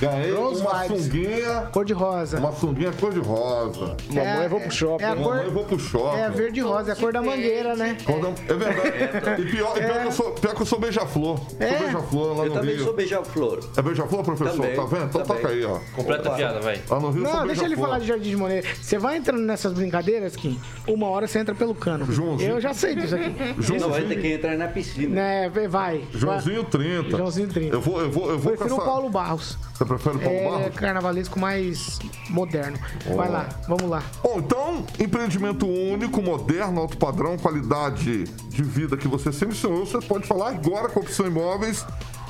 Ganhei 0.00 0.32
Rose 0.32 0.62
uma 0.62 0.82
vibes. 0.82 1.04
sunguinha, 1.04 1.68
Cor 1.72 1.84
de 1.84 1.92
rosa. 1.92 2.38
uma 2.38 2.52
sunguinha 2.52 2.90
cor 2.98 3.12
de 3.12 3.20
rosa. 3.20 3.96
Mamãe, 4.08 4.44
eu 4.44 4.50
vou 4.50 4.60
pro 4.60 4.70
shopping. 4.70 5.04
É 5.04 5.08
a 5.08 5.16
cor, 5.16 5.24
Mamãe, 5.26 5.44
eu 5.44 5.50
vou 5.52 5.64
pro 5.64 5.78
shopping. 5.78 6.16
é 6.18 6.24
a 6.24 6.28
verde 6.30 6.60
e 6.60 6.62
rosa, 6.62 6.90
é 6.90 6.92
a 6.92 6.96
cor 6.96 7.12
da 7.12 7.20
mangueira, 7.22 7.76
né? 7.76 7.96
Eu- 8.08 8.34
É 8.48 8.54
verdade. 8.54 9.42
E 9.42 9.50
pior, 9.50 9.76
e 9.76 9.80
pior 9.80 10.00
que 10.00 10.06
eu 10.06 10.12
sou, 10.12 10.30
pior 10.32 10.54
que 10.54 10.62
eu 10.62 10.66
sou 10.66 10.78
beija-flor. 10.80 11.40
É? 11.58 11.68
Sou 11.70 11.78
beija-flor 11.80 12.36
lá 12.38 12.44
Eu 12.44 12.48
no 12.50 12.54
também 12.60 12.74
Rio. 12.76 12.84
sou 12.84 12.94
beija-flor. 12.94 13.60
É 13.76 13.82
beija-flor, 13.82 14.24
professor? 14.24 14.52
Também, 14.56 14.74
tá 14.76 14.84
vendo? 14.84 15.04
Então 15.04 15.22
também. 15.22 15.42
toca 15.42 15.52
aí, 15.54 15.64
ó. 15.64 15.78
Completa 15.94 16.28
a 16.28 16.32
piada, 16.34 16.60
vai. 16.60 16.80
Lá 16.88 17.00
no 17.00 17.10
Rio 17.10 17.24
eu 17.26 17.32
Não, 17.32 17.46
deixa 17.46 17.64
ele 17.64 17.76
falar 17.76 17.98
de 17.98 18.06
Jardim 18.06 18.30
de 18.30 18.36
Monet. 18.36 18.66
Você 18.82 18.98
vai 18.98 19.16
entrando 19.18 19.42
nessas 19.42 19.72
brincadeiras, 19.72 20.34
Kim, 20.36 20.58
uma 20.86 21.08
hora 21.08 21.26
você 21.26 21.38
entra 21.38 21.54
pelo 21.54 21.74
cano. 21.74 22.10
Joãozinho. 22.10 22.50
Eu 22.52 22.60
já 22.60 22.72
sei 22.72 22.94
disso 22.94 23.14
aqui. 23.14 23.30
Não 23.80 23.90
vai 23.90 24.02
ter 24.02 24.20
que 24.20 24.32
entrar 24.34 24.56
na 24.56 24.68
piscina. 24.68 25.14
Né, 25.14 25.48
vai. 25.68 26.04
Joãozinho 26.12 26.64
30. 26.64 27.16
Joãozinho 27.16 27.48
30. 27.48 27.74
Eu 27.76 27.80
vou, 27.80 28.00
eu 28.00 28.10
vou, 28.10 28.30
eu 28.30 28.38
vou 28.38 28.52
Prefiro 28.52 28.76
com 28.76 28.82
o. 28.82 28.84
Paulo 28.84 29.10
Barros. 29.10 29.58
Prefere 29.90 30.18
o 30.18 30.20
Paulo 30.20 30.38
É 30.38 30.48
Barros? 30.50 30.76
carnavalesco 30.76 31.36
mais 31.40 31.98
moderno. 32.28 32.78
Vai 33.16 33.28
Oh. 33.28 33.32
lá, 33.32 33.48
vamos 33.66 33.90
lá. 33.90 34.02
Bom, 34.22 34.38
então, 34.38 34.86
empreendimento 35.00 35.66
único, 35.66 36.22
moderno, 36.22 36.80
alto 36.80 36.96
padrão, 36.96 37.36
qualidade 37.36 38.22
de 38.24 38.62
vida 38.62 38.96
que 38.96 39.08
você 39.08 39.32
sempre 39.32 39.56
sonhou, 39.56 39.84
você 39.84 39.98
pode 40.00 40.28
falar 40.28 40.50
agora 40.50 40.88
com 40.88 41.00
a 41.00 41.02
Opção 41.02 41.26
Imóveis 41.26 41.84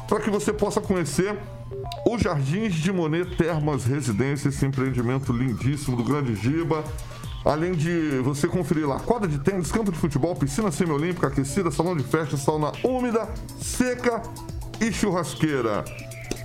para 0.09 0.21
que 0.21 0.31
você 0.31 0.55
possa 0.55 0.81
conhecer 0.81 1.37
os 2.11 2.23
Jardins 2.23 2.73
de 2.73 2.91
Monet 2.91 3.37
Termas 3.37 3.85
Residência, 3.85 4.49
esse 4.49 4.65
empreendimento 4.65 5.31
lindíssimo 5.31 5.99
do 5.99 6.03
Grande 6.03 6.35
Giba. 6.37 6.83
Além 7.45 7.73
de 7.73 8.21
você 8.25 8.49
conferir 8.49 8.89
lá 8.89 8.99
quadra 9.01 9.29
de 9.29 9.39
tênis, 9.39 9.71
campo 9.71 9.93
de 9.93 9.99
futebol, 9.99 10.35
piscina 10.35 10.71
semiolímpica 10.71 11.27
aquecida, 11.27 11.71
salão 11.71 11.95
de 11.95 12.05
festa, 12.05 12.39
sauna 12.39 12.73
úmida, 12.83 13.29
seca 13.61 14.23
e 14.81 14.91
churrasqueira. 14.91 15.85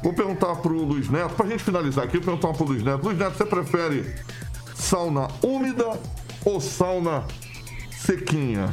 Vou 0.05 0.13
perguntar 0.13 0.55
pro 0.57 0.83
Luiz 0.83 1.09
Neto, 1.09 1.33
pra 1.33 1.47
gente 1.47 1.63
finalizar 1.63 2.03
aqui, 2.03 2.19
vou 2.19 2.37
perguntar 2.37 2.55
pro 2.55 2.67
Luiz 2.67 2.83
Neto. 2.83 3.03
Luiz 3.03 3.17
Neto, 3.17 3.37
você 3.37 3.43
prefere 3.43 4.15
sauna 4.75 5.27
úmida 5.41 5.99
ou 6.45 6.61
sauna 6.61 7.23
sequinha? 7.89 8.71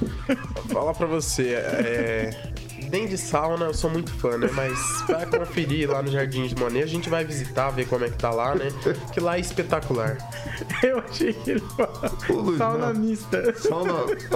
Falar 0.70 0.92
pra 0.92 1.06
você, 1.06 1.54
é, 1.54 2.52
Nem 2.90 3.06
de 3.06 3.16
sauna 3.18 3.66
eu 3.66 3.74
sou 3.74 3.90
muito 3.90 4.10
fã, 4.12 4.38
né? 4.38 4.48
Mas 4.52 5.02
pra 5.06 5.26
conferir 5.38 5.90
lá 5.90 6.02
no 6.02 6.10
Jardim 6.10 6.46
de 6.46 6.54
Monet, 6.56 6.82
a 6.84 6.86
gente 6.86 7.08
vai 7.08 7.24
visitar, 7.24 7.70
ver 7.70 7.86
como 7.86 8.04
é 8.04 8.10
que 8.10 8.18
tá 8.18 8.30
lá, 8.30 8.54
né? 8.54 8.68
Que 9.12 9.20
lá 9.20 9.36
é 9.36 9.40
espetacular. 9.40 10.16
Eu 10.82 10.98
achei 10.98 11.32
que 11.32 11.52
ele 11.52 11.62
Ô, 12.28 12.32
Luiz, 12.34 12.58
Sauna 12.58 12.92
né? 12.92 12.98
mista. 12.98 13.54
Sauna. 13.58 13.92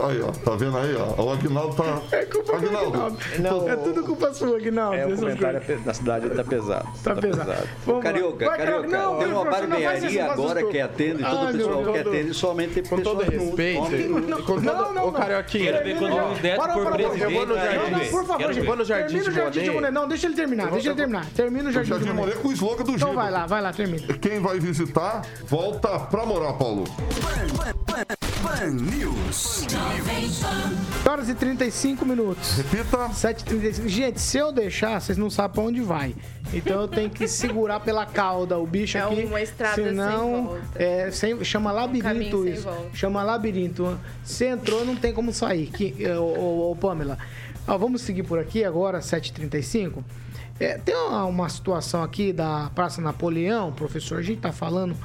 Aí, 0.09 0.21
ó. 0.23 0.33
Tá 0.33 0.57
vendo 0.57 0.77
aí, 0.77 0.95
ó? 0.97 1.23
O 1.23 1.33
Aguinaldo 1.33 1.75
tá. 1.75 2.03
É 2.13 2.25
culpa 2.25 2.53
do 2.53 2.59
Aguinaldo. 2.59 2.89
Aguinaldo. 2.89 3.19
Não, 3.39 3.69
É 3.69 3.77
tudo 3.77 4.03
culpa 4.05 4.35
sua, 4.35 4.57
Aguinaldo. 4.57 4.97
É, 4.97 5.07
o 5.07 5.17
comentário 5.17 5.61
coisas. 5.61 5.85
na 5.85 5.95
cidade 5.95 6.31
tá 6.31 6.45
pesado. 6.45 6.89
Tá 7.03 7.15
pesado. 7.15 7.69
Vamos 7.85 8.05
lá. 8.05 8.13
Carioca, 8.13 8.47
Vai, 8.47 8.59
Carioca, 8.59 8.89
não, 8.89 9.19
tem 9.19 9.27
uma 9.29 9.45
não 9.45 9.51
barbearia 9.51 10.25
não 10.25 10.33
agora 10.33 10.65
que 10.65 10.81
atende, 10.81 11.23
todo 11.23 11.37
Ai, 11.39 11.55
o 11.55 11.57
pessoal 11.57 11.93
que 11.93 11.99
atende 11.99 12.35
somente 12.35 12.83
todo 12.83 12.97
pessoas 12.97 13.29
respeito. 13.29 13.81
Com 13.81 14.43
todo... 14.45 14.61
Não, 14.63 14.93
não, 14.95 15.09
Ô, 15.09 15.11
não. 15.11 15.13
Carioquinha. 15.13 15.73
Quero 15.73 15.85
ver 15.85 15.99
quando 15.99 16.15
o 16.15 16.57
para, 16.57 16.73
para, 16.73 16.91
presidente. 16.93 17.47
Não, 17.91 18.01
por 18.11 18.25
favor, 18.25 18.36
quero 18.39 18.53
gente. 18.53 18.67
Vou 18.67 18.77
no 18.77 18.85
Jardim 18.85 19.15
Termina 19.15 19.31
o 19.31 19.35
Jardim 19.35 19.61
de 19.63 19.71
Monet. 19.71 19.91
Não, 19.93 20.09
deixa 20.09 20.27
ele 20.27 20.35
terminar, 20.35 20.71
deixa 20.71 20.89
ele 20.89 20.97
terminar. 20.97 21.27
Termina 21.35 21.65
o 21.65 21.69
O 21.69 21.73
Jardim 21.73 21.91
de 21.93 21.99
Jardim 21.99 22.07
Monet. 22.13 22.21
Monet 22.37 22.43
com 22.43 22.49
o 22.49 22.53
slogan 22.53 22.85
do 22.85 22.93
Então 22.93 23.11
Giba. 23.11 23.23
vai 23.23 23.31
lá, 23.31 23.47
vai 23.47 23.61
lá, 23.63 23.73
termina. 23.73 24.07
Quem 24.19 24.41
vai 24.41 24.59
visitar, 24.61 25.23
volta 25.47 25.99
pra 26.01 26.25
morar, 26.27 26.53
Paulo. 26.55 26.85
Pan 28.43 28.71
News. 28.71 29.67
horas 31.09 31.29
e 31.29 31.35
35 31.35 32.05
minutos. 32.07 32.53
Repita. 32.59 33.09
7h35. 33.09 33.89
Gente, 33.89 34.21
se 34.21 34.39
eu 34.39 34.53
deixar, 34.53 35.01
vocês 35.01 35.19
não 35.19 35.29
sabem 35.31 35.55
pra 35.55 35.63
onde 35.65 35.81
vai. 35.81 36.15
Então 36.53 36.81
eu 36.83 36.89
tenho 36.89 37.11
que 37.11 37.27
segurar 37.29 37.81
pela 37.81 38.07
cauda 38.07 38.59
o 38.59 38.67
bicho 38.67 38.97
É 38.99 39.03
aqui. 39.03 39.25
uma 39.25 39.41
estrada 39.41 39.75
sem 39.75 39.85
senão, 39.87 40.45
volta. 40.45 40.63
É, 40.77 41.11
sem, 41.11 41.43
chama 41.45 41.73
labirinto 41.73 42.05
caminho 42.09 42.43
sem 42.45 42.53
isso. 42.53 42.63
volta. 42.63 42.89
Chama 42.95 43.23
labirinto. 43.23 43.99
Se 44.25 44.45
entrou, 44.47 44.85
não 44.85 44.95
tem 44.97 45.13
como 45.13 45.33
sair. 45.33 45.67
Que, 45.67 45.95
ô, 46.17 46.23
ô, 46.23 46.71
ô, 46.73 46.77
Pamela. 46.77 47.19
Ó, 47.67 47.77
vamos 47.79 48.03
seguir 48.03 48.23
por 48.23 48.39
aqui 48.39 48.65
agora, 48.65 49.01
7h35. 49.01 50.03
É, 50.59 50.79
tem 50.79 50.95
uma, 50.95 51.25
uma 51.25 51.49
situação 51.49 52.03
aqui 52.03 52.33
da 52.33 52.71
Praça 52.75 53.01
Napoleão, 53.01 53.73
professor. 53.73 54.19
A 54.19 54.23
gente 54.23 54.41
tá 54.41 54.53
falando 54.53 54.97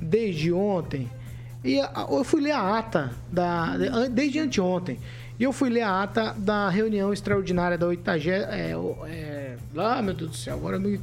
desde 0.00 0.52
ontem. 0.52 1.10
E 1.62 1.80
a- 1.80 2.06
eu 2.10 2.24
fui 2.24 2.40
ler 2.40 2.52
a 2.52 2.78
ata 2.78 3.10
da, 3.30 3.76
de- 3.76 4.08
desde 4.10 4.38
anteontem. 4.38 4.98
E 5.38 5.42
eu 5.42 5.52
fui 5.52 5.68
ler 5.68 5.82
a 5.82 6.02
ata 6.02 6.34
da 6.38 6.68
reunião 6.68 7.12
extraordinária 7.12 7.76
da 7.76 7.86
80. 7.86 8.30
É, 8.30 8.72
é, 9.08 9.56
ah, 9.76 10.00
meu 10.00 10.14
Deus 10.14 10.30
do 10.30 10.36
céu, 10.36 10.54
agora 10.54 10.78
me, 10.78 11.00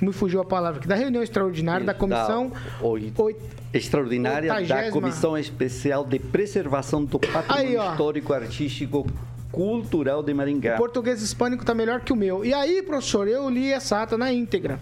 me 0.00 0.12
fugiu 0.12 0.40
a 0.40 0.44
palavra 0.44 0.78
aqui. 0.80 0.88
Da 0.88 0.94
reunião 0.94 1.22
extraordinária 1.22 1.84
da 1.84 1.92
comissão. 1.92 2.50
Da 2.80 2.86
oi- 2.86 3.12
oit- 3.18 3.38
extraordinária 3.74 4.48
da 4.48 4.56
Oitagésima. 4.56 4.92
Comissão 4.92 5.36
Especial 5.36 6.04
de 6.04 6.18
Preservação 6.18 7.04
do 7.04 7.18
Patrimônio 7.18 7.80
Aí. 7.82 7.90
Histórico, 7.90 8.32
Artístico, 8.32 9.06
Cultural 9.52 10.22
de 10.22 10.32
Maringá. 10.32 10.74
O 10.74 10.78
português 10.78 11.22
hispânico 11.22 11.64
tá 11.64 11.74
melhor 11.74 12.00
que 12.00 12.12
o 12.12 12.16
meu. 12.16 12.44
E 12.44 12.54
aí, 12.54 12.82
professor, 12.82 13.26
eu 13.26 13.48
li 13.48 13.72
essa 13.72 14.02
ata 14.02 14.16
na 14.16 14.32
íntegra. 14.32 14.80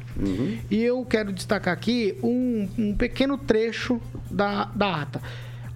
E 0.70 0.82
eu 0.82 1.04
quero 1.04 1.32
destacar 1.32 1.72
aqui 1.72 2.18
um, 2.22 2.68
um 2.76 2.94
pequeno 2.94 3.38
trecho 3.38 4.00
da, 4.30 4.66
da 4.74 5.02
ata. 5.02 5.22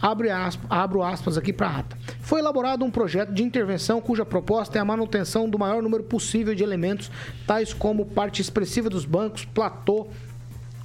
Abre 0.01 0.31
aspas, 0.31 0.67
abro 0.69 1.03
aspas 1.03 1.39
aqui 1.39 1.53
para 1.53 1.69
a 1.69 1.79
ata. 1.79 1.97
Foi 2.21 2.41
elaborado 2.41 2.85
um 2.85 2.91
projeto 2.91 3.33
de 3.33 3.45
intervenção 3.45 4.01
cuja 4.01 4.25
proposta 4.25 4.77
é 4.77 4.81
a 4.81 4.85
manutenção 4.85 5.49
do 5.49 5.57
maior 5.57 5.81
número 5.81 6.03
possível 6.03 6.55
de 6.57 6.65
elementos, 6.65 7.09
tais 7.47 7.73
como 7.73 8.05
parte 8.05 8.43
expressiva 8.43 8.91
dos 8.91 9.05
bancos, 9.05 9.45
platô, 9.45 10.09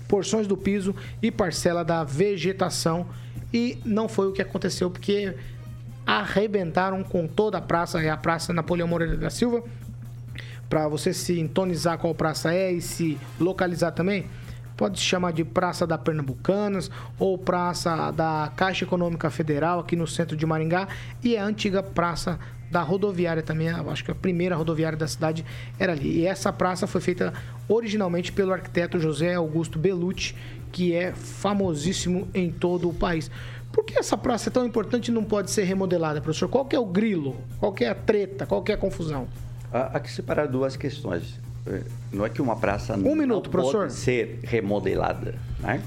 porções 0.07 0.45
do 0.45 0.55
piso 0.55 0.95
e 1.19 1.31
parcela 1.31 1.83
da 1.83 2.03
vegetação. 2.03 3.07
E 3.51 3.79
não 3.83 4.07
foi 4.07 4.27
o 4.27 4.33
que 4.33 4.41
aconteceu, 4.41 4.91
porque 4.91 5.33
arrebentaram 6.07 7.03
com 7.03 7.27
toda 7.27 7.57
a 7.57 7.61
praça, 7.61 8.01
é 8.01 8.09
a 8.09 8.15
Praça 8.15 8.53
Napoleão 8.53 8.87
Moreira 8.87 9.17
da 9.17 9.29
Silva. 9.29 9.61
Para 10.69 10.87
você 10.87 11.13
se 11.13 11.37
entonizar 11.37 11.97
qual 11.97 12.15
praça 12.15 12.53
é 12.53 12.71
e 12.71 12.81
se 12.81 13.17
localizar 13.37 13.91
também, 13.91 14.25
pode 14.77 14.99
se 14.99 15.05
chamar 15.05 15.33
de 15.33 15.43
Praça 15.43 15.85
da 15.85 15.97
Pernambucanas 15.97 16.89
ou 17.19 17.37
Praça 17.37 18.11
da 18.11 18.51
Caixa 18.55 18.85
Econômica 18.85 19.29
Federal, 19.29 19.79
aqui 19.79 19.95
no 19.97 20.07
centro 20.07 20.37
de 20.37 20.45
Maringá, 20.45 20.87
e 21.21 21.35
a 21.35 21.43
antiga 21.43 21.83
Praça 21.83 22.39
da 22.71 22.81
Rodoviária 22.81 23.41
também, 23.41 23.69
acho 23.69 24.03
que 24.03 24.11
a 24.11 24.15
primeira 24.15 24.55
rodoviária 24.55 24.97
da 24.97 25.07
cidade 25.07 25.45
era 25.79 25.93
ali. 25.93 26.19
E 26.19 26.25
essa 26.25 26.51
praça 26.51 26.85
foi 26.85 26.99
feita 26.99 27.33
originalmente 27.67 28.31
pelo 28.31 28.51
arquiteto 28.51 28.99
José 28.99 29.35
Augusto 29.35 29.79
Belucci, 29.79 30.35
que 30.71 30.93
é 30.93 31.13
famosíssimo 31.13 32.27
em 32.33 32.51
todo 32.51 32.89
o 32.89 32.93
país. 32.93 33.31
Por 33.77 33.85
que 33.85 33.99
essa 33.99 34.17
praça 34.17 34.49
é 34.49 34.51
tão 34.51 34.65
importante 34.65 35.09
e 35.09 35.11
não 35.11 35.23
pode 35.23 35.51
ser 35.51 35.63
remodelada, 35.63 36.19
professor? 36.19 36.49
Qual 36.49 36.65
que 36.65 36.75
é 36.75 36.79
o 36.79 36.85
grilo? 36.85 37.35
Qual 37.59 37.71
que 37.71 37.85
é 37.85 37.89
a 37.89 37.93
treta? 37.93 38.43
Qual 38.47 38.63
que 38.63 38.71
é 38.71 38.75
a 38.75 38.77
confusão? 38.77 39.27
Há 39.71 39.99
que 39.99 40.11
separar 40.11 40.47
duas 40.47 40.75
questões. 40.75 41.39
Eh, 41.67 41.83
Não 42.11 42.25
é 42.25 42.29
que 42.29 42.41
uma 42.41 42.55
praça 42.55 42.97
não 42.97 43.13
minuto, 43.15 43.51
professor. 43.51 43.81
pode 43.81 43.93
ser 43.93 44.39
remodelada, 44.41 45.35
né? 45.59 45.79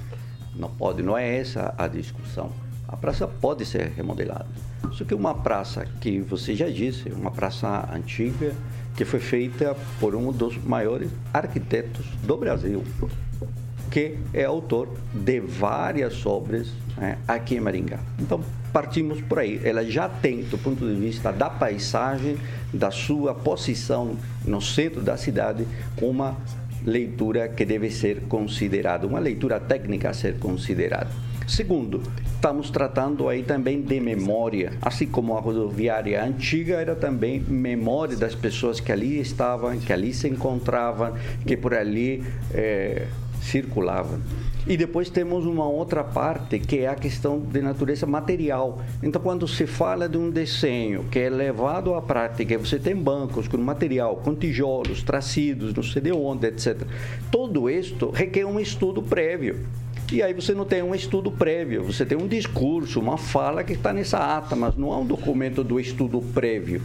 Não 0.54 0.70
pode, 0.70 1.02
não 1.02 1.18
é 1.18 1.36
essa 1.38 1.74
a 1.76 1.88
discussão. 1.88 2.52
A 2.86 2.96
praça 2.96 3.26
pode 3.26 3.66
ser 3.66 3.88
remodelada. 3.88 4.46
Só 4.92 5.02
que 5.04 5.12
uma 5.12 5.34
praça 5.34 5.84
que 6.00 6.20
você 6.20 6.54
já 6.54 6.68
disse, 6.68 7.08
uma 7.08 7.32
praça 7.32 7.88
antiga, 7.92 8.54
que 8.96 9.04
foi 9.04 9.18
feita 9.18 9.76
por 9.98 10.14
um 10.14 10.30
dos 10.30 10.56
maiores 10.62 11.10
arquitetos 11.34 12.06
do 12.22 12.36
Brasil, 12.36 12.84
que 13.90 14.16
é 14.32 14.44
autor 14.44 14.88
de 15.12 15.40
várias 15.40 16.24
obras 16.24 16.68
né, 16.96 17.18
aqui 17.26 17.56
em 17.56 17.60
Maringá. 17.60 17.98
Então, 18.18 18.40
partimos 18.72 19.20
por 19.20 19.40
aí. 19.40 19.60
Ela 19.64 19.84
já 19.84 20.08
tem, 20.08 20.42
do 20.42 20.56
ponto 20.56 20.86
de 20.86 20.94
vista 20.94 21.32
da 21.32 21.50
paisagem, 21.50 22.36
da 22.72 22.90
sua 22.90 23.34
posição 23.34 24.16
no 24.44 24.60
centro 24.60 25.02
da 25.02 25.16
cidade, 25.16 25.66
uma 26.00 26.36
leitura 26.84 27.48
que 27.48 27.64
deve 27.64 27.90
ser 27.90 28.22
considerada, 28.22 29.06
uma 29.06 29.18
leitura 29.18 29.58
técnica 29.58 30.10
a 30.10 30.14
ser 30.14 30.38
considerada. 30.38 31.10
Segundo, 31.46 32.00
estamos 32.32 32.70
tratando 32.70 33.28
aí 33.28 33.42
também 33.42 33.82
de 33.82 33.98
memória, 33.98 34.72
assim 34.80 35.06
como 35.06 35.36
a 35.36 35.40
rodoviária 35.40 36.24
antiga 36.24 36.76
era 36.76 36.94
também 36.94 37.40
memória 37.40 38.16
das 38.16 38.36
pessoas 38.36 38.78
que 38.78 38.92
ali 38.92 39.20
estavam, 39.20 39.76
que 39.78 39.92
ali 39.92 40.14
se 40.14 40.28
encontravam, 40.28 41.12
que 41.44 41.56
por 41.56 41.74
ali 41.74 42.22
eh, 42.54 43.08
circulavam. 43.40 44.20
E 44.66 44.76
depois 44.76 45.08
temos 45.08 45.46
uma 45.46 45.66
outra 45.66 46.04
parte 46.04 46.58
que 46.58 46.80
é 46.80 46.88
a 46.88 46.94
questão 46.94 47.40
de 47.40 47.62
natureza 47.62 48.06
material. 48.06 48.80
Então, 49.02 49.20
quando 49.20 49.48
se 49.48 49.66
fala 49.66 50.08
de 50.08 50.18
um 50.18 50.30
desenho 50.30 51.04
que 51.04 51.18
é 51.18 51.30
levado 51.30 51.94
à 51.94 52.02
prática, 52.02 52.58
você 52.58 52.78
tem 52.78 52.94
bancos 52.94 53.48
com 53.48 53.56
material, 53.56 54.16
com 54.16 54.34
tijolos, 54.34 55.02
tracidos, 55.02 55.74
não 55.74 55.82
sei 55.82 56.02
de 56.02 56.12
onde, 56.12 56.46
etc. 56.46 56.82
Tudo 57.30 57.70
isto 57.70 58.10
requer 58.10 58.44
um 58.44 58.60
estudo 58.60 59.02
prévio. 59.02 59.66
E 60.12 60.22
aí 60.22 60.34
você 60.34 60.52
não 60.54 60.64
tem 60.64 60.82
um 60.82 60.94
estudo 60.94 61.30
prévio, 61.30 61.84
você 61.84 62.04
tem 62.04 62.18
um 62.18 62.26
discurso, 62.26 62.98
uma 62.98 63.16
fala 63.16 63.62
que 63.62 63.74
está 63.74 63.92
nessa 63.92 64.18
ata, 64.18 64.56
mas 64.56 64.76
não 64.76 64.92
há 64.92 64.98
um 64.98 65.06
documento 65.06 65.62
do 65.62 65.78
estudo 65.78 66.20
prévio. 66.20 66.82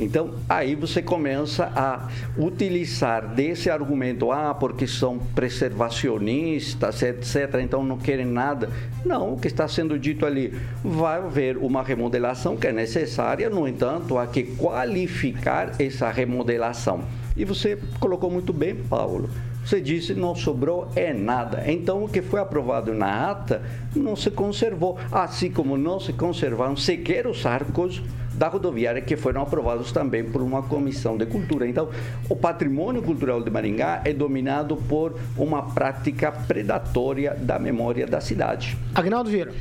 Então, 0.00 0.34
aí 0.48 0.74
você 0.74 1.00
começa 1.00 1.70
a 1.74 2.08
utilizar 2.36 3.28
desse 3.28 3.70
argumento, 3.70 4.32
ah, 4.32 4.52
porque 4.52 4.86
são 4.86 5.18
preservacionistas, 5.34 7.02
etc., 7.02 7.60
então 7.62 7.84
não 7.84 7.96
querem 7.96 8.26
nada. 8.26 8.68
Não, 9.04 9.34
o 9.34 9.38
que 9.38 9.46
está 9.46 9.68
sendo 9.68 9.98
dito 9.98 10.26
ali, 10.26 10.52
vai 10.82 11.18
haver 11.18 11.56
uma 11.58 11.82
remodelação 11.82 12.56
que 12.56 12.66
é 12.66 12.72
necessária, 12.72 13.48
no 13.48 13.68
entanto, 13.68 14.18
há 14.18 14.26
que 14.26 14.42
qualificar 14.42 15.80
essa 15.80 16.10
remodelação. 16.10 17.04
E 17.36 17.44
você 17.44 17.78
colocou 18.00 18.30
muito 18.30 18.52
bem, 18.52 18.74
Paulo. 18.74 19.30
Você 19.64 19.80
disse 19.80 20.12
não 20.12 20.34
sobrou 20.34 20.88
é 20.94 21.14
nada. 21.14 21.64
Então 21.66 22.04
o 22.04 22.08
que 22.08 22.20
foi 22.20 22.38
aprovado 22.38 22.92
na 22.92 23.30
ata 23.30 23.62
não 23.96 24.14
se 24.14 24.30
conservou, 24.30 24.98
assim 25.10 25.50
como 25.50 25.78
não 25.78 25.98
se 25.98 26.12
conservaram 26.12 26.76
sequer 26.76 27.26
os 27.26 27.46
arcos 27.46 28.02
da 28.34 28.48
rodoviária 28.48 29.00
que 29.00 29.16
foram 29.16 29.42
aprovados 29.42 29.92
também 29.92 30.24
por 30.24 30.42
uma 30.42 30.62
comissão 30.62 31.16
de 31.16 31.26
cultura. 31.26 31.66
Então, 31.68 31.88
o 32.28 32.36
patrimônio 32.36 33.02
cultural 33.02 33.42
de 33.42 33.50
Maringá 33.50 34.02
é 34.04 34.12
dominado 34.12 34.76
por 34.76 35.18
uma 35.36 35.62
prática 35.62 36.30
predatória 36.32 37.34
da 37.34 37.58
memória 37.58 38.06
da 38.06 38.20
cidade. 38.20 38.76
Agnaldo 38.94 39.30
Vieira. 39.30 39.52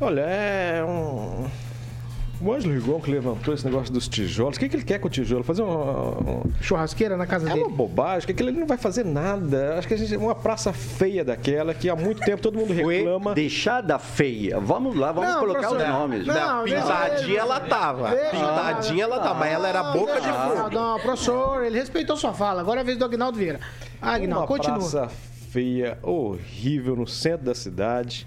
Olha, 0.00 0.20
é 0.20 0.84
um. 0.84 1.46
O 2.46 2.52
Ângelo 2.52 2.74
Rigon 2.74 3.00
que 3.00 3.10
levantou 3.10 3.52
esse 3.52 3.64
negócio 3.64 3.92
dos 3.92 4.06
tijolos. 4.06 4.56
O 4.56 4.60
que, 4.60 4.68
que 4.68 4.76
ele 4.76 4.84
quer 4.84 4.98
com 5.00 5.08
o 5.08 5.10
tijolo? 5.10 5.42
Fazer 5.42 5.62
um. 5.62 5.68
um- 5.70 6.42
Churrasqueira 6.60 7.16
na 7.16 7.26
casa 7.26 7.46
É 7.48 7.52
dele. 7.52 7.64
uma 7.66 7.74
bobagem, 7.76 8.24
que 8.26 8.32
aquilo 8.32 8.48
ali 8.50 8.58
não 8.58 8.66
vai 8.66 8.78
fazer 8.78 9.04
nada. 9.04 9.76
Acho 9.78 9.88
que 9.88 9.94
a 9.94 9.96
gente 9.96 10.16
uma 10.16 10.34
praça 10.34 10.72
feia 10.72 11.24
daquela, 11.24 11.74
que 11.74 11.88
há 11.90 11.96
muito 11.96 12.20
tempo 12.20 12.40
todo 12.40 12.56
mundo 12.56 12.72
Foi 12.74 12.98
reclama. 12.98 13.34
deixada 13.34 13.98
feia. 13.98 14.60
Vamos 14.60 14.94
lá, 14.96 15.10
vamos 15.10 15.30
Não, 15.30 15.40
colocar 15.40 15.72
os 15.72 15.78
nomes. 15.88 16.26
não, 16.26 16.34
Não, 16.34 16.64
pintadinha 16.64 17.40
ela 17.40 17.60
tava. 17.60 18.10
Pintadinha 18.30 19.04
ela 19.04 19.18
tava, 19.18 19.34
mas 19.40 19.52
ela 19.52 19.68
era 19.68 19.82
boca 19.82 20.20
de 20.20 20.28
fogo. 20.28 20.70
não, 20.70 21.00
professor, 21.00 21.64
ele 21.64 21.78
respeitou 21.78 22.16
sua 22.16 22.32
fala. 22.32 22.60
Agora 22.60 22.80
é 22.80 22.82
a 22.82 22.84
vez 22.84 22.96
do 22.96 23.04
Agnaldo 23.04 23.36
Vieira. 23.38 23.58
Ah, 24.00 24.12
Agnaldo, 24.14 24.42
uma 24.42 24.46
continua. 24.46 24.78
praça 24.78 25.08
feia, 25.50 25.98
horrível, 26.02 26.94
no 26.94 27.06
centro 27.08 27.46
da 27.46 27.54
cidade. 27.54 28.26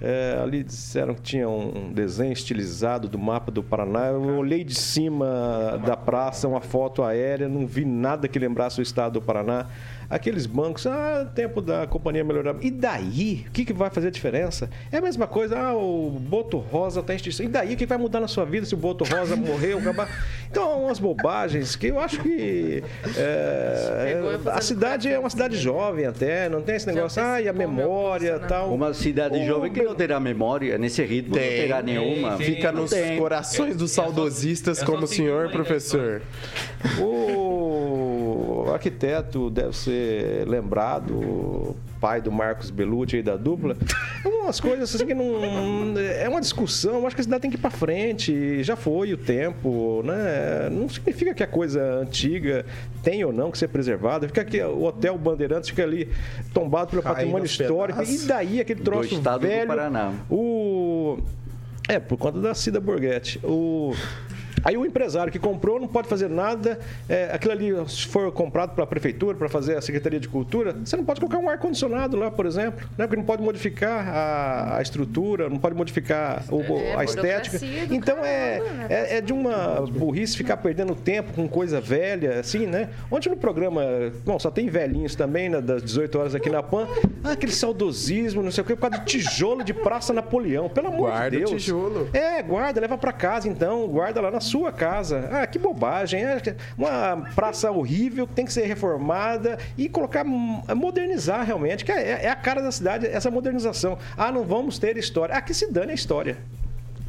É, 0.00 0.38
ali 0.40 0.62
disseram 0.62 1.12
que 1.12 1.22
tinha 1.22 1.48
um 1.48 1.92
desenho 1.92 2.32
estilizado 2.32 3.08
do 3.08 3.18
mapa 3.18 3.50
do 3.50 3.62
Paraná. 3.62 4.06
Eu 4.06 4.38
olhei 4.38 4.62
de 4.62 4.74
cima 4.74 5.80
da 5.84 5.96
praça, 5.96 6.46
uma 6.46 6.60
foto 6.60 7.02
aérea, 7.02 7.48
não 7.48 7.66
vi 7.66 7.84
nada 7.84 8.28
que 8.28 8.38
lembrasse 8.38 8.80
o 8.80 8.82
estado 8.82 9.14
do 9.14 9.22
Paraná. 9.22 9.66
Aqueles 10.10 10.46
bancos, 10.46 10.86
ah, 10.86 11.30
tempo 11.34 11.60
da 11.60 11.86
companhia 11.86 12.24
melhorar. 12.24 12.54
E 12.62 12.70
daí? 12.70 13.44
O 13.48 13.50
que, 13.50 13.64
que 13.64 13.72
vai 13.74 13.90
fazer 13.90 14.08
a 14.08 14.10
diferença? 14.10 14.70
É 14.90 14.96
a 14.96 15.00
mesma 15.02 15.26
coisa, 15.26 15.58
ah, 15.58 15.76
o 15.76 16.10
Boto 16.10 16.56
Rosa 16.58 17.00
está 17.00 17.14
extinção. 17.14 17.44
E 17.44 17.48
daí? 17.48 17.74
O 17.74 17.76
que 17.76 17.84
vai 17.84 17.98
mudar 17.98 18.18
na 18.20 18.28
sua 18.28 18.44
vida 18.46 18.64
se 18.64 18.72
o 18.74 18.76
Boto 18.78 19.04
Rosa 19.04 19.36
morrer 19.36 19.74
ou 19.74 19.80
acabar? 19.80 20.08
Então, 20.50 20.84
umas 20.84 20.98
bobagens 20.98 21.76
que 21.76 21.88
eu 21.88 22.00
acho 22.00 22.20
que. 22.22 22.82
é, 23.18 24.38
a 24.50 24.60
cidade 24.62 25.08
é 25.08 25.18
uma 25.18 25.28
cidade 25.28 25.58
jovem 25.58 26.06
até, 26.06 26.48
não 26.48 26.62
tem 26.62 26.76
esse 26.76 26.86
negócio, 26.86 27.22
ah, 27.22 27.40
e 27.40 27.48
a 27.48 27.52
memória 27.52 28.38
tal. 28.38 28.72
Uma 28.72 28.94
cidade 28.94 29.44
jovem 29.46 29.70
que 29.70 29.82
não 29.82 29.94
terá 29.94 30.18
memória, 30.18 30.78
nesse 30.78 31.02
ritmo 31.04 31.34
não 31.34 31.42
Tem, 31.42 31.60
terá 31.62 31.82
tem, 31.82 31.98
nenhuma. 31.98 32.36
tem. 32.36 32.46
Fica 32.54 32.72
Não 32.72 32.82
nos 32.82 32.90
tem. 32.90 33.18
corações 33.18 33.76
dos 33.76 33.90
saudosistas, 33.90 34.80
é 34.80 34.84
como 34.86 35.04
o 35.04 35.06
senhor, 35.06 35.42
linha 35.42 35.52
professor. 35.52 36.22
O 36.98 37.57
arquiteto 38.72 39.50
deve 39.50 39.76
ser 39.76 40.46
lembrado, 40.46 41.76
pai 42.00 42.20
do 42.20 42.30
Marcos 42.30 42.70
Belucci 42.70 43.16
aí 43.16 43.22
da 43.22 43.36
dupla. 43.36 43.76
Umas 44.24 44.60
coisas 44.60 44.94
assim 44.94 45.06
que 45.06 45.14
não. 45.14 45.98
É 45.98 46.28
uma 46.28 46.40
discussão, 46.40 46.96
eu 46.96 47.06
acho 47.06 47.14
que 47.16 47.20
a 47.20 47.24
cidade 47.24 47.42
tem 47.42 47.50
que 47.50 47.56
ir 47.56 47.60
pra 47.60 47.70
frente. 47.70 48.62
Já 48.62 48.76
foi 48.76 49.12
o 49.12 49.16
tempo, 49.16 50.02
né? 50.04 50.68
Não 50.70 50.88
significa 50.88 51.34
que 51.34 51.42
a 51.42 51.46
coisa 51.46 51.82
antiga 52.00 52.64
tem 53.02 53.24
ou 53.24 53.32
não 53.32 53.50
que 53.50 53.58
ser 53.58 53.68
preservada. 53.68 54.26
Fica 54.26 54.40
aqui, 54.40 54.60
o 54.62 54.84
Hotel 54.84 55.16
Bandeirantes 55.18 55.70
fica 55.70 55.82
ali 55.82 56.08
tombado 56.52 56.90
pelo 56.90 57.02
Caindo 57.02 57.16
patrimônio 57.16 57.46
histórico. 57.46 58.02
E 58.02 58.18
daí 58.26 58.60
aquele 58.60 58.80
Do 58.80 58.84
troço 58.84 59.14
estado 59.14 59.40
do 59.42 59.46
velho. 59.46 59.66
Paraná. 59.66 60.12
O. 60.30 61.18
É, 61.88 61.98
por 61.98 62.18
conta 62.18 62.38
da 62.38 62.54
Cida 62.54 62.80
Borghetti. 62.80 63.40
O. 63.44 63.94
Aí 64.64 64.76
o 64.76 64.84
empresário 64.84 65.32
que 65.32 65.38
comprou 65.38 65.78
não 65.80 65.88
pode 65.88 66.08
fazer 66.08 66.28
nada. 66.28 66.78
É, 67.08 67.30
aquilo 67.32 67.52
ali, 67.52 67.72
se 67.88 68.06
for 68.06 68.30
comprado 68.32 68.74
para 68.74 68.84
a 68.84 68.86
prefeitura, 68.86 69.36
para 69.36 69.48
fazer 69.48 69.76
a 69.76 69.80
Secretaria 69.80 70.20
de 70.20 70.28
Cultura, 70.28 70.74
você 70.84 70.96
não 70.96 71.04
pode 71.04 71.20
colocar 71.20 71.38
um 71.38 71.48
ar-condicionado 71.48 72.16
lá, 72.16 72.30
por 72.30 72.46
exemplo, 72.46 72.86
né? 72.96 73.06
porque 73.06 73.16
não 73.16 73.24
pode 73.24 73.42
modificar 73.42 74.08
a, 74.08 74.76
a 74.78 74.82
estrutura, 74.82 75.48
não 75.48 75.58
pode 75.58 75.74
modificar 75.74 76.44
o- 76.50 76.62
É, 76.78 76.94
a 76.96 77.04
estética. 77.04 77.58
Então 77.90 78.18
é, 78.24 78.60
né? 78.60 78.86
é, 78.88 79.16
é 79.18 79.20
de 79.20 79.32
uma 79.32 79.80
burrice 79.90 80.36
ficar 80.36 80.56
perdendo 80.58 80.94
tempo 80.94 81.32
com 81.32 81.48
coisa 81.48 81.80
velha, 81.80 82.40
assim, 82.40 82.66
né? 82.66 82.88
Ontem 83.10 83.28
no 83.30 83.36
programa, 83.36 83.82
bom, 84.24 84.38
só 84.38 84.50
tem 84.50 84.68
velhinhos 84.68 85.14
também, 85.14 85.48
né, 85.48 85.60
das 85.60 85.82
18 85.82 86.18
horas 86.18 86.34
aqui 86.34 86.50
na 86.50 86.62
PAN. 86.62 86.86
Ah, 87.24 87.32
aquele 87.32 87.52
saudosismo, 87.52 88.42
não 88.42 88.50
sei 88.50 88.62
o 88.62 88.66
quê, 88.66 88.74
por 88.74 88.82
causa 88.90 88.98
de 89.04 89.06
tijolo 89.06 89.62
de 89.64 89.72
Praça 89.72 90.12
Napoleão. 90.12 90.68
Pelo 90.68 90.88
amor 90.88 91.10
Guarda 91.10 91.30
de 91.36 91.44
o 91.44 91.48
Deus. 91.48 91.62
tijolo. 91.62 92.08
É, 92.12 92.42
guarda, 92.42 92.80
leva 92.80 92.98
pra 92.98 93.12
casa 93.12 93.48
então, 93.48 93.86
guarda 93.88 94.20
lá 94.20 94.30
na 94.30 94.40
sua 94.48 94.72
casa. 94.72 95.28
Ah, 95.30 95.46
que 95.46 95.58
bobagem. 95.58 96.22
É 96.24 96.40
uma 96.76 97.16
praça 97.34 97.70
horrível 97.70 98.26
que 98.26 98.34
tem 98.34 98.44
que 98.44 98.52
ser 98.52 98.66
reformada 98.66 99.58
e 99.76 99.88
colocar, 99.88 100.24
modernizar 100.24 101.44
realmente, 101.44 101.84
que 101.84 101.92
é, 101.92 102.24
é 102.24 102.28
a 102.28 102.36
cara 102.36 102.60
da 102.62 102.72
cidade, 102.72 103.06
essa 103.06 103.30
modernização. 103.30 103.98
Ah, 104.16 104.32
não 104.32 104.44
vamos 104.44 104.78
ter 104.78 104.96
história. 104.96 105.34
Ah, 105.34 105.42
que 105.42 105.54
se 105.54 105.70
dane 105.70 105.92
a 105.92 105.94
história. 105.94 106.36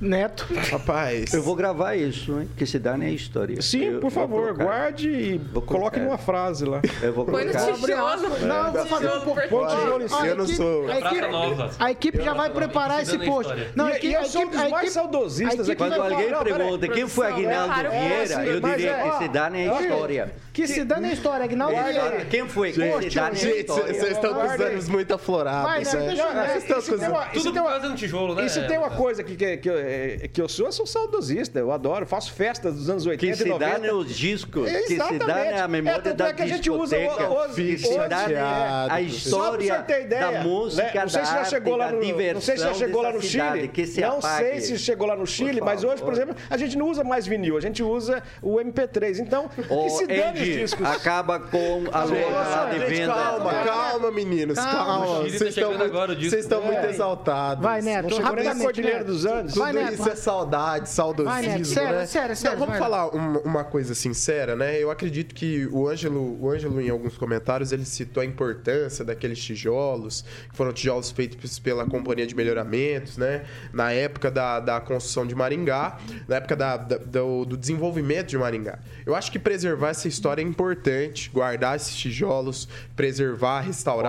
Neto. 0.02 0.48
Rapaz. 0.72 1.34
Eu 1.34 1.42
vou 1.44 1.56
gravar 1.56 1.96
isso, 1.96 2.40
hein? 2.40 2.50
Que 2.56 2.66
se 2.66 2.80
dá 2.80 2.96
nem 2.98 3.14
história. 3.14 3.62
Sim, 3.62 3.84
Eu- 3.84 4.00
por 4.00 4.10
favor, 4.10 4.44
colocar. 4.56 4.64
guarde 4.64 5.10
e 5.10 5.38
Vou 5.38 5.62
coloque 5.62 5.98
colocar. 5.98 6.00
numa 6.00 6.18
frase 6.18 6.64
lá. 6.64 6.82
Eu 7.02 7.12
vou 7.14 7.26
Põe 7.26 7.44
no 7.46 7.52
colocar. 7.52 7.74
tijolo. 7.74 8.40
Não, 8.48 8.68
eu 8.68 8.72
vou 8.74 8.86
fazer 8.86 9.08
um 9.10 9.22
pouco. 9.22 9.42
Põe 9.50 9.68
tijolo 9.68 10.04
em 10.04 10.08
cima. 10.08 10.28
Eu 10.28 10.36
não 10.38 10.48
sou. 10.48 10.88
A 10.90 11.00
equipe, 11.00 11.28
Nova. 11.28 11.70
a 11.80 11.92
equipe 11.92 12.22
já 12.24 12.34
vai 12.34 12.50
preparar 12.50 13.02
esse 13.04 13.18
post. 13.20 13.54
Não, 13.76 13.88
a 13.88 13.92
E- 13.92 13.96
equipe, 13.98 14.08
e 14.08 14.14
eu 14.14 14.22
a 14.22 14.26
sou 14.26 14.42
um 14.42 14.44
equipe, 14.46 14.58
dos 14.58 14.66
a 14.66 14.70
mais 14.70 14.92
saudosistas 14.92 15.70
a 15.70 15.74
aqui. 15.74 15.76
Quando 15.76 15.94
alguém 16.02 16.30
pergunta 16.44 16.88
quem 16.88 17.08
foi 17.08 17.28
Aguinaldo 17.28 17.74
Claro, 17.74 17.90
Vieira, 17.92 18.46
eu 18.46 18.60
diria 18.62 18.92
é, 18.92 19.10
que 19.10 19.18
se 19.18 19.28
dá 19.28 19.50
nem 19.50 19.70
ó, 19.70 19.80
história. 19.82 20.34
Que 20.60 20.68
se 20.68 20.84
dane 20.84 21.10
a 21.10 21.14
história, 21.14 21.46
Agnaldo 21.46 21.74
Quem- 21.76 21.84
Vieira. 21.84 22.26
Quem 22.26 22.48
foi? 22.50 22.72
Que 22.72 22.76
se 22.76 23.10
Gente, 23.10 23.60
história. 23.60 23.94
vocês 23.94 24.12
estão 24.12 24.34
com 24.34 24.46
os 24.46 24.60
ânimos 24.60 24.90
muito 24.90 25.14
aflorados. 25.14 25.64
Vai, 25.64 25.84
né? 25.84 25.90
é. 25.90 26.08
Deixa 26.08 26.22
eu- 26.24 26.80
Isso 26.80 26.94
os 26.94 27.00
tem 27.00 27.10
uma- 27.10 27.24
isso 27.26 27.32
Tudo 27.44 27.54
tem 27.54 27.62
uma- 27.62 27.96
tijolo, 27.96 28.36
né? 28.36 28.46
Isso 28.46 28.68
tem 28.68 28.78
uma 28.78 28.90
coisa 28.90 29.24
que, 29.24 29.36
que, 29.36 29.58
que, 29.58 29.70
eu- 29.70 29.78
é, 29.78 30.28
que 30.32 30.42
eu 30.42 30.50
sou, 30.50 30.66
eu 30.68 30.72
sou 30.72 30.86
saudosista, 30.86 31.60
eu 31.60 31.72
adoro, 31.72 32.06
faço 32.06 32.34
festas 32.34 32.76
dos 32.76 32.90
anos 32.90 33.06
80 33.06 33.32
Que 33.38 33.44
se 33.44 33.48
e 33.48 33.52
90. 33.52 33.80
dá 33.80 33.94
nos 33.94 34.16
discos, 34.16 34.70
que 34.70 34.88
se 34.88 34.98
dá 34.98 35.06
Exatamente. 35.14 35.56
na 35.56 35.68
memória 35.68 36.10
É, 36.10 36.14
da 36.14 36.28
é 36.30 36.34
que 36.34 36.42
a 36.42 36.48
gente 36.48 36.70
usa 36.70 36.98
os- 36.98 37.56
que 37.56 37.78
se 37.78 37.94
é, 37.94 38.40
a 38.40 38.80
Só 38.82 38.88
pra 38.88 39.02
história 39.02 39.74
você 39.78 39.84
ter 39.84 40.02
ideia, 40.04 40.32
da 40.32 40.44
música, 40.44 40.84
né? 40.84 41.02
não 41.02 41.10
sei 41.10 41.26
se 41.26 41.32
da 41.34 41.38
já 41.38 41.46
chegou 41.46 41.76
lá 41.76 41.92
no, 41.92 42.00
não 42.34 42.42
sei 42.42 42.58
se 42.58 42.64
já 42.64 42.74
chegou 42.74 43.02
lá 43.02 43.12
no 43.12 43.22
Chile. 43.22 43.68
que 43.68 43.86
se 43.86 44.02
não 44.02 44.22
sei 44.22 44.62
se 44.62 44.78
chegou 44.78 45.08
lá 45.08 45.16
no 45.16 45.26
Chile, 45.28 45.62
mas 45.62 45.84
hoje, 45.84 46.02
por 46.02 46.14
exemplo, 46.14 46.36
a 46.50 46.58
gente 46.58 46.78
não 46.78 46.90
usa 46.90 47.04
mais 47.04 47.26
vinil, 47.28 47.58
a 47.58 47.62
gente 47.62 47.82
usa 47.84 48.22
o 48.42 48.60
MP3. 48.60 49.20
Então, 49.20 49.50
que 49.50 49.90
se 49.90 50.06
dane 50.08 50.42
os 50.42 50.49
discos. 50.58 50.86
acaba 50.86 51.40
com 51.40 51.84
a 51.92 52.04
loja 52.04 52.28
lá 52.30 52.66
de 52.72 52.80
Gente, 52.80 52.90
venda. 52.90 53.14
calma, 53.14 53.54
calma, 53.64 54.12
meninos. 54.12 54.56
Calma. 54.58 55.06
Tá 55.06 55.22
Vocês 55.24 55.42
estão 55.42 55.70
muito, 55.70 55.84
agora 55.84 56.16
disco. 56.16 56.36
estão 56.40 56.62
muito 56.62 56.80
É. 56.86 56.90
exaltados. 56.90 57.64
Vai, 57.64 57.82
Neto, 57.82 58.14
chegou 58.14 58.36
nem 58.36 58.46
na 58.46 58.56
Cordilheira 58.56 59.04
dos 59.04 59.26
Andes. 59.26 59.54
Tudo 59.54 59.64
Vai, 59.64 59.74
Neto, 59.74 59.94
isso 59.94 60.04
vai. 60.04 60.12
é 60.14 60.16
saudade, 60.16 60.90
saudosismo, 60.90 61.32
Vai, 61.34 61.42
Neto, 61.48 61.66
sério, 61.68 61.96
né? 62.00 62.06
sério, 62.06 62.36
sério, 62.36 62.60
Não, 62.60 62.66
vamos 62.66 62.80
falar 62.80 63.08
uma, 63.10 63.40
uma 63.42 63.64
coisa 63.64 63.94
sincera, 63.96 64.56
né? 64.56 64.78
Eu 64.82 64.90
acredito 64.92 65.34
que 65.36 65.68
o 65.72 65.88
Ângelo, 65.88 66.38
o 66.42 66.50
Ângelo, 66.50 66.80
em 66.82 66.90
alguns 66.90 67.18
comentários, 67.18 67.72
ele 67.72 67.86
citou 67.86 68.22
a 68.22 68.26
importância 68.26 69.04
daqueles 69.06 69.40
tijolos, 69.40 70.24
que 70.50 70.56
foram 70.56 70.72
tijolos 70.74 71.12
feitos 71.12 71.60
pela 71.60 71.86
Companhia 71.86 72.26
de 72.26 72.36
Melhoramentos, 72.36 73.18
né? 73.18 73.44
Na 73.74 73.92
época 73.92 74.30
da, 74.32 74.60
da 74.60 74.80
construção 74.80 75.26
de 75.26 75.36
Maringá, 75.36 75.98
na 76.28 76.38
época 76.38 76.56
da, 76.56 76.78
da- 76.78 76.98
do, 76.98 77.46
do 77.46 77.58
desenvolvimento 77.58 78.28
de 78.28 78.38
Maringá. 78.38 78.80
Eu 79.06 79.16
acho 79.16 79.32
que 79.32 79.40
preservar 79.40 79.90
essa 79.90 80.08
história 80.08 80.39
é 80.40 80.44
importante, 80.44 81.30
guardar 81.30 81.76
esses 81.76 81.96
tijolos, 81.96 82.68
preservar, 82.96 83.68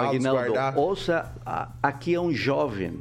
Aguinaldo, 0.09 0.53
guardar... 0.53 0.79
ouça, 0.79 1.33
aqui 1.83 2.15
é 2.15 2.21
um 2.21 2.33
jovem 2.33 3.01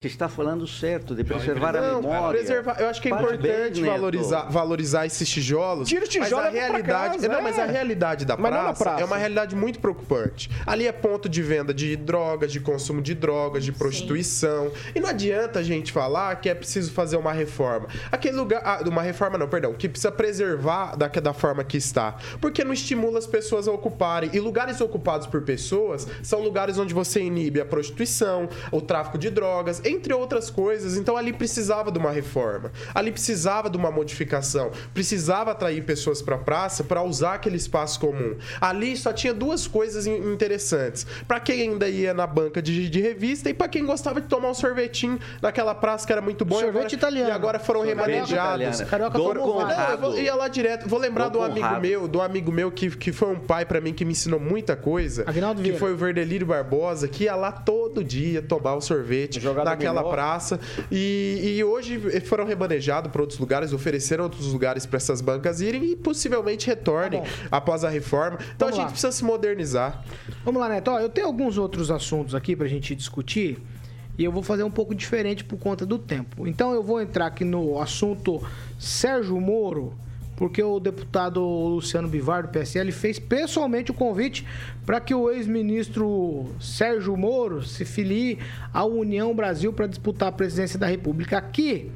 que 0.00 0.06
está 0.06 0.28
falando 0.28 0.64
certo 0.64 1.12
de 1.12 1.24
preservar 1.24 1.74
a 1.74 1.80
Não, 1.80 2.00
memória. 2.00 2.38
preservar. 2.38 2.80
Eu 2.80 2.86
acho 2.86 3.02
que 3.02 3.08
é 3.08 3.10
importante 3.10 3.80
Neto. 3.80 3.90
valorizar, 3.90 4.42
valorizar 4.42 5.06
esses 5.06 5.28
tijolos. 5.28 5.88
Tira 5.88 6.04
o 6.04 6.08
tijolo 6.08 6.36
mas 6.44 6.46
a 6.46 6.50
realidade, 6.50 7.14
casa, 7.16 7.28
não, 7.28 7.38
é. 7.40 7.42
mas 7.42 7.58
a 7.58 7.64
realidade 7.64 8.24
da 8.24 8.36
praça, 8.36 8.84
praça. 8.84 9.02
é 9.02 9.04
uma 9.04 9.16
realidade 9.16 9.56
muito 9.56 9.80
preocupante. 9.80 10.48
Ali 10.64 10.86
é 10.86 10.92
ponto 10.92 11.28
de 11.28 11.42
venda 11.42 11.74
de 11.74 11.96
drogas, 11.96 12.52
de 12.52 12.60
consumo 12.60 13.02
de 13.02 13.12
drogas, 13.12 13.64
de 13.64 13.72
prostituição. 13.72 14.70
E 14.94 15.00
não 15.00 15.08
adianta 15.08 15.58
a 15.58 15.62
gente 15.64 15.90
falar 15.90 16.36
que 16.36 16.48
é 16.48 16.54
preciso 16.54 16.92
fazer 16.92 17.16
uma 17.16 17.32
reforma. 17.32 17.88
Aquele 18.12 18.36
lugar, 18.36 18.62
ah, 18.64 18.80
uma 18.86 19.02
reforma 19.02 19.36
não, 19.36 19.48
perdão, 19.48 19.74
que 19.74 19.88
precisa 19.88 20.12
preservar 20.12 20.94
da, 20.94 21.08
da 21.08 21.32
forma 21.32 21.64
que 21.64 21.76
está, 21.76 22.16
porque 22.40 22.62
não 22.62 22.72
estimula 22.72 23.18
as 23.18 23.26
pessoas 23.26 23.66
a 23.66 23.72
ocuparem. 23.72 24.30
E 24.32 24.38
lugares 24.38 24.80
ocupados 24.80 25.26
por 25.26 25.42
pessoas 25.42 26.06
são 26.22 26.40
lugares 26.40 26.78
onde 26.78 26.94
você 26.94 27.20
inibe 27.20 27.60
a 27.60 27.66
prostituição, 27.66 28.48
o 28.70 28.80
tráfico 28.80 29.18
de 29.18 29.28
drogas, 29.28 29.82
entre 29.88 30.12
outras 30.12 30.50
coisas. 30.50 30.96
Então 30.96 31.16
ali 31.16 31.32
precisava 31.32 31.90
de 31.90 31.98
uma 31.98 32.10
reforma. 32.10 32.70
Ali 32.94 33.10
precisava 33.12 33.68
de 33.70 33.76
uma 33.76 33.90
modificação. 33.90 34.70
Precisava 34.94 35.50
atrair 35.52 35.82
pessoas 35.84 36.20
para 36.22 36.34
a 36.36 36.38
praça 36.38 36.84
para 36.84 37.02
usar 37.02 37.34
aquele 37.34 37.56
espaço 37.56 37.98
comum. 38.00 38.36
Ali 38.60 38.96
só 38.96 39.12
tinha 39.12 39.32
duas 39.34 39.66
coisas 39.66 40.06
in- 40.06 40.32
interessantes. 40.32 41.06
Para 41.26 41.40
quem 41.40 41.62
ainda 41.62 41.88
ia 41.88 42.12
na 42.14 42.26
banca 42.26 42.60
de, 42.60 42.88
de 42.88 43.00
revista 43.00 43.48
e 43.50 43.54
para 43.54 43.68
quem 43.68 43.84
gostava 43.86 44.20
de 44.20 44.26
tomar 44.28 44.50
um 44.50 44.54
sorvetinho 44.54 45.18
naquela 45.40 45.74
praça 45.74 46.06
que 46.06 46.12
era 46.12 46.20
muito 46.22 46.44
bom. 46.44 46.56
e 46.56 46.60
Sorvete 46.60 46.78
agora- 46.82 46.94
italiano. 46.94 47.28
E 47.30 47.32
agora 47.32 47.58
foram 47.58 47.80
Sorvete 47.84 47.96
remanejados. 48.06 48.80
Carioca 48.82 49.18
vários. 49.18 49.44
Não, 49.44 49.90
eu 49.90 49.98
vou- 49.98 50.18
ia 50.18 50.34
lá 50.34 50.48
direto. 50.48 50.88
Vou 50.88 50.98
lembrar 50.98 51.28
do 51.28 51.38
com 51.38 51.44
amigo 51.44 51.60
rabo. 51.66 51.80
meu, 51.80 52.08
do 52.08 52.20
amigo 52.20 52.50
meu 52.52 52.70
que, 52.70 52.90
que 52.90 53.12
foi 53.12 53.28
um 53.28 53.38
pai 53.38 53.64
pra 53.64 53.80
mim 53.80 53.92
que 53.92 54.04
me 54.04 54.12
ensinou 54.12 54.40
muita 54.40 54.76
coisa. 54.76 55.24
Aguinaldo 55.26 55.56
que 55.60 55.62
Vieira. 55.68 55.78
foi 55.78 55.92
o 55.92 55.96
Verdelírio 55.96 56.46
Barbosa, 56.46 57.06
que 57.08 57.24
ia 57.24 57.34
lá 57.34 57.52
todo 57.52 58.02
dia 58.02 58.42
tomar 58.42 58.74
o 58.74 58.80
sorvete 58.80 59.38
naquela 59.78 60.02
dominó. 60.02 60.14
praça. 60.14 60.60
E, 60.90 61.56
e 61.56 61.64
hoje 61.64 61.98
foram 62.22 62.44
remanejados 62.44 63.10
para 63.10 63.20
outros 63.20 63.38
lugares, 63.38 63.72
ofereceram 63.72 64.24
outros 64.24 64.52
lugares 64.52 64.84
para 64.84 64.96
essas 64.96 65.20
bancas 65.20 65.60
irem 65.60 65.84
e 65.92 65.96
possivelmente 65.96 66.66
retornem 66.66 67.22
Tá 67.22 67.28
após 67.50 67.84
a 67.84 67.88
reforma. 67.88 68.38
Então 68.56 68.68
Vamos 68.68 68.72
a 68.72 68.76
gente 68.76 68.84
lá. 68.86 68.90
precisa 68.90 69.12
se 69.12 69.24
modernizar. 69.24 70.04
Vamos 70.44 70.60
lá, 70.60 70.68
Neto. 70.68 70.90
Ó, 70.90 70.98
eu 70.98 71.08
tenho 71.08 71.26
alguns 71.26 71.56
outros 71.58 71.90
assuntos 71.90 72.34
aqui 72.34 72.54
pra 72.56 72.66
gente 72.66 72.94
discutir 72.94 73.58
e 74.18 74.24
eu 74.24 74.32
vou 74.32 74.42
fazer 74.42 74.64
um 74.64 74.70
pouco 74.70 74.94
diferente 74.94 75.44
por 75.44 75.58
conta 75.58 75.86
do 75.86 75.98
tempo. 75.98 76.46
Então 76.46 76.72
eu 76.72 76.82
vou 76.82 77.00
entrar 77.00 77.26
aqui 77.26 77.44
no 77.44 77.80
assunto 77.80 78.42
Sérgio 78.78 79.40
Moro, 79.40 79.94
porque 80.38 80.62
o 80.62 80.78
deputado 80.78 81.40
Luciano 81.44 82.06
Bivar 82.06 82.44
do 82.44 82.48
PSL 82.50 82.92
fez 82.92 83.18
pessoalmente 83.18 83.90
o 83.90 83.94
convite 83.94 84.46
para 84.86 85.00
que 85.00 85.12
o 85.12 85.28
ex-ministro 85.28 86.46
Sérgio 86.60 87.16
Moro 87.16 87.64
se 87.64 87.84
filie 87.84 88.38
à 88.72 88.84
União 88.84 89.34
Brasil 89.34 89.72
para 89.72 89.88
disputar 89.88 90.28
a 90.28 90.32
presidência 90.32 90.78
da 90.78 90.86
República. 90.86 91.38
Aqui 91.38 91.90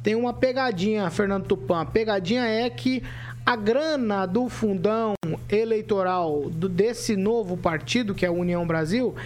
tem 0.00 0.14
uma 0.14 0.32
pegadinha, 0.32 1.10
Fernando 1.10 1.46
Tupan. 1.46 1.80
A 1.80 1.84
pegadinha 1.84 2.44
é 2.44 2.70
que 2.70 3.02
a 3.44 3.56
grana 3.56 4.26
do 4.26 4.48
fundão 4.48 5.14
eleitoral 5.50 6.48
desse 6.50 7.16
novo 7.16 7.56
partido, 7.56 8.14
que 8.14 8.24
é 8.24 8.28
a 8.28 8.32
União 8.32 8.64
Brasil, 8.64 9.16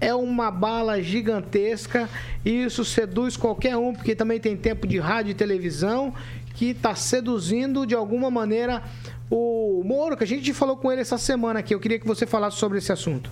é 0.00 0.14
uma 0.14 0.50
bala 0.50 1.02
gigantesca 1.02 2.08
e 2.44 2.64
isso 2.64 2.84
seduz 2.84 3.36
qualquer 3.36 3.76
um, 3.76 3.92
porque 3.92 4.14
também 4.14 4.40
tem 4.40 4.56
tempo 4.56 4.86
de 4.86 4.98
rádio 4.98 5.32
e 5.32 5.34
televisão, 5.34 6.14
que 6.60 6.72
está 6.72 6.94
seduzindo 6.94 7.86
de 7.86 7.94
alguma 7.94 8.30
maneira 8.30 8.82
o 9.30 9.82
Moro, 9.82 10.14
que 10.14 10.24
a 10.24 10.26
gente 10.26 10.52
falou 10.52 10.76
com 10.76 10.92
ele 10.92 11.00
essa 11.00 11.16
semana 11.16 11.60
aqui. 11.60 11.74
Eu 11.74 11.80
queria 11.80 11.98
que 11.98 12.06
você 12.06 12.26
falasse 12.26 12.58
sobre 12.58 12.76
esse 12.76 12.92
assunto. 12.92 13.30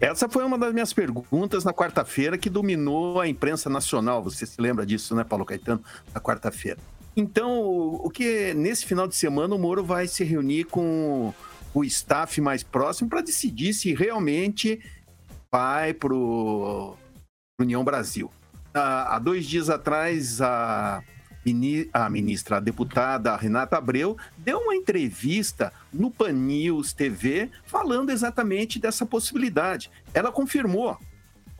Essa 0.00 0.28
foi 0.28 0.44
uma 0.44 0.56
das 0.56 0.72
minhas 0.72 0.92
perguntas 0.92 1.64
na 1.64 1.72
quarta-feira 1.72 2.38
que 2.38 2.48
dominou 2.48 3.20
a 3.20 3.26
imprensa 3.26 3.68
nacional. 3.68 4.22
Você 4.22 4.46
se 4.46 4.60
lembra 4.60 4.86
disso, 4.86 5.16
né, 5.16 5.24
Paulo 5.24 5.44
Caetano? 5.44 5.82
Na 6.14 6.20
quarta-feira. 6.20 6.78
Então, 7.16 7.58
o 7.60 8.08
que 8.08 8.54
nesse 8.54 8.86
final 8.86 9.08
de 9.08 9.16
semana 9.16 9.56
o 9.56 9.58
Moro 9.58 9.82
vai 9.82 10.06
se 10.06 10.22
reunir 10.22 10.62
com 10.66 11.34
o 11.74 11.82
staff 11.82 12.40
mais 12.40 12.62
próximo 12.62 13.10
para 13.10 13.20
decidir 13.20 13.74
se 13.74 13.92
realmente 13.92 14.80
vai 15.50 15.92
para 15.92 16.14
União 17.60 17.82
Brasil. 17.82 18.30
Há 18.72 19.16
há 19.16 19.18
dois 19.18 19.44
dias 19.44 19.68
atrás, 19.68 20.40
a, 20.40 21.02
a 21.92 22.08
ministra, 22.10 22.56
a 22.56 22.60
deputada 22.60 23.36
Renata 23.36 23.76
Abreu, 23.76 24.16
deu 24.38 24.58
uma 24.58 24.74
entrevista 24.74 25.72
no 25.92 26.10
Pan 26.10 26.32
News 26.32 26.92
TV 26.92 27.50
falando 27.64 28.10
exatamente 28.10 28.78
dessa 28.78 29.06
possibilidade. 29.06 29.90
Ela 30.12 30.32
confirmou. 30.32 30.96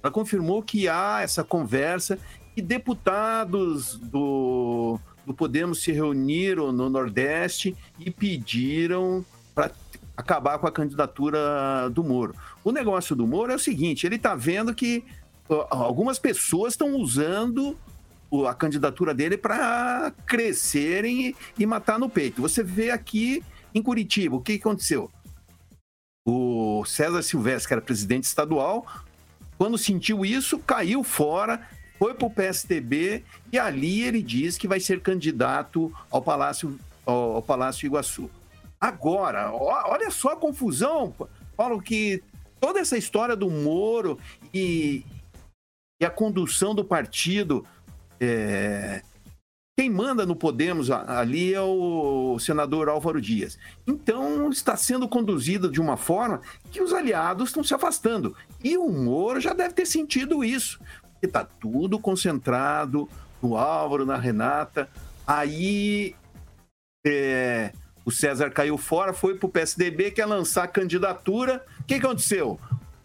Ela 0.03 0.11
confirmou 0.11 0.62
que 0.62 0.89
há 0.89 1.20
essa 1.22 1.45
conversa 1.45 2.18
e 2.57 2.62
deputados 2.62 3.99
do, 3.99 4.99
do 5.24 5.34
Podemos 5.34 5.82
se 5.82 5.93
reuniram 5.93 6.72
no 6.72 6.89
Nordeste 6.89 7.76
e 7.99 8.11
pediram 8.11 9.24
para 9.55 9.70
acabar 10.16 10.59
com 10.59 10.66
a 10.66 10.72
candidatura 10.72 11.91
do 11.91 12.03
Moro. 12.03 12.34
O 12.64 12.72
negócio 12.72 13.14
do 13.14 13.26
Moro 13.26 13.53
é 13.53 13.55
o 13.55 13.59
seguinte: 13.59 14.07
ele 14.07 14.16
está 14.16 14.34
vendo 14.34 14.74
que 14.74 15.05
algumas 15.70 16.18
pessoas 16.18 16.72
estão 16.72 16.97
usando 16.97 17.76
a 18.47 18.55
candidatura 18.55 19.14
dele 19.14 19.37
para 19.37 20.12
crescerem 20.27 21.35
e, 21.59 21.66
matar 21.66 21.99
no 21.99 22.09
peito. 22.09 22.43
Você 22.43 22.62
vê 22.62 22.91
aqui 22.91 23.43
em 23.74 23.83
Curitiba 23.83 24.37
o 24.37 24.41
que 24.41 24.55
aconteceu. 24.55 25.11
O 26.27 26.85
César 26.85 27.22
Silvestre, 27.22 27.68
que 27.68 27.74
era 27.74 27.81
presidente 27.81 28.24
estadual, 28.24 28.87
quando 29.57 29.79
sentiu 29.79 30.24
isso, 30.24 30.59
caiu 30.59 31.03
fora, 31.05 31.66
foi 31.99 32.14
para 32.14 32.27
o 32.27 32.31
PSDB 32.31 33.24
e 33.53 33.59
ali 33.59 34.03
ele 34.03 34.22
diz 34.22 34.59
que 34.59 34.68
vai 34.68 34.81
ser 34.81 35.01
candidato 35.01 35.93
ao 36.11 36.20
Palácio, 36.20 36.79
ao, 37.05 37.41
Palácio 37.43 37.87
Iguaçu. 37.87 38.31
Agora, 38.81 39.51
olha 39.53 40.11
só 40.11 40.31
a 40.33 40.37
confusão, 40.37 41.14
Paulo, 41.57 41.81
que 41.81 42.22
toda 42.61 42.81
essa 42.81 42.99
história 42.99 43.35
do 43.35 43.49
Moro 43.49 44.18
e, 44.53 45.05
e 46.01 46.05
a 46.05 46.11
condução 46.11 46.74
do 46.74 46.85
partido. 46.85 47.64
É, 48.21 49.03
quem 49.79 49.91
manda 49.91 50.25
no 50.25 50.35
Podemos 50.35 50.91
ali 50.91 51.53
é 51.53 51.61
o 51.61 52.39
senador 52.39 52.89
Álvaro 52.89 53.21
Dias. 53.21 53.59
Então, 53.87 54.49
está 54.49 54.75
sendo 54.75 55.07
conduzido 55.07 55.71
de 55.71 55.83
uma 55.83 55.99
forma 55.99 56.41
que 56.71 56.81
os 56.81 56.95
aliados 56.95 57.51
estão 57.51 57.62
se 57.62 57.75
afastando. 57.75 58.35
E 58.64 58.79
o 58.79 58.89
Moro 58.89 59.39
já 59.39 59.53
deve 59.53 59.75
ter 59.75 59.85
sentido 59.85 60.43
isso. 60.43 60.81
Porque 61.12 61.27
está 61.27 61.45
tudo 61.45 61.99
concentrado 61.99 63.07
no 63.43 63.55
Álvaro, 63.55 64.07
na 64.07 64.17
Renata. 64.17 64.89
Aí 65.27 66.14
é, 67.07 67.71
o 68.03 68.11
César 68.11 68.51
caiu 68.51 68.79
fora, 68.79 69.12
foi 69.12 69.35
para 69.37 69.47
o 69.47 69.51
PSDB, 69.51 70.11
quer 70.11 70.25
lançar 70.25 70.64
a 70.64 70.69
candidatura. 70.69 71.62
O 71.81 71.85
que 71.85 71.97
aconteceu? 71.97 72.59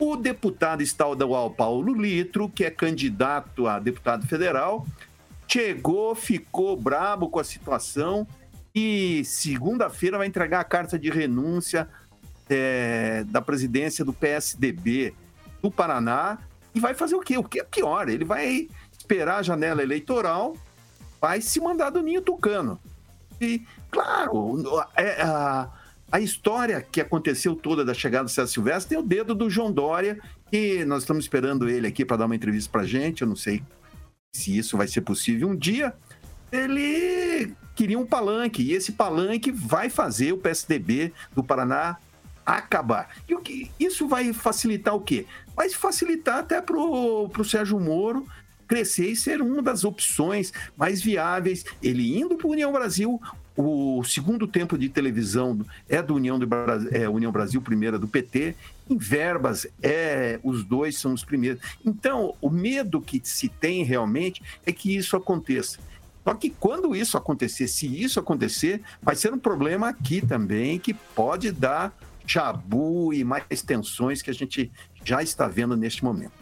O 0.04 0.18
deputado 0.18 0.82
estadual 0.82 1.52
Paulo 1.52 1.94
Litro, 1.94 2.50
que 2.50 2.66
é 2.66 2.72
candidato 2.72 3.68
a 3.68 3.78
deputado 3.78 4.26
federal, 4.26 4.84
chegou, 5.48 6.16
ficou 6.16 6.76
brabo 6.76 7.30
com 7.30 7.40
a 7.40 7.44
situação 7.44 8.26
e 8.74 9.24
segunda-feira 9.24 10.18
vai 10.18 10.26
entregar 10.26 10.60
a 10.60 10.64
carta 10.64 10.98
de 10.98 11.12
renúncia 11.12 11.88
é, 12.50 13.24
da 13.28 13.44
presidência 13.44 14.04
do 14.04 14.12
PSDB 14.12 15.14
do 15.62 15.70
Paraná 15.70 16.40
e 16.74 16.80
vai 16.80 16.96
fazer 16.96 17.14
o 17.14 17.22
quê? 17.22 17.38
O 17.38 17.44
que 17.44 17.60
é 17.60 17.64
pior? 17.64 18.10
Ele 18.10 18.26
vai 18.26 18.70
esperar 18.98 19.38
a 19.38 19.44
janela 19.44 19.84
eleitoral, 19.84 20.58
vai 21.22 21.42
se 21.42 21.60
mandar 21.60 21.92
do 21.92 22.02
ninho 22.02 22.24
tucano. 22.24 22.80
E, 23.40 23.62
claro, 23.92 24.84
é, 24.96 25.22
a, 25.22 25.70
a 26.12 26.20
história 26.20 26.82
que 26.82 27.00
aconteceu 27.00 27.56
toda 27.56 27.86
da 27.86 27.94
chegada 27.94 28.26
do 28.26 28.30
César 28.30 28.52
Silvestre 28.52 28.90
tem 28.90 28.98
o 28.98 29.08
dedo 29.08 29.34
do 29.34 29.50
João 29.50 29.72
Dória, 29.72 30.20
que 30.52 30.84
nós 30.84 31.04
estamos 31.04 31.24
esperando 31.24 31.70
ele 31.70 31.88
aqui 31.88 32.04
para 32.04 32.18
dar 32.18 32.26
uma 32.26 32.36
entrevista 32.36 32.70
para 32.70 32.84
gente. 32.84 33.22
Eu 33.22 33.28
não 33.28 33.36
sei 33.36 33.64
se 34.36 34.58
isso 34.58 34.78
vai 34.78 34.88
ser 34.88 35.02
possível 35.02 35.48
um 35.48 35.56
dia. 35.56 35.94
Ele 36.52 37.54
queria 37.74 37.98
um 37.98 38.06
palanque, 38.06 38.62
e 38.62 38.74
esse 38.74 38.92
palanque 38.92 39.52
vai 39.52 39.90
fazer 39.90 40.34
o 40.34 40.38
PSDB 40.38 41.14
do 41.34 41.42
Paraná 41.42 41.98
acabar. 42.46 43.16
E 43.30 43.34
o 43.34 43.40
que 43.40 43.72
isso 43.80 44.08
vai 44.08 44.34
facilitar 44.34 44.94
o 44.94 45.00
quê? 45.00 45.26
Vai 45.56 45.70
facilitar 45.70 46.40
até 46.40 46.62
para 46.62 46.78
o 46.78 47.44
Sérgio 47.46 47.80
Moro 47.80 48.26
crescer 48.68 49.08
e 49.12 49.16
ser 49.18 49.42
uma 49.42 49.62
das 49.62 49.84
opções 49.84 50.54
mais 50.78 51.02
viáveis. 51.02 51.66
Ele 51.84 52.18
indo 52.18 52.38
para 52.38 52.48
União 52.48 52.72
Brasil, 52.72 53.22
o 53.56 54.04
segundo 54.04 54.48
tempo 54.48 54.78
de 54.78 54.88
televisão 54.90 55.60
é 55.90 56.02
do 56.02 56.16
União, 56.16 56.40
do 56.40 56.48
Bra- 56.48 56.80
é, 56.92 57.08
União 57.10 57.32
Brasil, 57.32 57.62
primeira 57.62 58.00
do 58.00 58.08
PT. 58.08 58.56
Em 58.90 58.98
verbas, 58.98 59.68
é, 59.82 60.40
os 60.44 60.64
dois 60.64 60.98
são 60.98 61.14
os 61.14 61.24
primeiros. 61.24 61.62
Então, 61.86 62.34
o 62.42 62.50
medo 62.50 63.02
que 63.02 63.22
se 63.24 63.50
tem 63.50 63.84
realmente 63.84 64.42
é 64.66 64.72
que 64.72 64.96
isso 64.96 65.16
aconteça. 65.16 65.80
Só 66.24 66.34
que 66.34 66.50
quando 66.50 66.96
isso 66.96 67.18
acontecer, 67.18 67.68
se 67.68 67.88
isso 67.88 68.20
acontecer, 68.20 68.82
vai 69.02 69.16
ser 69.16 69.34
um 69.34 69.40
problema 69.40 69.90
aqui 69.90 70.26
também 70.26 70.78
que 70.80 70.94
pode 70.94 71.52
dar 71.52 71.94
chabu 72.26 73.12
e 73.14 73.24
mais 73.24 73.62
tensões 73.66 74.22
que 74.22 74.30
a 74.30 74.34
gente 74.34 74.72
já 75.04 75.22
está 75.24 75.48
vendo 75.48 75.76
neste 75.76 76.04
momento. 76.04 76.34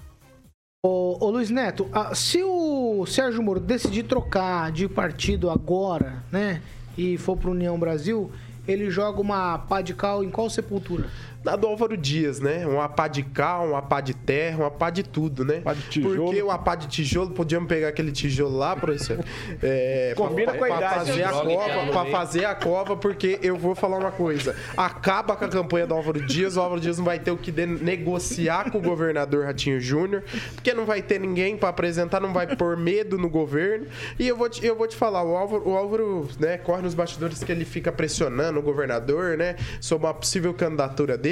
Ô, 0.86 1.18
ô 1.26 1.30
Luiz 1.30 1.50
Neto, 1.50 1.90
se 2.14 2.42
o 2.44 3.06
Sérgio 3.06 3.42
Moro 3.44 3.60
decidir 3.60 4.04
trocar 4.04 4.72
de 4.72 4.88
partido 4.88 5.50
agora, 5.50 6.24
né, 6.32 6.62
e 7.00 7.18
for 7.18 7.38
pro 7.38 7.52
União 7.52 7.80
Brasil, 7.80 8.30
ele 8.68 8.92
joga 8.92 9.22
uma 9.22 9.58
pá 9.58 9.82
de 9.82 9.94
cal 9.94 10.22
em 10.22 10.30
qual 10.30 10.50
sepultura? 10.50 11.08
Da 11.44 11.56
do 11.56 11.68
Álvaro 11.68 11.96
Dias, 11.96 12.40
né? 12.42 12.66
Uma 12.68 12.90
pá 12.90 13.08
de 13.08 13.24
cal, 13.24 13.68
uma 13.70 13.82
pá 13.82 14.02
de 14.02 14.14
terra, 14.14 14.58
uma 14.60 14.72
pá 14.72 14.90
de 14.90 15.04
tudo, 15.04 15.46
né? 15.46 15.62
Pá 15.62 15.74
de 15.74 15.84
tijolo. 15.84 16.26
Porque 16.26 16.42
uma 16.42 16.58
pá 16.58 16.76
de 16.76 16.88
tijolo, 16.88 17.32
podíamos 17.32 17.70
pegar 17.70 17.88
aquele 17.88 18.12
tijolo 18.12 18.58
lá, 18.58 18.76
professor. 18.76 19.20
É, 19.62 20.14
Combina 20.16 20.52
pra, 20.52 20.60
com 20.60 20.66
a 20.66 20.68
pra 20.68 20.78
idade. 20.78 20.96
fazer 20.96 21.24
a 21.24 21.32
cova, 21.32 21.92
pra 21.92 22.06
fazer 22.06 22.46
a 22.46 22.56
cova, 22.56 22.98
porque 22.98 23.40
eu 23.42 23.58
vou 23.58 23.74
falar 23.76 23.98
uma 23.98 24.12
coisa. 24.12 24.56
Acaba 24.78 25.36
com 25.36 25.46
a 25.46 25.48
campanha 25.48 25.88
do 25.88 25.94
Álvaro 25.94 26.26
Dias, 26.26 26.56
o 26.56 26.62
Álvaro 26.62 26.80
Dias 26.80 26.98
não 26.98 27.06
vai 27.06 27.20
ter 27.20 27.32
o 27.32 27.38
que 27.38 27.52
negociar 27.52 28.72
com 28.72 28.78
o 28.78 28.82
governador 28.82 29.46
Ratinho 29.46 29.80
Júnior, 29.82 30.24
porque 30.56 30.74
não 30.74 30.86
vai 30.86 31.02
ter 31.02 31.20
ninguém 31.20 31.58
pra 31.58 31.70
apresentar, 31.70 32.20
não 32.20 32.32
vai 32.34 32.56
pôr 32.56 32.78
medo 32.78 33.18
no 33.18 33.30
governo. 33.30 33.88
E 34.18 34.28
eu 34.28 34.36
vou 34.38 34.50
te, 34.50 34.66
eu 34.66 34.76
vou 34.76 34.88
te 34.88 34.96
falar, 34.96 35.24
o 35.24 35.36
Álvaro, 35.36 35.68
o 35.68 35.76
Álvaro 35.76 36.28
né, 36.40 36.58
corre 36.58 36.82
nos 36.82 36.94
bastidores 36.94 37.44
que 37.44 37.52
ele 37.52 37.66
fica 37.66 37.92
pressionando 37.92 38.60
o 38.60 38.62
governador, 38.62 39.38
né? 39.38 39.56
Sobre 39.82 40.08
uma 40.08 40.14
possível 40.14 40.54
candidatura 40.54 41.18
dele. 41.18 41.29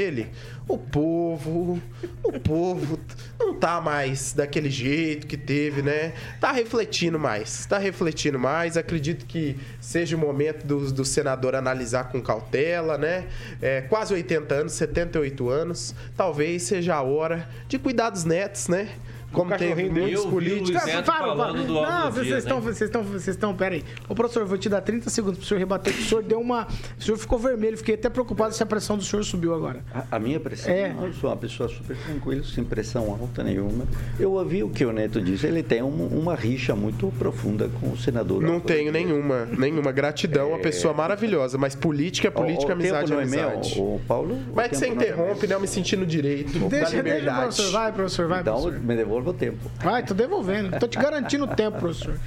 O 0.68 0.78
povo, 0.78 1.82
o 2.24 2.40
povo 2.40 3.00
não 3.40 3.54
tá 3.54 3.82
mais 3.82 4.34
daquele 4.34 4.70
jeito 4.70 5.26
que 5.26 5.38
teve, 5.38 5.82
né? 5.82 6.14
Tá 6.40 6.52
refletindo 6.52 7.18
mais, 7.18 7.66
tá 7.66 7.78
refletindo 7.78 8.38
mais. 8.38 8.78
Acredito 8.78 9.26
que 9.26 9.58
seja 9.80 10.16
o 10.16 10.20
momento 10.20 10.66
do, 10.66 10.92
do 10.92 11.06
senador 11.06 11.56
analisar 11.56 12.10
com 12.12 12.22
cautela, 12.22 12.98
né? 12.98 13.28
É, 13.62 13.82
quase 13.82 14.14
80 14.14 14.54
anos, 14.54 14.74
78 14.74 15.50
anos. 15.50 15.96
Talvez 16.16 16.64
seja 16.64 16.96
a 16.96 17.02
hora 17.02 17.48
de 17.68 17.80
cuidar 17.80 18.10
dos 18.10 18.24
netos, 18.26 18.68
né? 18.68 18.90
Como 19.38 19.56
tem 19.58 19.90
muitos 19.90 20.26
políticos. 20.26 20.82
Para, 20.84 21.04
para. 21.36 21.54
Não, 21.54 22.12
vocês 22.12 22.26
Dias, 22.28 22.40
estão, 22.44 22.58
hein? 22.58 22.64
vocês 22.64 22.82
estão, 22.82 23.04
vocês 23.04 23.28
estão, 23.28 23.56
pera 23.56 23.76
aí. 23.76 23.84
Ô, 24.10 24.16
professor, 24.16 24.42
eu 24.42 24.48
vou 24.48 24.58
te 24.58 24.68
dar 24.70 24.82
30 24.82 25.10
segundos 25.10 25.38
pro 25.40 25.48
senhor 25.48 25.60
rebater, 25.60 25.94
que 25.94 26.02
o 26.02 26.06
senhor 26.06 26.24
deu 26.24 26.40
uma... 26.40 26.68
O 27.00 27.04
senhor 27.04 27.18
ficou 27.18 27.38
vermelho, 27.40 27.78
fiquei 27.78 27.96
até 27.96 28.10
preocupado 28.10 28.54
se 28.54 28.62
a 28.64 28.66
pressão 28.66 28.98
do 28.98 29.04
senhor 29.04 29.24
subiu 29.24 29.54
agora. 29.54 29.84
A, 29.94 30.16
a 30.16 30.20
minha 30.20 30.40
pressão, 30.40 30.72
É. 30.74 30.94
não, 30.94 31.08
eu 31.08 31.14
sou 31.14 31.30
uma 31.30 31.38
pessoa 31.38 31.70
super 31.70 31.96
tranquila, 31.98 32.44
sem 32.44 32.64
pressão 32.64 33.12
alta 33.12 33.44
nenhuma. 33.44 33.86
Eu 34.20 34.34
ouvi 34.34 34.64
o 34.64 34.70
que 34.70 34.84
o 34.86 34.92
Neto 34.92 35.22
disse, 35.22 35.46
ele 35.48 35.64
tem 35.64 35.82
um- 35.82 36.08
uma 36.08 36.36
rixa 36.36 36.76
muito 36.76 37.08
profunda 37.18 37.70
com 37.80 37.92
o 37.92 37.98
senador. 37.98 38.42
Não 38.42 38.60
tenho 38.60 38.92
nenhuma, 38.92 39.46
nenhuma. 39.58 39.92
Gratidão, 39.92 40.50
uma 40.50 40.60
pessoa 40.60 40.94
maravilhosa. 40.94 41.58
Mas 41.58 41.76
política 41.76 42.28
é 42.28 42.32
política, 42.32 42.68
O- 42.74 42.76
o 42.76 42.80
amizade 42.80 43.12
é 43.14 43.16
é 43.16 43.26
meu, 43.26 43.50
amizade. 43.50 43.80
o 43.80 44.00
Paulo. 44.08 44.38
Mas 44.54 44.70
que 44.70 44.76
você 44.78 44.86
é 44.86 44.90
interrompe, 44.90 45.40
meu. 45.42 45.50
né? 45.50 45.56
Eu 45.56 45.60
me 45.60 45.68
sentindo 45.68 46.06
direito 46.06 46.58
da 46.60 46.68
Deixa, 46.68 47.02
deixa, 47.04 47.32
professor. 47.34 47.72
Vai, 47.72 47.92
professor, 47.92 48.28
vai, 48.28 48.42
Então, 48.42 48.62
professor. 48.62 48.84
me 48.84 48.96
devolva 48.96 49.27
o 49.30 49.34
tempo. 49.34 49.70
Vai, 49.80 50.04
tô 50.04 50.14
devolvendo. 50.14 50.78
Tô 50.80 50.88
te 50.88 50.98
garantindo 50.98 51.46
o 51.46 51.48
tempo, 51.48 51.80
professor. 51.80 52.20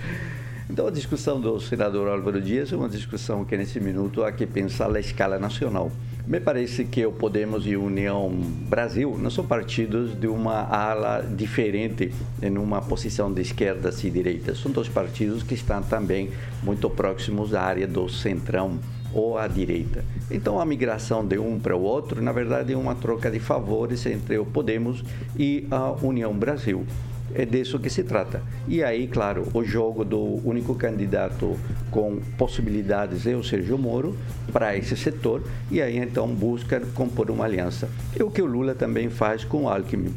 Então, 0.69 0.87
a 0.87 0.91
discussão 0.91 1.41
do 1.41 1.59
senador 1.61 2.07
Álvaro 2.09 2.41
Dias 2.41 2.73
é 2.73 2.77
uma 2.77 2.89
discussão 2.89 3.45
que, 3.45 3.57
nesse 3.57 3.81
minuto, 3.81 4.23
há 4.23 4.31
que 4.31 4.47
pensar 4.47 4.89
na 4.89 5.01
escala 5.01 5.37
nacional. 5.37 5.91
Me 6.27 6.39
parece 6.39 6.85
que 6.85 7.05
o 7.05 7.11
Podemos 7.11 7.67
e 7.67 7.77
União 7.77 8.31
Brasil 8.69 9.19
não 9.19 9.31
são 9.31 9.45
partidos 9.45 10.15
de 10.15 10.29
uma 10.29 10.63
ala 10.63 11.23
diferente 11.23 12.13
em 12.41 12.57
uma 12.57 12.81
posição 12.81 13.33
de 13.33 13.43
esquerdas 13.43 14.05
e 14.05 14.11
direitas. 14.11 14.59
São 14.59 14.71
dois 14.71 14.89
partidos 14.89 15.43
que 15.43 15.55
estão 15.55 15.83
também 15.83 16.31
muito 16.63 16.89
próximos 16.89 17.51
da 17.51 17.63
área 17.63 17.87
do 17.87 18.09
centrão 18.09 18.79
ou 19.15 19.39
à 19.39 19.47
direita. 19.47 20.05
Então 20.31 20.61
a 20.61 20.65
migração 20.65 21.27
de 21.27 21.39
um 21.39 21.59
para 21.59 21.77
o 21.77 21.83
outro, 21.83 22.23
na 22.23 22.33
verdade, 22.33 22.73
é 22.73 22.77
uma 22.77 22.95
troca 22.95 23.31
de 23.31 23.41
favores 23.41 24.05
entre 24.07 24.39
o 24.39 24.45
Podemos 24.45 25.05
e 25.39 25.67
a 25.71 25.93
União 26.03 26.33
Brasil. 26.33 26.85
É 27.33 27.45
disso 27.45 27.79
que 27.79 27.89
se 27.89 28.03
trata. 28.03 28.43
E 28.67 28.83
aí, 28.83 29.07
claro, 29.07 29.47
o 29.55 29.63
jogo 29.63 30.05
do 30.05 30.41
único 30.45 30.75
candidato 30.75 31.57
com 31.91 32.19
possibilidades 32.37 33.25
é 33.27 33.37
o 33.37 33.45
Sérgio 33.45 33.79
Moro 33.79 34.17
para 34.53 34.77
esse 34.77 34.97
setor, 34.97 35.43
e 35.71 35.81
aí 35.81 35.97
então 35.99 36.27
busca 36.27 36.81
compor 36.95 37.31
uma 37.31 37.45
aliança. 37.45 37.89
É 38.19 38.25
o 38.25 38.31
que 38.31 38.43
o 38.43 38.47
Lula 38.47 38.75
também 38.75 39.09
faz 39.09 39.45
com 39.45 39.65
o 39.65 39.69
Alckmin. 39.69 40.13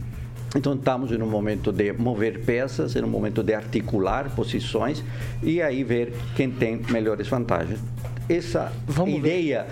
Então 0.55 0.73
estamos 0.73 1.11
em 1.11 1.21
um 1.21 1.29
momento 1.29 1.71
de 1.71 1.93
mover 1.93 2.41
peças, 2.41 2.95
em 2.95 3.03
um 3.03 3.07
momento 3.07 3.43
de 3.43 3.53
articular 3.53 4.29
posições 4.35 5.03
e 5.41 5.61
aí 5.61 5.83
ver 5.83 6.13
quem 6.35 6.49
tem 6.49 6.79
melhores 6.89 7.27
vantagens. 7.27 7.79
Essa 8.29 8.71
Vamos 8.87 9.15
ideia 9.19 9.67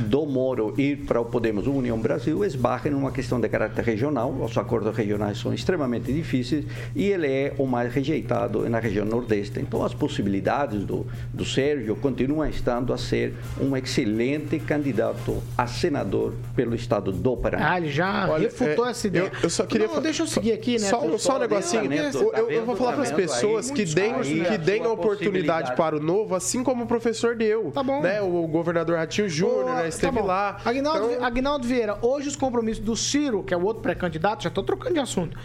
do 0.00 0.26
Moro 0.26 0.74
ir 0.78 0.98
para 1.06 1.20
o 1.20 1.24
Podemos 1.24 1.66
o 1.66 1.72
União 1.72 1.98
Brasil 1.98 2.44
esbarra 2.44 2.88
em 2.88 2.94
uma 2.94 3.10
questão 3.12 3.40
de 3.40 3.48
caráter 3.48 3.84
regional. 3.84 4.30
Os 4.32 4.56
acordos 4.56 4.94
regionais 4.96 5.38
são 5.38 5.52
extremamente 5.52 6.12
difíceis 6.12 6.64
e 6.94 7.06
ele 7.06 7.26
é 7.26 7.52
o 7.58 7.66
mais 7.66 7.92
rejeitado 7.92 8.68
na 8.68 8.78
região 8.78 9.04
Nordeste. 9.04 9.60
Então, 9.60 9.84
as 9.84 9.94
possibilidades 9.94 10.84
do, 10.84 11.06
do 11.32 11.44
Sérgio 11.44 11.94
continuam 11.96 12.48
estando 12.48 12.92
a 12.92 12.98
ser 12.98 13.34
um 13.60 13.76
excelente 13.76 14.58
candidato 14.58 15.42
a 15.56 15.66
senador 15.66 16.34
pelo 16.56 16.74
estado 16.74 17.12
do 17.12 17.36
Paraná. 17.36 17.72
Ah, 17.72 17.78
ele 17.78 17.90
já 17.90 18.28
Olha, 18.30 18.42
refutou 18.44 18.86
é, 18.86 18.90
essa 18.90 19.06
ideia. 19.06 19.24
eu- 19.24 19.30
eu 19.44 19.50
só 19.50 19.64
queria 19.64 19.86
Não, 19.86 19.94
fa- 19.94 20.00
deixa 20.00 20.22
eu 20.22 20.26
seguir 20.26 20.52
aqui, 20.52 20.72
né? 20.72 20.88
Só, 20.88 21.18
só 21.18 21.36
um 21.36 21.40
negocinho. 21.40 21.88
Neto, 21.88 22.18
Eu, 22.18 22.30
tá 22.30 22.38
eu- 22.38 22.50
eu 22.50 22.64
vou 22.64 22.76
falar 22.76 22.90
Tá 22.90 22.96
para 22.96 23.04
as 23.04 23.12
pessoas 23.12 23.68
aí? 23.70 23.76
que 23.76 23.84
deem, 23.94 24.14
Aí 24.14 24.40
que 24.44 24.54
a 24.54 24.56
deem 24.56 24.82
sua 24.82 24.92
oportunidade 24.92 25.74
para 25.76 25.96
o 25.96 26.00
novo, 26.00 26.34
assim 26.34 26.62
como 26.64 26.84
o 26.84 26.86
professor 26.86 27.34
deu. 27.36 27.70
Tá 27.72 27.82
bom. 27.82 28.00
Né? 28.00 28.20
O 28.20 28.46
governador 28.46 28.96
Ratinho 28.96 29.28
Júnior 29.28 29.76
né, 29.76 29.89
esteve 29.94 30.20
bom. 30.20 30.26
lá. 30.26 30.58
Aguinaldo, 30.64 31.10
Então, 31.12 31.24
Aguinaldo 31.24 31.66
Vieira, 31.66 31.98
hoje 32.02 32.28
os 32.28 32.36
compromissos 32.36 32.84
do 32.84 32.96
Ciro, 32.96 33.42
que 33.42 33.52
é 33.54 33.56
o 33.56 33.62
outro 33.64 33.82
pré-candidato, 33.82 34.42
já 34.42 34.48
estou 34.48 34.64
trocando 34.64 34.94
de 34.94 35.00
assunto, 35.00 35.38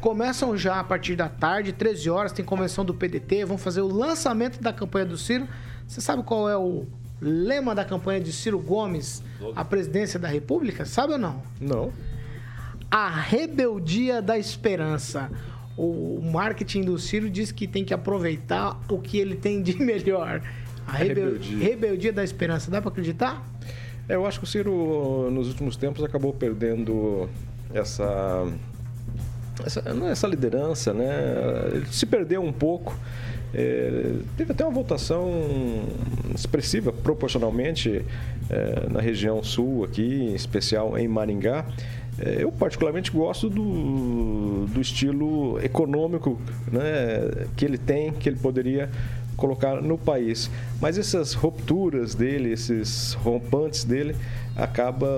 começam 0.00 0.56
já 0.56 0.78
a 0.80 0.84
partir 0.84 1.16
da 1.16 1.28
tarde, 1.28 1.72
13 1.72 2.08
horas, 2.10 2.32
tem 2.32 2.44
convenção 2.44 2.84
do 2.84 2.94
PDT, 2.94 3.44
vão 3.44 3.58
fazer 3.58 3.80
o 3.80 3.88
lançamento 3.88 4.60
da 4.62 4.72
campanha 4.72 5.06
do 5.06 5.16
Ciro. 5.16 5.46
Você 5.86 6.00
sabe 6.00 6.22
qual 6.22 6.48
é 6.48 6.56
o 6.56 6.86
lema 7.20 7.74
da 7.74 7.84
campanha 7.84 8.20
de 8.20 8.32
Ciro 8.32 8.58
Gomes 8.58 9.22
à 9.54 9.64
presidência 9.64 10.18
da 10.18 10.28
República? 10.28 10.84
Sabe 10.84 11.14
ou 11.14 11.18
não? 11.18 11.42
Não. 11.60 11.92
A 12.90 13.08
rebeldia 13.08 14.20
da 14.22 14.38
esperança. 14.38 15.30
O 15.76 16.20
marketing 16.22 16.82
do 16.82 16.98
Ciro 16.98 17.28
diz 17.28 17.52
que 17.52 17.66
tem 17.66 17.84
que 17.84 17.92
aproveitar 17.92 18.80
o 18.88 18.98
que 18.98 19.18
ele 19.18 19.36
tem 19.36 19.60
de 19.62 19.76
melhor. 19.82 20.40
A 20.86 20.92
rebel- 20.92 21.24
rebeldia. 21.32 21.58
rebeldia 21.58 22.12
da 22.12 22.24
esperança. 22.24 22.70
Dá 22.70 22.80
para 22.80 22.90
acreditar? 22.90 23.42
É, 24.08 24.14
eu 24.14 24.26
acho 24.26 24.38
que 24.38 24.44
o 24.44 24.48
Ciro, 24.48 25.30
nos 25.30 25.48
últimos 25.48 25.76
tempos, 25.76 26.04
acabou 26.04 26.32
perdendo 26.32 27.28
essa, 27.74 28.46
essa, 29.64 29.80
é 29.80 30.10
essa 30.10 30.26
liderança, 30.26 30.92
né? 30.92 31.70
Ele 31.72 31.86
se 31.86 32.06
perdeu 32.06 32.42
um 32.42 32.52
pouco. 32.52 32.96
É, 33.52 34.14
teve 34.36 34.52
até 34.52 34.64
uma 34.64 34.72
votação 34.72 35.30
expressiva, 36.34 36.92
proporcionalmente, 36.92 38.04
é, 38.50 38.88
na 38.90 39.00
região 39.00 39.42
sul 39.42 39.84
aqui, 39.84 40.02
em 40.02 40.34
especial 40.34 40.96
em 40.96 41.08
Maringá. 41.08 41.64
É, 42.18 42.42
eu 42.42 42.50
particularmente 42.50 43.10
gosto 43.10 43.50
do, 43.50 44.66
do 44.66 44.80
estilo 44.80 45.58
econômico 45.62 46.40
né, 46.70 47.46
que 47.56 47.64
ele 47.64 47.76
tem, 47.76 48.12
que 48.12 48.28
ele 48.28 48.38
poderia 48.38 48.88
colocar 49.36 49.82
no 49.82 49.98
país. 49.98 50.50
Mas 50.80 50.98
essas 50.98 51.32
rupturas 51.32 52.14
dele, 52.14 52.52
esses 52.52 53.14
rompantes 53.14 53.84
dele, 53.84 54.14
acaba 54.56 55.08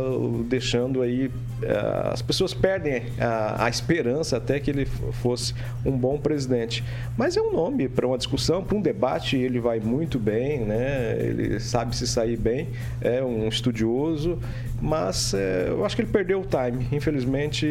deixando 0.49 1.01
aí 1.01 1.31
eh, 1.63 2.11
as 2.13 2.21
pessoas 2.21 2.53
perdem 2.53 3.05
a, 3.21 3.65
a 3.67 3.69
esperança 3.69 4.37
até 4.37 4.59
que 4.59 4.69
ele 4.69 4.85
fosse 4.85 5.55
um 5.85 5.97
bom 5.97 6.19
presidente. 6.19 6.85
Mas 7.17 7.37
é 7.37 7.41
um 7.41 7.53
nome 7.53 7.89
para 7.89 8.07
uma 8.07 8.19
discussão, 8.19 8.63
para 8.65 8.77
um 8.77 8.81
debate, 8.81 9.37
ele 9.37 9.61
vai 9.61 9.79
muito 9.79 10.19
bem, 10.19 10.65
né? 10.65 11.17
Ele 11.21 11.61
sabe 11.61 11.97
se 11.97 12.07
sair 12.07 12.37
bem, 12.37 12.69
é 13.01 13.23
um 13.23 13.47
estudioso, 13.47 14.39
mas 14.83 15.33
eh, 15.35 15.67
eu 15.69 15.85
acho 15.85 15.95
que 15.95 16.03
ele 16.03 16.11
perdeu 16.11 16.41
o 16.41 16.45
time. 16.45 16.89
Infelizmente, 16.91 17.67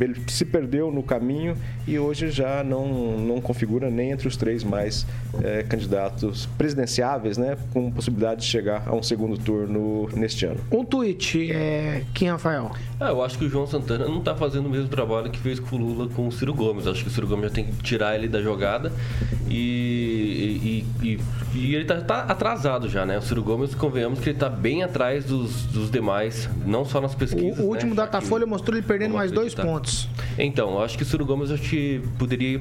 ele 0.00 0.22
se 0.26 0.44
perdeu 0.46 0.90
no 0.90 1.02
caminho 1.02 1.54
e 1.86 1.98
hoje 1.98 2.30
já 2.30 2.64
não, 2.64 3.18
não 3.18 3.40
configura 3.40 3.90
nem 3.90 4.10
entre 4.10 4.26
os 4.26 4.36
três 4.36 4.64
mais 4.64 5.06
eh, 5.42 5.64
candidatos 5.68 6.46
presidenciáveis, 6.56 7.29
né? 7.38 7.56
Com 7.72 7.90
possibilidade 7.90 8.40
de 8.42 8.46
chegar 8.46 8.84
a 8.86 8.94
um 8.94 9.02
segundo 9.02 9.36
turno 9.38 10.08
neste 10.14 10.46
ano. 10.46 10.60
Um 10.70 10.84
tweet, 10.84 11.50
é, 11.52 12.02
Kim 12.14 12.26
Rafael. 12.28 12.70
Ah, 12.98 13.08
eu 13.10 13.22
acho 13.22 13.38
que 13.38 13.44
o 13.44 13.48
João 13.48 13.66
Santana 13.66 14.06
não 14.06 14.20
tá 14.20 14.34
fazendo 14.34 14.66
o 14.66 14.70
mesmo 14.70 14.88
trabalho 14.88 15.30
que 15.30 15.38
fez 15.38 15.58
com 15.58 15.76
o 15.76 15.78
Lula 15.78 16.08
com 16.08 16.28
o 16.28 16.32
Ciro 16.32 16.52
Gomes. 16.54 16.86
Acho 16.86 17.02
que 17.02 17.08
o 17.08 17.10
Ciro 17.10 17.26
Gomes 17.26 17.44
já 17.48 17.50
tem 17.54 17.64
que 17.64 17.72
tirar 17.82 18.14
ele 18.14 18.28
da 18.28 18.42
jogada 18.42 18.92
e, 19.48 20.84
e, 21.02 21.06
e- 21.08 21.20
e 21.54 21.74
ele 21.74 21.84
tá, 21.84 22.00
tá 22.00 22.20
atrasado 22.20 22.88
já, 22.88 23.04
né? 23.04 23.18
O 23.18 23.22
Ciro 23.22 23.42
Gomes, 23.42 23.74
convenhamos 23.74 24.20
que 24.20 24.30
ele 24.30 24.38
tá 24.38 24.48
bem 24.48 24.82
atrás 24.82 25.24
dos, 25.24 25.64
dos 25.66 25.90
demais, 25.90 26.48
não 26.64 26.84
só 26.84 27.00
nas 27.00 27.14
pesquisas. 27.14 27.58
O, 27.58 27.62
o 27.62 27.66
último 27.68 27.90
né? 27.90 27.96
Datafolha 27.96 28.46
mostrou 28.46 28.76
ele 28.76 28.86
perdendo 28.86 29.14
mais 29.14 29.32
dois 29.32 29.54
pontos. 29.54 30.08
Então, 30.38 30.72
eu 30.72 30.82
acho 30.82 30.96
que 30.96 31.02
o 31.02 31.06
Ciro 31.06 31.24
Gomes 31.26 31.50
acho 31.50 31.62
que 31.68 32.00
poderia 32.18 32.54
ir 32.54 32.60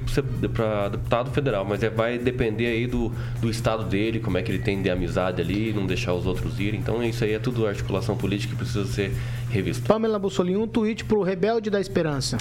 para 0.54 0.90
deputado 0.90 1.32
federal, 1.32 1.64
mas 1.66 1.84
é, 1.84 1.90
vai 1.90 2.18
depender 2.18 2.66
aí 2.68 2.88
do, 2.88 3.12
do 3.40 3.50
estado 3.50 3.84
dele, 3.84 4.20
como 4.20 4.38
é 4.38 4.42
que 4.42 4.52
ele 4.52 4.59
tem 4.60 4.82
de 4.82 4.90
amizade 4.90 5.42
ali, 5.42 5.74
não 5.74 5.86
deixar 5.86 6.14
os 6.14 6.26
outros 6.26 6.60
irem. 6.60 6.80
Então, 6.80 7.04
isso 7.04 7.24
aí 7.24 7.34
é 7.34 7.40
tudo 7.40 7.66
articulação 7.66 8.16
política 8.16 8.54
que 8.54 8.60
precisa 8.60 8.86
ser 8.86 9.12
revista. 9.50 9.88
Pamela 9.88 10.20
Bussolini, 10.20 10.58
um 10.58 10.68
tweet 10.68 11.06
pro 11.06 11.22
Rebelde 11.22 11.70
da 11.70 11.80
Esperança. 11.80 12.38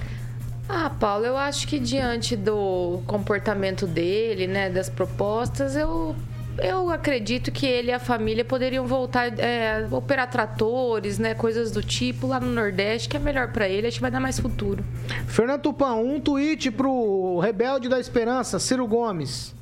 Ah, 0.68 0.90
Paulo, 0.90 1.24
eu 1.24 1.36
acho 1.36 1.66
que 1.66 1.78
diante 1.78 2.36
do 2.36 3.00
comportamento 3.06 3.86
dele, 3.86 4.46
né, 4.46 4.68
das 4.68 4.90
propostas, 4.90 5.74
eu, 5.74 6.14
eu 6.58 6.90
acredito 6.90 7.50
que 7.50 7.64
ele 7.64 7.88
e 7.88 7.92
a 7.92 7.98
família 7.98 8.44
poderiam 8.44 8.86
voltar 8.86 9.38
é, 9.38 9.86
a 9.90 9.96
operar 9.96 10.30
tratores, 10.30 11.18
né, 11.18 11.34
coisas 11.34 11.70
do 11.70 11.82
tipo 11.82 12.26
lá 12.26 12.38
no 12.38 12.52
Nordeste, 12.52 13.08
que 13.08 13.16
é 13.16 13.20
melhor 13.20 13.50
pra 13.50 13.66
ele, 13.66 13.86
acho 13.86 13.96
que 13.96 14.02
vai 14.02 14.10
dar 14.10 14.20
mais 14.20 14.38
futuro. 14.38 14.84
Fernando 15.26 15.62
Tupan, 15.62 15.94
um 15.94 16.20
tweet 16.20 16.70
pro 16.70 17.38
Rebelde 17.38 17.88
da 17.88 17.98
Esperança, 17.98 18.58
Ciro 18.58 18.86
Gomes. 18.86 19.54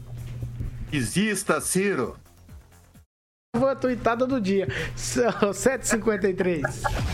Exista, 0.93 1.61
Ciro. 1.61 2.17
Foi 3.59 3.71
a 3.71 3.75
tweetada 3.75 4.27
do 4.27 4.41
dia. 4.41 4.69
São 4.95 5.31
7h53. 5.53 6.63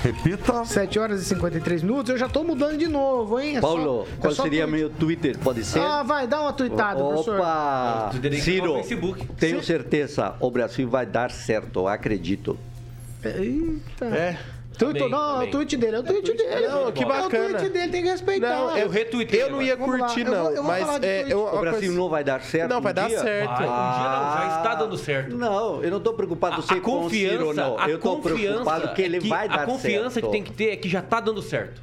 Repita. 0.03 0.65
7 0.65 0.99
horas 0.99 1.23
e 1.23 1.25
53 1.25 1.83
minutos. 1.83 2.11
Eu 2.11 2.19
já 2.19 2.29
tô 2.29 2.43
mudando 2.45 2.77
de 2.77 2.89
novo, 2.89 3.39
hein? 3.41 3.57
É 3.57 3.61
só- 3.61 3.67
Paulo, 3.67 4.07
é 4.13 4.21
qual 4.21 4.35
só 4.35 4.43
seria 4.43 4.67
tweet. 4.67 4.81
meu 4.81 4.91
Twitter? 4.91 5.39
Pode 5.39 5.65
ser? 5.65 5.81
Ah, 5.81 6.03
vai, 6.03 6.27
dá 6.27 6.41
uma 6.41 6.53
tweetada, 6.53 7.03
professor. 7.03 7.39
Opa! 7.39 8.11
Ir 8.23 8.31
no 8.31 8.37
Ciro, 8.37 8.75
Facebook. 8.77 9.27
tenho 9.39 9.63
certeza, 9.63 10.35
o 10.41 10.51
Brasil 10.51 10.89
vai 10.89 11.07
dar 11.07 11.31
certo, 11.31 11.87
acredito. 11.87 12.59
Eita. 13.25 14.05
É. 14.07 14.39
Tweet, 14.85 14.99
Amém, 15.01 15.11
não, 15.11 15.43
é 15.43 15.45
o 15.45 15.51
tweet 15.51 15.77
dele, 15.77 15.97
é 15.97 15.99
o 15.99 16.03
tweet 16.03 16.33
dele. 16.37 16.67
Não, 16.69 16.93
que 16.93 17.03
É 17.03 17.07
o 17.07 17.09
bacana. 17.09 17.49
tweet 17.59 17.69
dele, 17.73 17.93
tem 17.93 18.03
que 18.03 18.09
respeitar. 18.11 18.49
Não, 18.49 18.77
eu, 18.77 18.89
retuitei 18.89 19.43
eu 19.43 19.51
não 19.51 19.63
ia 19.63 19.77
curtir, 19.77 20.21
eu 20.21 20.27
vou- 20.27 20.35
não. 20.35 20.51
eu 20.51 20.55
vou 20.57 20.65
mas 20.65 20.85
falar 20.87 20.99
de 20.99 21.07
é, 21.07 21.37
O 21.37 21.61
Brasil 21.61 21.81
coisa- 21.81 21.95
não 21.95 22.09
vai 22.09 22.25
dar 22.25 22.41
certo 22.43 22.71
Não, 22.71 22.81
vai 22.81 22.93
um 22.93 22.95
dar 22.95 23.09
dia? 23.09 23.19
certo. 23.21 23.49
Vai, 23.51 23.57
um 23.57 23.71
dia 23.71 24.09
não, 24.09 24.33
já 24.51 24.57
está 24.59 24.75
dando 24.75 24.97
certo. 24.99 25.37
Não, 25.37 25.83
eu 25.83 25.91
não 25.91 25.99
estou 25.99 26.15
preocupado 26.15 26.61
A, 26.61 26.63
se 26.63 26.75
a 26.75 26.81
com 26.81 27.07
o 27.07 27.11
Ciro 27.11 27.33
ou 27.33 27.49
confiança, 27.49 27.69
não. 27.71 27.79
a 27.79 27.89
Eu 27.89 27.97
estou 27.97 28.17
confiança 28.17 28.41
preocupado 28.49 28.95
que 28.95 29.03
ele 29.03 29.17
é 29.17 29.21
que 29.21 29.29
vai 29.29 29.49
dar 29.49 29.61
A 29.63 29.67
confiança 29.67 30.11
certo. 30.11 30.27
que 30.27 30.33
tem 30.33 30.43
que 30.43 30.53
ter 30.53 30.71
é 30.71 30.77
que 30.77 30.89
já 30.89 31.01
está 31.01 31.21
dando 31.21 31.41
certo. 31.43 31.81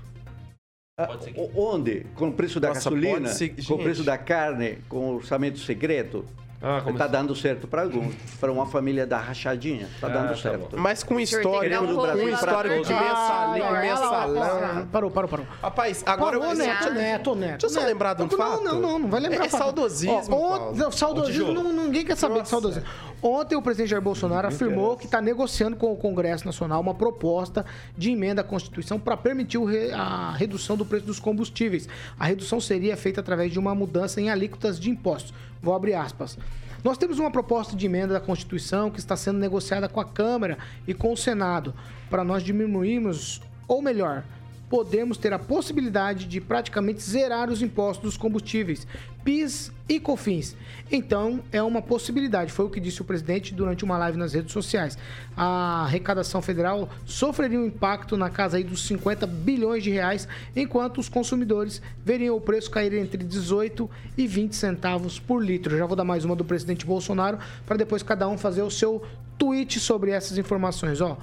Pode 1.07 1.23
ser 1.23 1.31
que- 1.31 1.39
O- 1.39 1.51
Onde? 1.55 2.05
Com 2.15 2.27
o 2.27 2.33
preço 2.33 2.59
da 2.59 2.69
Nossa, 2.69 2.89
gasolina? 2.89 3.29
ser- 3.29 3.55
Com 3.65 3.75
o 3.75 3.79
preço 3.79 4.03
da 4.03 4.17
carne? 4.17 4.79
Com 4.89 5.11
o 5.11 5.15
orçamento 5.15 5.57
secreto? 5.59 6.25
Ah, 6.61 6.83
Está 6.89 7.07
dando 7.07 7.33
certo 7.35 7.67
para 7.67 7.83
alguns. 7.83 8.13
Para 8.37 8.51
uma 8.51 8.65
família 8.65 9.07
da 9.07 9.17
rachadinha, 9.17 9.87
está 9.95 10.07
Ah, 10.07 10.09
dando 10.09 10.29
tá 10.29 10.35
certo. 10.35 10.77
Mas 10.77 11.03
com 11.03 11.15
dar 11.15 11.81
um 11.81 12.19
com 12.19 12.29
histórico 12.29 12.83
de 12.83 12.93
pra 12.93 12.99
mensalão, 12.99 13.75
Ah, 13.75 13.81
mensalão. 13.81 14.87
Parou, 14.91 15.09
parou, 15.09 15.29
parou. 15.29 15.45
Rapaz, 15.61 16.03
agora 16.05 16.37
Parou, 16.37 16.53
eu 16.53 16.57
Neto, 16.57 16.93
Neto, 16.93 17.35
Neto. 17.35 17.51
Deixa 17.61 17.65
eu 17.65 17.69
só 17.81 17.87
lembrar 17.87 18.13
de 18.15 18.23
um 18.23 18.27
não, 18.27 18.37
fato. 18.37 18.63
Não, 18.63 18.79
não, 18.81 18.99
não 18.99 19.09
vai 19.09 19.21
lembrar. 19.21 19.45
É 19.45 19.49
fato. 19.49 19.61
saudosismo, 19.61 20.19
Ó, 20.31 20.91
saudosismo, 20.91 21.53
não, 21.53 21.71
ninguém 21.71 22.03
quer 22.03 22.17
saber 22.17 22.33
de 22.33 22.39
Nossa. 22.39 22.51
saudosismo. 22.51 22.89
Ontem 23.21 23.55
o 23.55 23.61
presidente 23.61 23.89
Jair 23.89 24.01
Bolsonaro 24.01 24.47
afirmou 24.47 24.97
que 24.97 25.05
está 25.05 25.21
negociando 25.21 25.77
com 25.77 25.91
o 25.93 25.95
Congresso 25.95 26.45
Nacional 26.45 26.81
uma 26.81 26.93
proposta 26.93 27.65
de 27.97 28.11
emenda 28.11 28.41
à 28.41 28.43
Constituição 28.43 28.99
para 28.99 29.15
permitir 29.15 29.59
a 29.93 30.31
redução 30.33 30.75
do 30.75 30.85
preço 30.85 31.05
dos 31.05 31.19
combustíveis. 31.19 31.87
A 32.19 32.25
redução 32.25 32.59
seria 32.59 32.97
feita 32.97 33.21
através 33.21 33.51
de 33.51 33.59
uma 33.59 33.73
mudança 33.73 34.19
em 34.19 34.29
alíquotas 34.29 34.77
de 34.79 34.89
impostos. 34.89 35.33
Vou 35.61 35.73
abrir 35.73 35.93
aspas. 35.93 36.37
Nós 36.83 36.97
temos 36.97 37.19
uma 37.19 37.29
proposta 37.29 37.75
de 37.75 37.85
emenda 37.85 38.13
da 38.13 38.21
Constituição 38.21 38.89
que 38.89 38.99
está 38.99 39.15
sendo 39.15 39.37
negociada 39.37 39.89
com 39.89 39.99
a 39.99 40.05
Câmara 40.05 40.57
e 40.87 40.93
com 40.93 41.11
o 41.11 41.17
Senado 41.17 41.73
para 42.09 42.23
nós 42.23 42.41
diminuirmos, 42.41 43.41
ou 43.67 43.81
melhor, 43.81 44.23
podemos 44.69 45.17
ter 45.17 45.33
a 45.33 45.39
possibilidade 45.39 46.25
de 46.25 46.39
praticamente 46.39 47.01
zerar 47.01 47.49
os 47.49 47.61
impostos 47.61 48.03
dos 48.03 48.17
combustíveis, 48.17 48.85
PIS 49.23 49.71
e 49.87 49.99
COFINS. 49.99 50.55
Então, 50.91 51.41
é 51.51 51.61
uma 51.61 51.81
possibilidade, 51.81 52.51
foi 52.51 52.65
o 52.65 52.69
que 52.69 52.79
disse 52.79 53.01
o 53.01 53.05
presidente 53.05 53.53
durante 53.53 53.83
uma 53.83 53.97
live 53.97 54.17
nas 54.17 54.33
redes 54.33 54.53
sociais. 54.53 54.97
A 55.35 55.83
arrecadação 55.83 56.41
federal 56.41 56.89
sofreria 57.05 57.59
um 57.59 57.65
impacto 57.65 58.15
na 58.15 58.29
casa 58.29 58.57
aí 58.57 58.63
dos 58.63 58.85
50 58.85 59.25
bilhões 59.25 59.83
de 59.83 59.89
reais, 59.89 60.27
enquanto 60.55 60.99
os 60.99 61.09
consumidores 61.09 61.81
veriam 62.05 62.37
o 62.37 62.41
preço 62.41 62.69
cair 62.69 62.93
entre 62.93 63.23
18 63.23 63.89
e 64.17 64.27
20 64.27 64.55
centavos 64.55 65.19
por 65.19 65.43
litro. 65.43 65.77
Já 65.77 65.85
vou 65.85 65.95
dar 65.95 66.05
mais 66.05 66.23
uma 66.23 66.35
do 66.35 66.45
presidente 66.45 66.85
Bolsonaro 66.85 67.39
para 67.65 67.77
depois 67.77 68.03
cada 68.03 68.27
um 68.27 68.37
fazer 68.37 68.61
o 68.61 68.71
seu 68.71 69.03
tweet 69.37 69.79
sobre 69.79 70.11
essas 70.11 70.37
informações, 70.37 71.01
ó. 71.01 71.17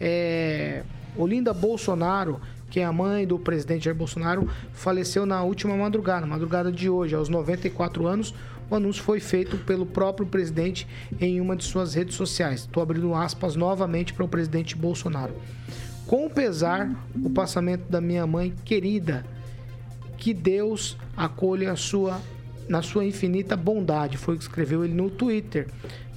É, 0.00 0.82
Olinda 1.16 1.54
Bolsonaro 1.54 2.40
que 2.74 2.80
é 2.80 2.84
a 2.84 2.92
mãe 2.92 3.24
do 3.24 3.38
presidente 3.38 3.84
Jair 3.84 3.96
Bolsonaro, 3.96 4.50
faleceu 4.72 5.24
na 5.24 5.40
última 5.44 5.76
madrugada, 5.76 6.26
madrugada 6.26 6.72
de 6.72 6.90
hoje, 6.90 7.14
aos 7.14 7.28
94 7.28 8.04
anos. 8.04 8.34
O 8.68 8.74
anúncio 8.74 9.00
foi 9.00 9.20
feito 9.20 9.56
pelo 9.58 9.86
próprio 9.86 10.26
presidente 10.26 10.84
em 11.20 11.40
uma 11.40 11.54
de 11.54 11.62
suas 11.62 11.94
redes 11.94 12.16
sociais. 12.16 12.62
Estou 12.62 12.82
abrindo 12.82 13.14
aspas 13.14 13.54
novamente 13.54 14.12
para 14.12 14.24
o 14.24 14.28
presidente 14.28 14.74
Bolsonaro. 14.74 15.36
Com 16.04 16.28
pesar, 16.28 16.90
o 17.14 17.30
passamento 17.30 17.84
da 17.88 18.00
minha 18.00 18.26
mãe 18.26 18.52
querida, 18.64 19.24
que 20.18 20.34
Deus 20.34 20.96
acolha 21.16 21.70
a 21.70 21.76
sua 21.76 22.20
na 22.68 22.82
sua 22.82 23.04
infinita 23.04 23.56
bondade, 23.56 24.16
foi 24.16 24.34
o 24.34 24.38
que 24.38 24.42
escreveu 24.42 24.84
ele 24.84 24.94
no 24.94 25.10
Twitter. 25.10 25.68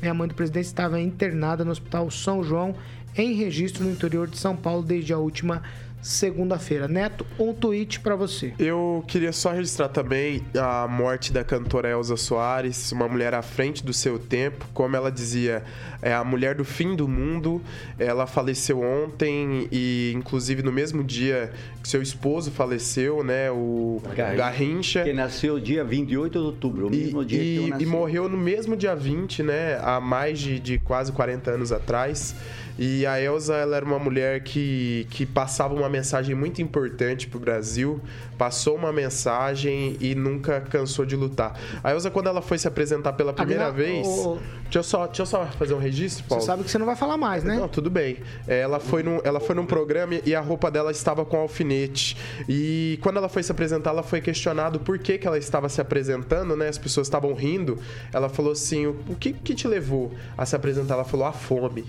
Minha 0.01 0.13
mãe 0.15 0.27
do 0.27 0.33
presidente 0.33 0.65
estava 0.65 0.99
internada 0.99 1.63
no 1.63 1.69
Hospital 1.69 2.09
São 2.09 2.41
João, 2.41 2.73
em 3.15 3.33
registro 3.33 3.83
no 3.83 3.91
interior 3.91 4.27
de 4.27 4.37
São 4.37 4.55
Paulo 4.55 4.81
desde 4.81 5.11
a 5.13 5.17
última 5.17 5.61
segunda-feira. 6.01 6.87
Neto, 6.87 7.25
um 7.39 7.53
tweet 7.53 7.99
para 7.99 8.15
você. 8.15 8.53
Eu 8.57 9.03
queria 9.07 9.31
só 9.31 9.51
registrar 9.51 9.89
também 9.89 10.43
a 10.57 10.87
morte 10.87 11.31
da 11.33 11.43
cantora 11.43 11.89
Elza 11.89 12.15
Soares, 12.15 12.91
uma 12.91 13.07
mulher 13.07 13.33
à 13.33 13.41
frente 13.41 13.83
do 13.83 13.93
seu 13.93 14.17
tempo, 14.17 14.65
como 14.73 14.95
ela 14.95 15.11
dizia, 15.11 15.63
é 16.01 16.13
a 16.13 16.23
mulher 16.23 16.55
do 16.55 16.63
fim 16.63 16.95
do 16.95 17.07
mundo. 17.07 17.61
Ela 17.99 18.27
faleceu 18.27 18.81
ontem 18.81 19.67
e 19.71 20.13
inclusive 20.15 20.61
no 20.63 20.71
mesmo 20.71 21.03
dia 21.03 21.51
que 21.81 21.89
seu 21.89 22.01
esposo 22.01 22.51
faleceu, 22.51 23.23
né, 23.23 23.49
o 23.51 24.01
Garrincha, 24.15 24.35
Garrincha 24.35 25.03
que 25.03 25.13
nasceu 25.13 25.59
dia 25.59 25.83
28 25.83 26.31
de 26.31 26.45
outubro, 26.45 26.87
o 26.87 26.89
mesmo 26.89 27.21
e, 27.21 27.25
dia 27.25 27.41
e, 27.41 27.43
que 27.43 27.63
eu 27.63 27.67
nasci. 27.69 27.83
E 27.83 27.85
morreu 27.87 28.29
no 28.29 28.37
mesmo 28.37 28.75
dia 28.75 28.95
20, 28.95 29.43
né, 29.43 29.79
há 29.81 29.99
mais 29.99 30.39
de, 30.39 30.59
de 30.59 30.77
quase 30.79 31.11
40 31.11 31.51
anos 31.51 31.71
atrás. 31.71 32.35
E 32.77 33.05
a 33.05 33.19
Elsa, 33.19 33.55
ela 33.55 33.75
era 33.77 33.85
uma 33.85 33.97
mulher 33.99 34.41
que, 34.43 35.07
que 35.09 35.25
passava 35.25 35.73
uma 35.73 35.89
mensagem 35.89 36.35
muito 36.35 36.61
importante 36.61 37.27
pro 37.27 37.39
Brasil, 37.39 37.99
passou 38.37 38.75
uma 38.75 38.93
mensagem 38.93 39.97
e 39.99 40.13
nunca 40.13 40.61
cansou 40.61 41.05
de 41.05 41.15
lutar. 41.15 41.59
A 41.83 41.91
Elsa, 41.91 42.11
quando 42.11 42.27
ela 42.27 42.41
foi 42.41 42.57
se 42.57 42.67
apresentar 42.67 43.13
pela 43.13 43.33
primeira 43.33 43.71
vez... 43.71 44.05
o- 44.07 44.37
Deixa 44.67 44.79
eu, 44.79 44.83
só, 44.83 45.05
deixa 45.07 45.21
eu 45.21 45.25
só 45.25 45.45
fazer 45.57 45.73
um 45.73 45.79
registro, 45.79 46.25
Paulo. 46.25 46.41
Você 46.41 46.47
sabe 46.47 46.61
que 46.65 46.69
você 46.69 46.77
não 46.77 46.85
vai 46.85 46.97
falar 46.97 47.15
mais, 47.15 47.41
né? 47.41 47.55
Não, 47.55 47.69
tudo 47.69 47.89
bem. 47.89 48.17
Ela 48.45 48.81
foi, 48.81 49.01
num, 49.01 49.21
ela 49.23 49.39
foi 49.39 49.55
num 49.55 49.65
programa 49.65 50.15
e 50.25 50.35
a 50.35 50.41
roupa 50.41 50.69
dela 50.69 50.91
estava 50.91 51.23
com 51.23 51.37
alfinete. 51.37 52.17
E 52.49 52.99
quando 53.01 53.15
ela 53.15 53.29
foi 53.29 53.43
se 53.43 53.51
apresentar, 53.51 53.91
ela 53.91 54.03
foi 54.03 54.19
questionado 54.19 54.77
por 54.81 54.99
que, 54.99 55.17
que 55.17 55.25
ela 55.25 55.37
estava 55.37 55.69
se 55.69 55.79
apresentando, 55.79 56.53
né? 56.57 56.67
As 56.67 56.77
pessoas 56.77 57.07
estavam 57.07 57.33
rindo. 57.33 57.79
Ela 58.11 58.27
falou 58.27 58.51
assim: 58.51 58.85
o 58.87 58.97
o 59.07 59.15
que, 59.15 59.31
que 59.31 59.55
te 59.55 59.69
levou 59.69 60.13
a 60.37 60.45
se 60.45 60.53
apresentar? 60.53 60.95
Ela 60.95 61.05
falou: 61.05 61.25
a 61.25 61.31
fome. 61.31 61.85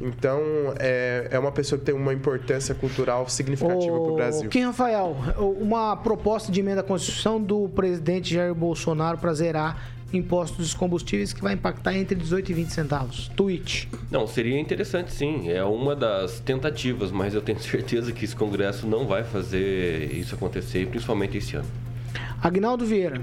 Então, 0.00 0.40
é, 0.78 1.28
é 1.30 1.38
uma 1.38 1.52
pessoa 1.52 1.78
que 1.78 1.84
tem 1.84 1.94
uma 1.94 2.14
importância 2.14 2.74
cultural 2.74 3.28
significativa 3.28 4.00
para 4.00 4.10
o 4.10 4.14
Brasil. 4.14 4.48
Kim 4.48 4.62
Rafael, 4.62 5.16
uma 5.60 5.96
proposta 5.96 6.50
de 6.50 6.60
emenda 6.60 6.80
à 6.80 6.84
Constituição 6.84 7.40
do 7.40 7.68
presidente 7.68 8.34
Jair 8.34 8.54
Bolsonaro 8.54 9.18
para 9.18 9.32
zerar 9.34 9.92
impostos 10.12 10.58
dos 10.58 10.74
combustíveis 10.74 11.32
que 11.32 11.42
vai 11.42 11.54
impactar 11.54 11.94
entre 11.94 12.14
18 12.16 12.50
e 12.50 12.54
20 12.54 12.68
centavos. 12.70 13.28
Tweet. 13.36 13.88
Não, 14.10 14.26
seria 14.26 14.58
interessante 14.58 15.12
sim. 15.12 15.50
É 15.50 15.62
uma 15.64 15.94
das 15.94 16.40
tentativas, 16.40 17.10
mas 17.10 17.34
eu 17.34 17.40
tenho 17.40 17.58
certeza 17.60 18.12
que 18.12 18.24
esse 18.24 18.34
Congresso 18.34 18.86
não 18.86 19.06
vai 19.06 19.22
fazer 19.22 20.12
isso 20.12 20.34
acontecer, 20.34 20.86
principalmente 20.88 21.38
esse 21.38 21.56
ano. 21.56 21.68
Agnaldo 22.42 22.86
Vieira. 22.86 23.20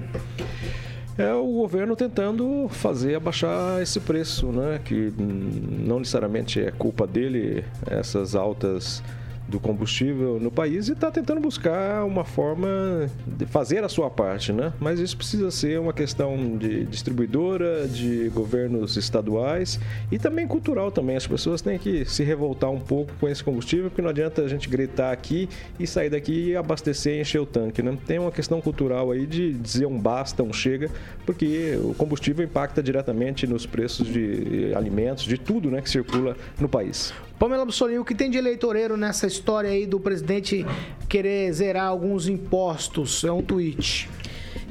É 1.18 1.34
o 1.34 1.48
governo 1.48 1.96
tentando 1.96 2.68
fazer 2.70 3.16
abaixar 3.16 3.82
esse 3.82 4.00
preço, 4.00 4.48
né? 4.52 4.80
Que 4.84 5.12
não 5.18 5.98
necessariamente 6.00 6.62
é 6.62 6.70
culpa 6.70 7.08
dele 7.08 7.66
essas 7.88 8.36
altas 8.36 9.02
do 9.48 9.60
combustível 9.60 10.40
no 10.40 10.52
país 10.52 10.90
e 10.90 10.94
está 10.94 11.10
tentando 11.10 11.40
buscar 11.40 12.04
uma 12.04 12.26
forma 12.26 13.10
de 13.26 13.46
fazer 13.46 13.84
a 13.84 13.90
sua 13.90 14.10
parte, 14.10 14.52
né? 14.52 14.74
Mas 14.80 15.00
isso 15.00 15.16
precisa 15.16 15.50
ser 15.52 15.80
uma 15.80 15.94
questão 15.94 16.58
de 16.58 16.86
distribuidora, 16.86 17.88
de 17.88 18.30
governos 18.30 18.98
estaduais 18.98 19.80
e 20.12 20.20
também 20.20 20.48
cultural 20.48 20.92
também. 20.92 21.16
As 21.16 21.28
pessoas 21.28 21.62
têm 21.62 21.78
que 21.78 22.06
se 22.06 22.24
revoltar 22.24 22.70
um 22.70 22.80
pouco 22.80 23.14
com 23.20 23.28
esse 23.28 23.44
combustível, 23.44 23.90
porque 23.90 24.02
não 24.02 24.10
adianta 24.10 24.42
a 24.42 24.48
gente 24.48 24.68
gritar 24.68 25.12
aqui 25.12 25.48
e 25.80 25.88
sair 25.88 26.10
daqui 26.10 26.50
e 26.50 26.56
abastecer 26.56 27.18
e 27.18 27.22
encher 27.22 27.40
o 27.40 27.46
tanque, 27.46 27.82
né? 27.82 27.98
Tem 28.06 28.20
uma 28.20 28.32
questão 28.32 28.60
cultural 28.60 29.12
aí 29.12 29.26
de 29.26 29.54
dizer 29.54 29.86
um 29.86 29.98
basta, 29.98 30.44
um 30.44 30.52
chega, 30.52 30.90
porque 31.26 31.78
o 31.82 31.94
combustível 31.94 32.44
impacta 32.44 32.84
diretamente 32.84 33.48
nos 33.48 33.66
preços 33.66 34.08
de 34.08 34.74
alimentos, 34.76 35.24
de 35.24 35.38
tudo, 35.38 35.70
né, 35.70 35.82
que 35.82 35.90
circula 35.90 36.36
no 36.60 36.68
país. 36.68 37.14
Pamela 37.40 37.64
Bussolini, 37.64 38.00
o 38.00 38.06
que 38.06 38.16
tem 38.16 38.32
de 38.32 38.38
eleitoreiro 38.40 38.98
nessa 38.98 39.28
história 39.28 39.70
aí 39.70 39.86
do 39.86 40.00
presidente 40.00 40.66
querer 41.08 41.54
zerar 41.54 41.86
alguns 41.86 42.28
impostos? 42.28 43.24
É 43.24 43.32
um 43.32 43.44
tweet. 43.44 44.10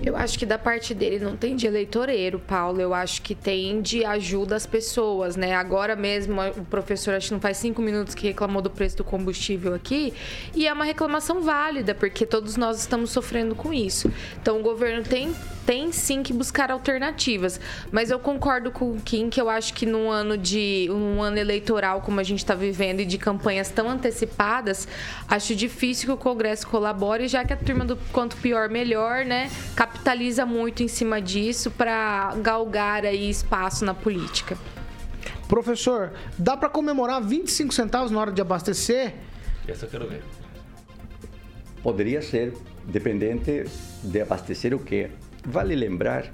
Eu 0.02 0.14
acho 0.14 0.38
que 0.38 0.44
da 0.44 0.58
parte 0.58 0.94
dele 0.94 1.18
não 1.18 1.36
tem 1.36 1.56
de 1.56 1.66
eleitoreiro, 1.66 2.38
Paulo. 2.38 2.80
Eu 2.80 2.92
acho 2.92 3.22
que 3.22 3.34
tem 3.34 3.80
de 3.80 4.04
ajuda 4.04 4.54
às 4.54 4.66
pessoas, 4.66 5.36
né? 5.36 5.54
Agora 5.54 5.96
mesmo, 5.96 6.40
o 6.56 6.64
professor, 6.64 7.14
acho 7.14 7.28
que 7.28 7.34
não 7.34 7.40
faz 7.40 7.56
cinco 7.56 7.80
minutos 7.80 8.14
que 8.14 8.26
reclamou 8.26 8.60
do 8.60 8.70
preço 8.70 8.98
do 8.98 9.04
combustível 9.04 9.74
aqui. 9.74 10.12
E 10.54 10.66
é 10.66 10.72
uma 10.72 10.84
reclamação 10.84 11.40
válida, 11.40 11.94
porque 11.94 12.26
todos 12.26 12.56
nós 12.56 12.78
estamos 12.78 13.10
sofrendo 13.10 13.54
com 13.54 13.72
isso. 13.72 14.12
Então, 14.40 14.60
o 14.60 14.62
governo 14.62 15.02
tem, 15.02 15.34
tem 15.64 15.90
sim 15.90 16.22
que 16.22 16.32
buscar 16.32 16.70
alternativas. 16.70 17.58
Mas 17.90 18.10
eu 18.10 18.18
concordo 18.18 18.70
com 18.70 18.92
o 18.92 19.00
Kim, 19.00 19.30
que 19.30 19.40
eu 19.40 19.48
acho 19.48 19.72
que 19.72 19.86
num 19.86 20.10
ano 20.10 20.36
de 20.36 20.88
um 20.90 21.22
ano 21.22 21.38
eleitoral 21.38 22.02
como 22.02 22.20
a 22.20 22.22
gente 22.22 22.40
está 22.40 22.54
vivendo 22.54 23.00
e 23.00 23.04
de 23.06 23.16
campanhas 23.16 23.70
tão 23.70 23.88
antecipadas, 23.88 24.86
acho 25.26 25.54
difícil 25.54 26.06
que 26.06 26.12
o 26.12 26.16
Congresso 26.16 26.66
colabore, 26.68 27.28
já 27.28 27.44
que 27.44 27.52
a 27.52 27.56
turma 27.56 27.84
do 27.84 27.96
quanto 28.12 28.36
pior 28.36 28.68
melhor, 28.68 29.24
né, 29.24 29.50
capitaliza 29.86 30.44
muito 30.44 30.82
em 30.82 30.88
cima 30.88 31.20
disso 31.20 31.70
para 31.70 32.34
galgar 32.42 33.04
aí 33.04 33.30
espaço 33.30 33.84
na 33.84 33.94
política. 33.94 34.58
Professor, 35.48 36.12
dá 36.36 36.56
para 36.56 36.68
comemorar 36.68 37.22
25 37.22 37.72
centavos 37.72 38.10
na 38.10 38.20
hora 38.20 38.32
de 38.32 38.40
abastecer? 38.40 39.14
Essa 39.66 39.86
eu 39.86 39.90
quero 39.90 40.08
ver. 40.08 40.22
Poderia 41.82 42.20
ser, 42.20 42.52
dependente 42.84 43.64
de 44.02 44.20
abastecer 44.20 44.74
o 44.74 44.78
quê? 44.78 45.10
Vale 45.44 45.76
lembrar, 45.76 46.32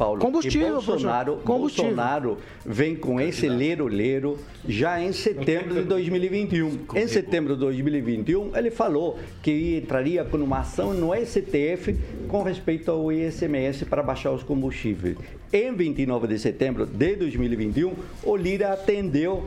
Paulo, 0.00 0.18
Combustível, 0.18 0.78
que 0.78 0.86
Bolsonaro. 0.86 1.36
Combustível. 1.44 1.90
Bolsonaro 1.90 2.38
vem 2.64 2.96
com 2.96 3.20
esse 3.20 3.46
lero-lero 3.50 4.38
já 4.66 4.98
em 4.98 5.12
setembro 5.12 5.74
de 5.74 5.82
2021. 5.82 6.86
Em 6.96 7.06
setembro 7.06 7.52
de 7.52 7.60
2021, 7.60 8.56
ele 8.56 8.70
falou 8.70 9.18
que 9.42 9.76
entraria 9.76 10.24
com 10.24 10.38
uma 10.38 10.60
ação 10.60 10.94
no 10.94 11.14
STF 11.14 11.94
com 12.28 12.42
respeito 12.42 12.90
ao 12.90 13.12
ICMS 13.12 13.84
para 13.84 14.02
baixar 14.02 14.32
os 14.32 14.42
combustíveis. 14.42 15.18
Em 15.52 15.70
29 15.70 16.28
de 16.28 16.38
setembro 16.38 16.86
de 16.86 17.16
2021, 17.16 17.92
o 18.22 18.36
Lira 18.36 18.72
atendeu 18.72 19.44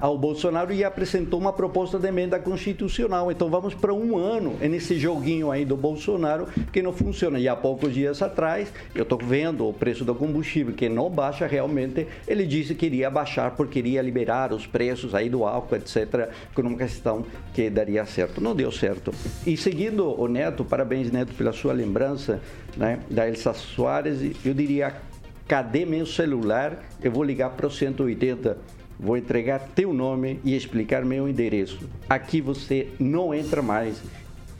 ao 0.00 0.16
Bolsonaro 0.16 0.72
e 0.72 0.84
apresentou 0.84 1.40
uma 1.40 1.52
proposta 1.52 1.98
de 1.98 2.06
emenda 2.06 2.38
constitucional. 2.38 3.30
Então 3.30 3.48
vamos 3.50 3.74
para 3.74 3.92
um 3.92 4.16
ano 4.16 4.56
nesse 4.60 4.98
joguinho 4.98 5.50
aí 5.50 5.64
do 5.64 5.76
Bolsonaro 5.76 6.46
que 6.72 6.80
não 6.80 6.92
funciona. 6.92 7.38
E 7.38 7.48
há 7.48 7.56
poucos 7.56 7.92
dias 7.92 8.22
atrás, 8.22 8.72
eu 8.94 9.02
estou 9.02 9.18
vendo 9.18 9.68
o 9.68 9.72
preço 9.72 10.04
do 10.04 10.14
combustível 10.14 10.74
que 10.74 10.88
não 10.88 11.10
baixa 11.10 11.46
realmente. 11.46 12.06
Ele 12.26 12.46
disse 12.46 12.74
que 12.74 12.86
iria 12.86 13.10
baixar 13.10 13.52
porque 13.52 13.80
iria 13.80 14.00
liberar 14.00 14.52
os 14.52 14.66
preços 14.66 15.14
aí 15.14 15.28
do 15.28 15.44
álcool, 15.44 15.76
etc. 15.76 16.30
Com 16.54 16.62
uma 16.62 16.78
questão 16.78 17.24
que 17.52 17.68
daria 17.68 18.04
certo. 18.06 18.40
Não 18.40 18.54
deu 18.54 18.70
certo. 18.70 19.12
E 19.46 19.56
seguindo 19.56 20.20
o 20.20 20.28
Neto, 20.28 20.64
parabéns 20.64 21.10
Neto 21.10 21.34
pela 21.34 21.52
sua 21.52 21.72
lembrança 21.72 22.40
né, 22.76 23.00
da 23.10 23.28
Elsa 23.28 23.52
Soares, 23.52 24.20
eu 24.44 24.54
diria 24.54 24.94
cadê 25.46 25.84
meu 25.84 26.06
celular? 26.06 26.78
Eu 27.02 27.12
vou 27.12 27.22
ligar 27.22 27.50
para 27.50 27.66
o 27.66 27.70
180. 27.70 28.56
Vou 28.98 29.16
entregar 29.16 29.58
teu 29.74 29.92
nome 29.92 30.40
e 30.44 30.56
explicar 30.56 31.04
meu 31.04 31.28
endereço. 31.28 31.88
Aqui 32.08 32.40
você 32.40 32.88
não 32.98 33.34
entra 33.34 33.60
mais. 33.60 34.00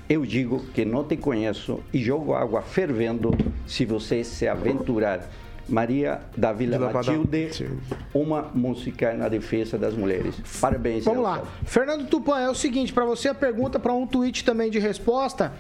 Eu 0.09 0.26
digo 0.26 0.61
que 0.74 0.85
não 0.85 1.03
te 1.03 1.16
conheço 1.16 1.80
e 1.93 2.03
jogo 2.03 2.35
água 2.35 2.61
fervendo 2.61 3.30
se 3.66 3.85
você 3.85 4.22
se 4.22 4.47
aventurar. 4.47 5.28
Maria 5.66 6.20
da 6.37 6.53
Vila, 6.53 6.76
Vila 6.76 6.93
Matilde, 6.93 7.70
uma 8.12 8.51
música 8.55 9.14
na 9.14 9.30
defesa 9.30 9.78
das 9.78 9.95
mulheres. 9.95 10.35
Parabéns, 10.61 11.07
Vamos 11.07 11.22
lá. 11.22 11.43
Fernando 11.64 12.07
Tupan, 12.07 12.39
é 12.39 12.51
o 12.51 12.55
seguinte, 12.55 12.93
para 12.93 13.07
você 13.07 13.28
a 13.28 13.35
pergunta 13.35 13.78
para 13.78 13.95
um 13.95 14.07
tweet 14.07 14.45
também 14.45 14.70
de 14.70 14.78
resposta. 14.78 15.55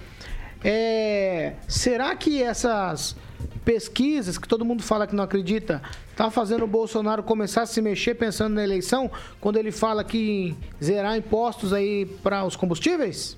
É, 0.62 1.54
será 1.66 2.14
que 2.16 2.42
essas 2.42 3.16
pesquisas 3.64 4.38
que 4.38 4.46
todo 4.46 4.64
mundo 4.64 4.82
fala 4.82 5.06
que 5.06 5.14
não 5.14 5.24
acredita, 5.24 5.82
tá 6.16 6.30
fazendo 6.30 6.64
o 6.64 6.68
Bolsonaro 6.68 7.22
começar 7.22 7.62
a 7.62 7.66
se 7.66 7.80
mexer 7.80 8.14
pensando 8.14 8.54
na 8.54 8.62
eleição, 8.62 9.10
quando 9.40 9.56
ele 9.56 9.72
fala 9.72 10.04
que 10.04 10.54
zerar 10.82 11.16
impostos 11.16 11.72
aí 11.72 12.06
para 12.22 12.44
os 12.44 12.56
combustíveis? 12.56 13.36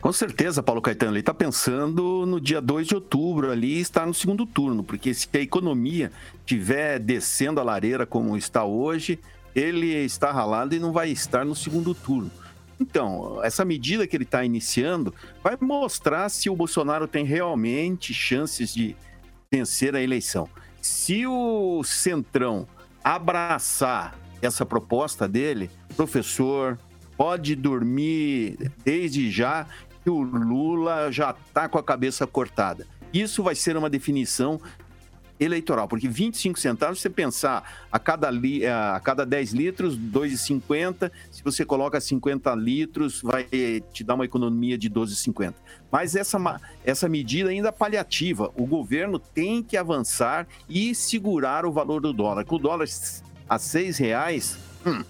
Com 0.00 0.12
certeza, 0.12 0.62
Paulo 0.62 0.80
Caetano, 0.80 1.12
ele 1.12 1.20
está 1.20 1.34
pensando 1.34 2.24
no 2.26 2.40
dia 2.40 2.60
2 2.60 2.86
de 2.86 2.94
outubro 2.94 3.50
ali 3.50 3.80
estar 3.80 4.06
no 4.06 4.14
segundo 4.14 4.46
turno, 4.46 4.84
porque 4.84 5.12
se 5.12 5.28
a 5.34 5.38
economia 5.38 6.12
estiver 6.38 6.98
descendo 6.98 7.60
a 7.60 7.64
lareira 7.64 8.06
como 8.06 8.36
está 8.36 8.64
hoje, 8.64 9.18
ele 9.54 9.88
está 9.88 10.30
ralado 10.30 10.74
e 10.74 10.78
não 10.78 10.92
vai 10.92 11.10
estar 11.10 11.44
no 11.44 11.56
segundo 11.56 11.94
turno. 11.94 12.30
Então, 12.80 13.42
essa 13.42 13.64
medida 13.64 14.06
que 14.06 14.16
ele 14.16 14.24
está 14.24 14.44
iniciando 14.44 15.14
vai 15.42 15.56
mostrar 15.60 16.28
se 16.28 16.50
o 16.50 16.54
Bolsonaro 16.54 17.08
tem 17.08 17.24
realmente 17.24 18.12
chances 18.12 18.72
de 18.72 18.94
vencer 19.50 19.94
a 19.94 20.02
eleição. 20.02 20.48
Se 20.80 21.26
o 21.26 21.82
Centrão 21.84 22.66
abraçar 23.02 24.18
essa 24.42 24.64
proposta 24.64 25.26
dele, 25.26 25.70
professor, 25.96 26.78
pode 27.16 27.54
dormir 27.54 28.72
desde 28.84 29.30
já 29.30 29.66
que 30.02 30.10
o 30.10 30.20
Lula 30.20 31.10
já 31.10 31.30
está 31.30 31.68
com 31.68 31.78
a 31.78 31.82
cabeça 31.82 32.26
cortada. 32.26 32.86
Isso 33.12 33.42
vai 33.42 33.54
ser 33.54 33.76
uma 33.76 33.90
definição 33.90 34.60
eleitoral, 35.38 35.86
porque 35.86 36.08
25 36.08 36.58
centavos, 36.58 37.00
você 37.00 37.10
pensar 37.10 37.86
a 37.90 37.98
cada, 37.98 38.30
li, 38.30 38.66
a 38.66 39.00
cada 39.02 39.24
10 39.24 39.52
litros, 39.52 39.98
2,50, 39.98 41.10
se 41.30 41.42
você 41.42 41.64
coloca 41.64 42.00
50 42.00 42.54
litros, 42.54 43.20
vai 43.22 43.44
te 43.92 44.02
dar 44.02 44.14
uma 44.14 44.24
economia 44.24 44.78
de 44.78 44.90
12,50. 44.90 45.54
Mas 45.90 46.16
essa, 46.16 46.60
essa 46.84 47.08
medida 47.08 47.50
ainda 47.50 47.68
é 47.68 47.72
paliativa. 47.72 48.50
O 48.56 48.66
governo 48.66 49.18
tem 49.18 49.62
que 49.62 49.76
avançar 49.76 50.46
e 50.68 50.94
segurar 50.94 51.64
o 51.66 51.72
valor 51.72 52.00
do 52.00 52.12
dólar. 52.12 52.44
Com 52.44 52.56
o 52.56 52.58
dólar 52.58 52.86
a 53.48 53.58
6 53.58 53.98
reais, 53.98 54.58
hum, 54.86 55.04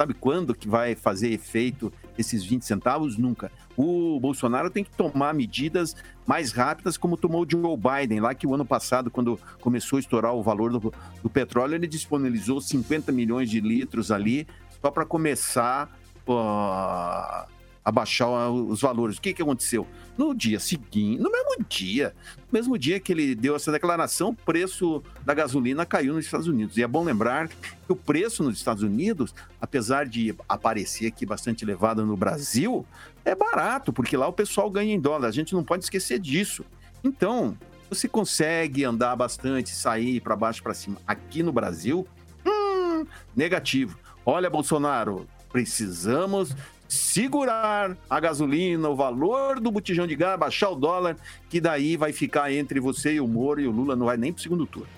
sabe 0.00 0.14
quando 0.14 0.54
que 0.54 0.68
vai 0.68 0.94
fazer 0.94 1.32
efeito 1.32 1.92
esses 2.18 2.44
20 2.44 2.62
centavos? 2.62 3.16
Nunca. 3.16 3.50
O 3.76 4.18
Bolsonaro 4.20 4.68
tem 4.68 4.82
que 4.84 4.90
tomar 4.90 5.32
medidas 5.32 5.96
mais 6.26 6.52
rápidas, 6.52 6.98
como 6.98 7.16
tomou 7.16 7.44
o 7.44 7.46
Joe 7.48 7.76
Biden, 7.76 8.20
lá 8.20 8.34
que 8.34 8.46
o 8.46 8.54
ano 8.54 8.64
passado, 8.64 9.10
quando 9.10 9.38
começou 9.60 9.96
a 9.96 10.00
estourar 10.00 10.34
o 10.34 10.42
valor 10.42 10.72
do, 10.72 10.92
do 11.22 11.30
petróleo, 11.30 11.76
ele 11.76 11.86
disponibilizou 11.86 12.60
50 12.60 13.12
milhões 13.12 13.48
de 13.48 13.60
litros 13.60 14.10
ali, 14.10 14.46
só 14.82 14.90
para 14.90 15.06
começar 15.06 15.90
ó, 16.26 17.46
a 17.84 17.90
baixar 17.90 18.50
os 18.50 18.80
valores. 18.80 19.16
O 19.16 19.20
que, 19.20 19.32
que 19.32 19.42
aconteceu? 19.42 19.86
No 20.16 20.34
dia 20.34 20.60
seguinte, 20.60 21.20
no 21.20 21.30
mesmo 21.30 21.64
dia, 21.68 22.14
no 22.36 22.58
mesmo 22.58 22.78
dia 22.78 23.00
que 23.00 23.12
ele 23.12 23.34
deu 23.34 23.56
essa 23.56 23.72
declaração, 23.72 24.30
o 24.30 24.34
preço 24.34 25.02
da 25.24 25.32
gasolina 25.32 25.86
caiu 25.86 26.14
nos 26.14 26.24
Estados 26.24 26.46
Unidos. 26.46 26.76
E 26.76 26.82
é 26.82 26.86
bom 26.86 27.04
lembrar 27.04 27.48
que 27.48 27.92
o 27.92 27.96
preço 27.96 28.42
nos 28.42 28.56
Estados 28.56 28.82
Unidos, 28.82 29.34
apesar 29.60 30.06
de 30.06 30.34
aparecer 30.48 31.06
aqui 31.06 31.24
bastante 31.24 31.64
elevado 31.64 32.04
no 32.04 32.16
Brasil, 32.16 32.84
é 33.24 33.34
barato, 33.34 33.92
porque 33.92 34.16
lá 34.16 34.26
o 34.26 34.32
pessoal 34.32 34.70
ganha 34.70 34.94
em 34.94 35.00
dólar. 35.00 35.28
A 35.28 35.32
gente 35.32 35.54
não 35.54 35.64
pode 35.64 35.84
esquecer 35.84 36.18
disso. 36.18 36.64
Então, 37.02 37.56
você 37.88 38.08
consegue 38.08 38.84
andar 38.84 39.16
bastante, 39.16 39.70
sair 39.70 40.20
para 40.20 40.36
baixo 40.36 40.62
para 40.62 40.74
cima. 40.74 40.98
Aqui 41.06 41.42
no 41.42 41.52
Brasil, 41.52 42.06
hum, 42.44 43.06
negativo. 43.34 43.98
Olha, 44.26 44.50
Bolsonaro, 44.50 45.26
precisamos 45.50 46.54
segurar 46.88 47.96
a 48.08 48.18
gasolina, 48.20 48.88
o 48.88 48.96
valor 48.96 49.60
do 49.60 49.70
botijão 49.70 50.06
de 50.06 50.16
gás, 50.16 50.38
baixar 50.38 50.70
o 50.70 50.74
dólar, 50.74 51.16
que 51.50 51.60
daí 51.60 51.96
vai 51.96 52.12
ficar 52.12 52.50
entre 52.52 52.80
você 52.80 53.14
e 53.14 53.20
o 53.20 53.28
Moro 53.28 53.60
e 53.60 53.66
o 53.66 53.70
Lula 53.70 53.94
não 53.94 54.06
vai 54.06 54.16
nem 54.16 54.32
pro 54.32 54.42
segundo 54.42 54.66
turno. 54.66 54.88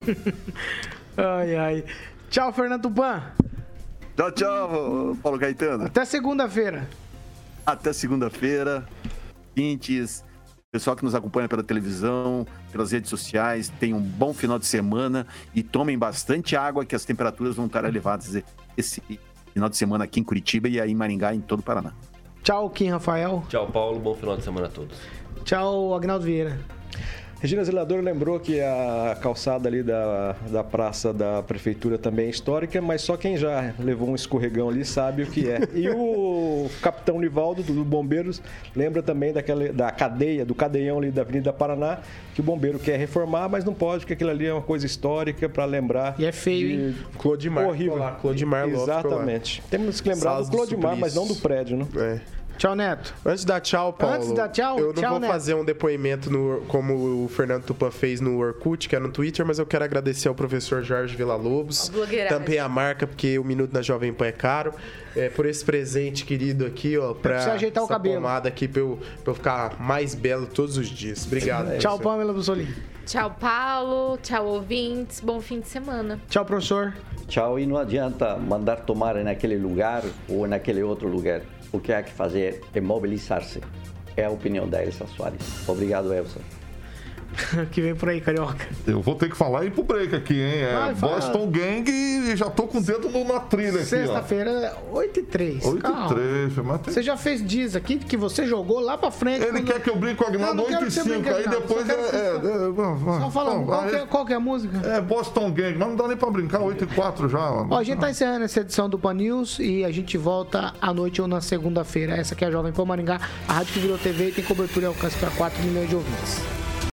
Ai, 1.16 1.56
ai. 1.56 1.84
Tchau, 2.30 2.50
Fernando 2.52 2.82
Tupan. 2.82 3.22
Tchau, 4.16 4.32
tchau, 4.32 5.18
Paulo 5.22 5.38
Caetano. 5.38 5.84
Até 5.84 6.04
segunda-feira. 6.04 6.88
Até 7.66 7.92
segunda-feira. 7.92 8.88
Pintes, 9.54 10.24
pessoal 10.70 10.96
que 10.96 11.04
nos 11.04 11.14
acompanha 11.14 11.48
pela 11.48 11.62
televisão, 11.62 12.46
pelas 12.70 12.92
redes 12.92 13.10
sociais, 13.10 13.70
tenham 13.80 13.98
um 13.98 14.02
bom 14.02 14.32
final 14.32 14.58
de 14.58 14.66
semana 14.66 15.26
e 15.54 15.62
tomem 15.62 15.98
bastante 15.98 16.56
água, 16.56 16.86
que 16.86 16.94
as 16.94 17.04
temperaturas 17.04 17.56
vão 17.56 17.66
estar 17.66 17.84
elevadas 17.84 18.42
esse 18.76 19.02
final 19.52 19.68
de 19.68 19.76
semana 19.76 20.04
aqui 20.04 20.20
em 20.20 20.24
Curitiba 20.24 20.68
e 20.68 20.80
aí 20.80 20.90
em 20.90 20.94
Maringá, 20.94 21.34
em 21.34 21.40
todo 21.40 21.60
o 21.60 21.62
Paraná. 21.62 21.92
Tchau, 22.42 22.70
Kim 22.70 22.88
Rafael. 22.88 23.44
Tchau, 23.48 23.66
Paulo. 23.66 23.98
Bom 23.98 24.14
final 24.14 24.36
de 24.36 24.44
semana 24.44 24.66
a 24.66 24.70
todos. 24.70 24.98
Tchau, 25.44 25.94
Agnaldo 25.94 26.24
Vieira. 26.24 26.58
Regina 27.40 27.64
Zelador 27.64 28.02
lembrou 28.02 28.38
que 28.38 28.60
a 28.60 29.16
calçada 29.22 29.66
ali 29.66 29.82
da, 29.82 30.36
da 30.50 30.62
praça 30.62 31.10
da 31.10 31.42
prefeitura 31.42 31.96
também 31.96 32.26
é 32.26 32.28
histórica, 32.28 32.82
mas 32.82 33.00
só 33.00 33.16
quem 33.16 33.38
já 33.38 33.72
levou 33.78 34.10
um 34.10 34.14
escorregão 34.14 34.68
ali 34.68 34.84
sabe 34.84 35.22
o 35.22 35.26
que 35.26 35.48
é. 35.48 35.60
E 35.74 35.88
o 35.88 36.68
capitão 36.82 37.18
Nivaldo, 37.18 37.62
do 37.62 37.82
Bombeiros, 37.82 38.42
lembra 38.76 39.02
também 39.02 39.32
daquela, 39.32 39.72
da 39.72 39.90
cadeia, 39.90 40.44
do 40.44 40.54
cadeião 40.54 40.98
ali 40.98 41.10
da 41.10 41.22
Avenida 41.22 41.50
Paraná, 41.50 42.00
que 42.34 42.42
o 42.42 42.44
bombeiro 42.44 42.78
quer 42.78 42.98
reformar, 42.98 43.48
mas 43.48 43.64
não 43.64 43.72
pode, 43.72 44.00
porque 44.00 44.12
aquilo 44.12 44.30
ali 44.30 44.46
é 44.46 44.52
uma 44.52 44.60
coisa 44.60 44.84
histórica 44.84 45.48
para 45.48 45.64
lembrar. 45.64 46.16
E 46.18 46.26
é 46.26 46.32
feio, 46.32 46.68
de... 46.68 46.74
hein? 46.74 46.96
Clodimar. 47.16 47.66
Horrível. 47.66 48.16
Clodimar 48.20 48.66
Lopes. 48.66 48.82
Exatamente. 48.82 49.62
Temos 49.70 49.98
que 49.98 50.10
lembrar 50.10 50.32
Salas 50.32 50.48
do 50.48 50.50
do 50.50 50.56
Clodimar, 50.58 50.94
mas 50.94 51.14
não 51.14 51.26
do 51.26 51.36
prédio, 51.36 51.78
né? 51.78 51.86
É. 51.96 52.39
Tchau, 52.60 52.76
Neto. 52.76 53.14
Antes 53.24 53.40
de 53.40 53.46
dar 53.46 53.60
tchau, 53.60 53.90
Paulo. 53.90 54.16
Antes 54.16 54.28
de 54.28 54.34
dar 54.34 54.48
tchau, 54.50 54.78
eu 54.78 54.86
não 54.88 54.92
tchau, 54.92 55.10
vou 55.12 55.20
Neto. 55.20 55.32
fazer 55.32 55.54
um 55.54 55.64
depoimento 55.64 56.30
no, 56.30 56.60
como 56.68 57.24
o 57.24 57.28
Fernando 57.28 57.64
Tupan 57.64 57.90
fez 57.90 58.20
no 58.20 58.38
Orkut, 58.38 58.86
que 58.86 58.94
é 58.94 58.98
no 58.98 59.10
Twitter, 59.10 59.46
mas 59.46 59.58
eu 59.58 59.64
quero 59.64 59.82
agradecer 59.82 60.28
ao 60.28 60.34
professor 60.34 60.82
Jorge 60.82 61.16
Villa-Lobos. 61.16 61.90
Tampei 62.28 62.58
a 62.58 62.68
marca, 62.68 63.06
porque 63.06 63.38
o 63.38 63.44
Minuto 63.44 63.72
na 63.72 63.80
Jovem 63.80 64.12
Pan 64.12 64.26
é 64.26 64.32
caro. 64.32 64.74
É, 65.16 65.30
por 65.30 65.46
esse 65.46 65.64
presente 65.64 66.26
querido 66.26 66.66
aqui, 66.66 66.98
ó, 66.98 67.14
pra 67.14 67.54
ajeitar 67.54 67.82
o 67.82 67.86
essa 67.86 67.94
cabelo. 67.94 68.16
pomada 68.16 68.50
aqui 68.50 68.68
pra 68.68 68.80
eu, 68.82 68.98
pra 69.24 69.30
eu 69.30 69.34
ficar 69.34 69.80
mais 69.80 70.14
belo 70.14 70.46
todos 70.46 70.76
os 70.76 70.88
dias. 70.88 71.24
Obrigado. 71.24 71.78
Tchau. 71.78 71.98
Pamela 71.98 72.34
Bussolini. 72.34 72.74
Tchau, 73.06 73.34
Paulo. 73.40 74.18
Tchau, 74.18 74.46
ouvintes. 74.46 75.20
Bom 75.20 75.40
fim 75.40 75.60
de 75.60 75.66
semana. 75.68 76.20
Tchau, 76.28 76.44
professor. 76.44 76.92
Tchau, 77.26 77.58
e 77.58 77.64
não 77.64 77.78
adianta 77.78 78.36
mandar 78.36 78.80
tomar 78.80 79.14
naquele 79.16 79.56
lugar 79.56 80.02
ou 80.28 80.46
naquele 80.46 80.82
outro 80.82 81.08
lugar. 81.08 81.40
O 81.72 81.78
que 81.78 81.92
há 81.92 82.02
que 82.02 82.10
fazer 82.10 82.62
é 82.74 82.80
mobilizar-se. 82.80 83.60
É 84.16 84.24
a 84.24 84.30
opinião 84.30 84.68
da 84.68 84.84
Elsa 84.84 85.06
Soares. 85.06 85.68
Obrigado, 85.68 86.12
Elsa. 86.12 86.40
que 87.70 87.80
vem 87.80 87.94
por 87.94 88.08
aí, 88.08 88.20
carioca. 88.20 88.66
Eu 88.86 89.00
vou 89.00 89.14
ter 89.14 89.28
que 89.30 89.36
falar 89.36 89.64
e 89.64 89.68
ir 89.68 89.70
pro 89.70 89.82
break 89.82 90.14
aqui, 90.14 90.34
hein? 90.34 90.62
É 90.62 90.92
Vai. 90.92 90.94
Boston 90.94 91.50
Gang 91.50 91.90
e 91.90 92.36
já 92.36 92.50
tô 92.50 92.64
com 92.64 92.78
o 92.78 92.82
dedo 92.82 93.08
na 93.24 93.40
trilha 93.40 93.70
aqui, 93.70 93.80
ó. 93.80 93.84
Sexta-feira, 93.84 94.76
8 94.90 95.20
e 95.20 95.22
3. 95.22 95.64
8 95.64 95.82
Calma. 95.82 96.06
e 96.06 96.08
3, 96.08 96.56
mas 96.56 96.80
tem... 96.82 96.94
Você 96.94 97.02
já 97.02 97.16
fez 97.16 97.46
dias 97.46 97.76
aqui 97.76 97.98
que 97.98 98.16
você 98.16 98.46
jogou 98.46 98.80
lá 98.80 98.98
pra 98.98 99.10
frente. 99.10 99.42
Ele 99.42 99.52
quando- 99.52 99.66
quer 99.66 99.80
que 99.80 99.90
eu 99.90 99.96
brinque 99.96 100.16
com 100.16 100.24
o 100.24 100.28
Agnaldo 100.28 100.56
não 100.56 100.64
quero 100.64 100.84
8 100.84 100.84
e 100.84 100.86
que 100.86 100.92
você 100.92 101.02
5, 101.02 101.08
brinque, 101.10 101.28
aí 101.28 101.48
depois 101.48 101.86
só 101.86 101.92
é... 101.92 101.96
é, 101.96 103.16
é. 103.16 103.20
Só 103.20 103.30
fala, 103.30 103.54
Bom, 103.54 103.66
qual, 103.66 103.86
que 103.88 103.96
é, 103.96 104.06
qual 104.06 104.26
que 104.26 104.32
é 104.32 104.36
a 104.36 104.40
música? 104.40 104.86
É 104.86 105.00
Boston 105.00 105.50
Gang, 105.52 105.76
mas 105.78 105.88
não 105.88 105.96
dá 105.96 106.08
nem 106.08 106.16
pra 106.16 106.30
brincar, 106.30 106.60
8 106.60 106.84
e 106.84 106.86
4 106.88 107.28
já. 107.28 107.38
Ó, 107.38 107.78
a 107.78 107.82
gente 107.82 107.98
tá 107.98 108.10
encerrando 108.10 108.44
essa 108.44 108.60
edição 108.60 108.88
do 108.88 108.98
Pan 108.98 109.14
News 109.14 109.58
e 109.58 109.84
a 109.84 109.90
gente 109.90 110.16
volta 110.18 110.74
à 110.80 110.92
noite 110.92 111.20
ou 111.22 111.28
na 111.28 111.40
segunda-feira. 111.40 112.14
Essa 112.16 112.34
aqui 112.34 112.44
é 112.44 112.48
a 112.48 112.50
Jovem 112.50 112.72
Pan 112.72 112.84
Maringá, 112.84 113.20
a 113.48 113.52
rádio 113.54 113.72
que 113.74 113.78
virou 113.80 113.98
TV 113.98 114.28
e 114.28 114.32
tem 114.32 114.44
cobertura 114.44 114.86
e 114.86 114.88
alcance 114.88 115.16
para 115.16 115.30
4 115.30 115.62
milhões 115.62 115.88
de 115.88 115.94
ouvintes. 115.96 116.40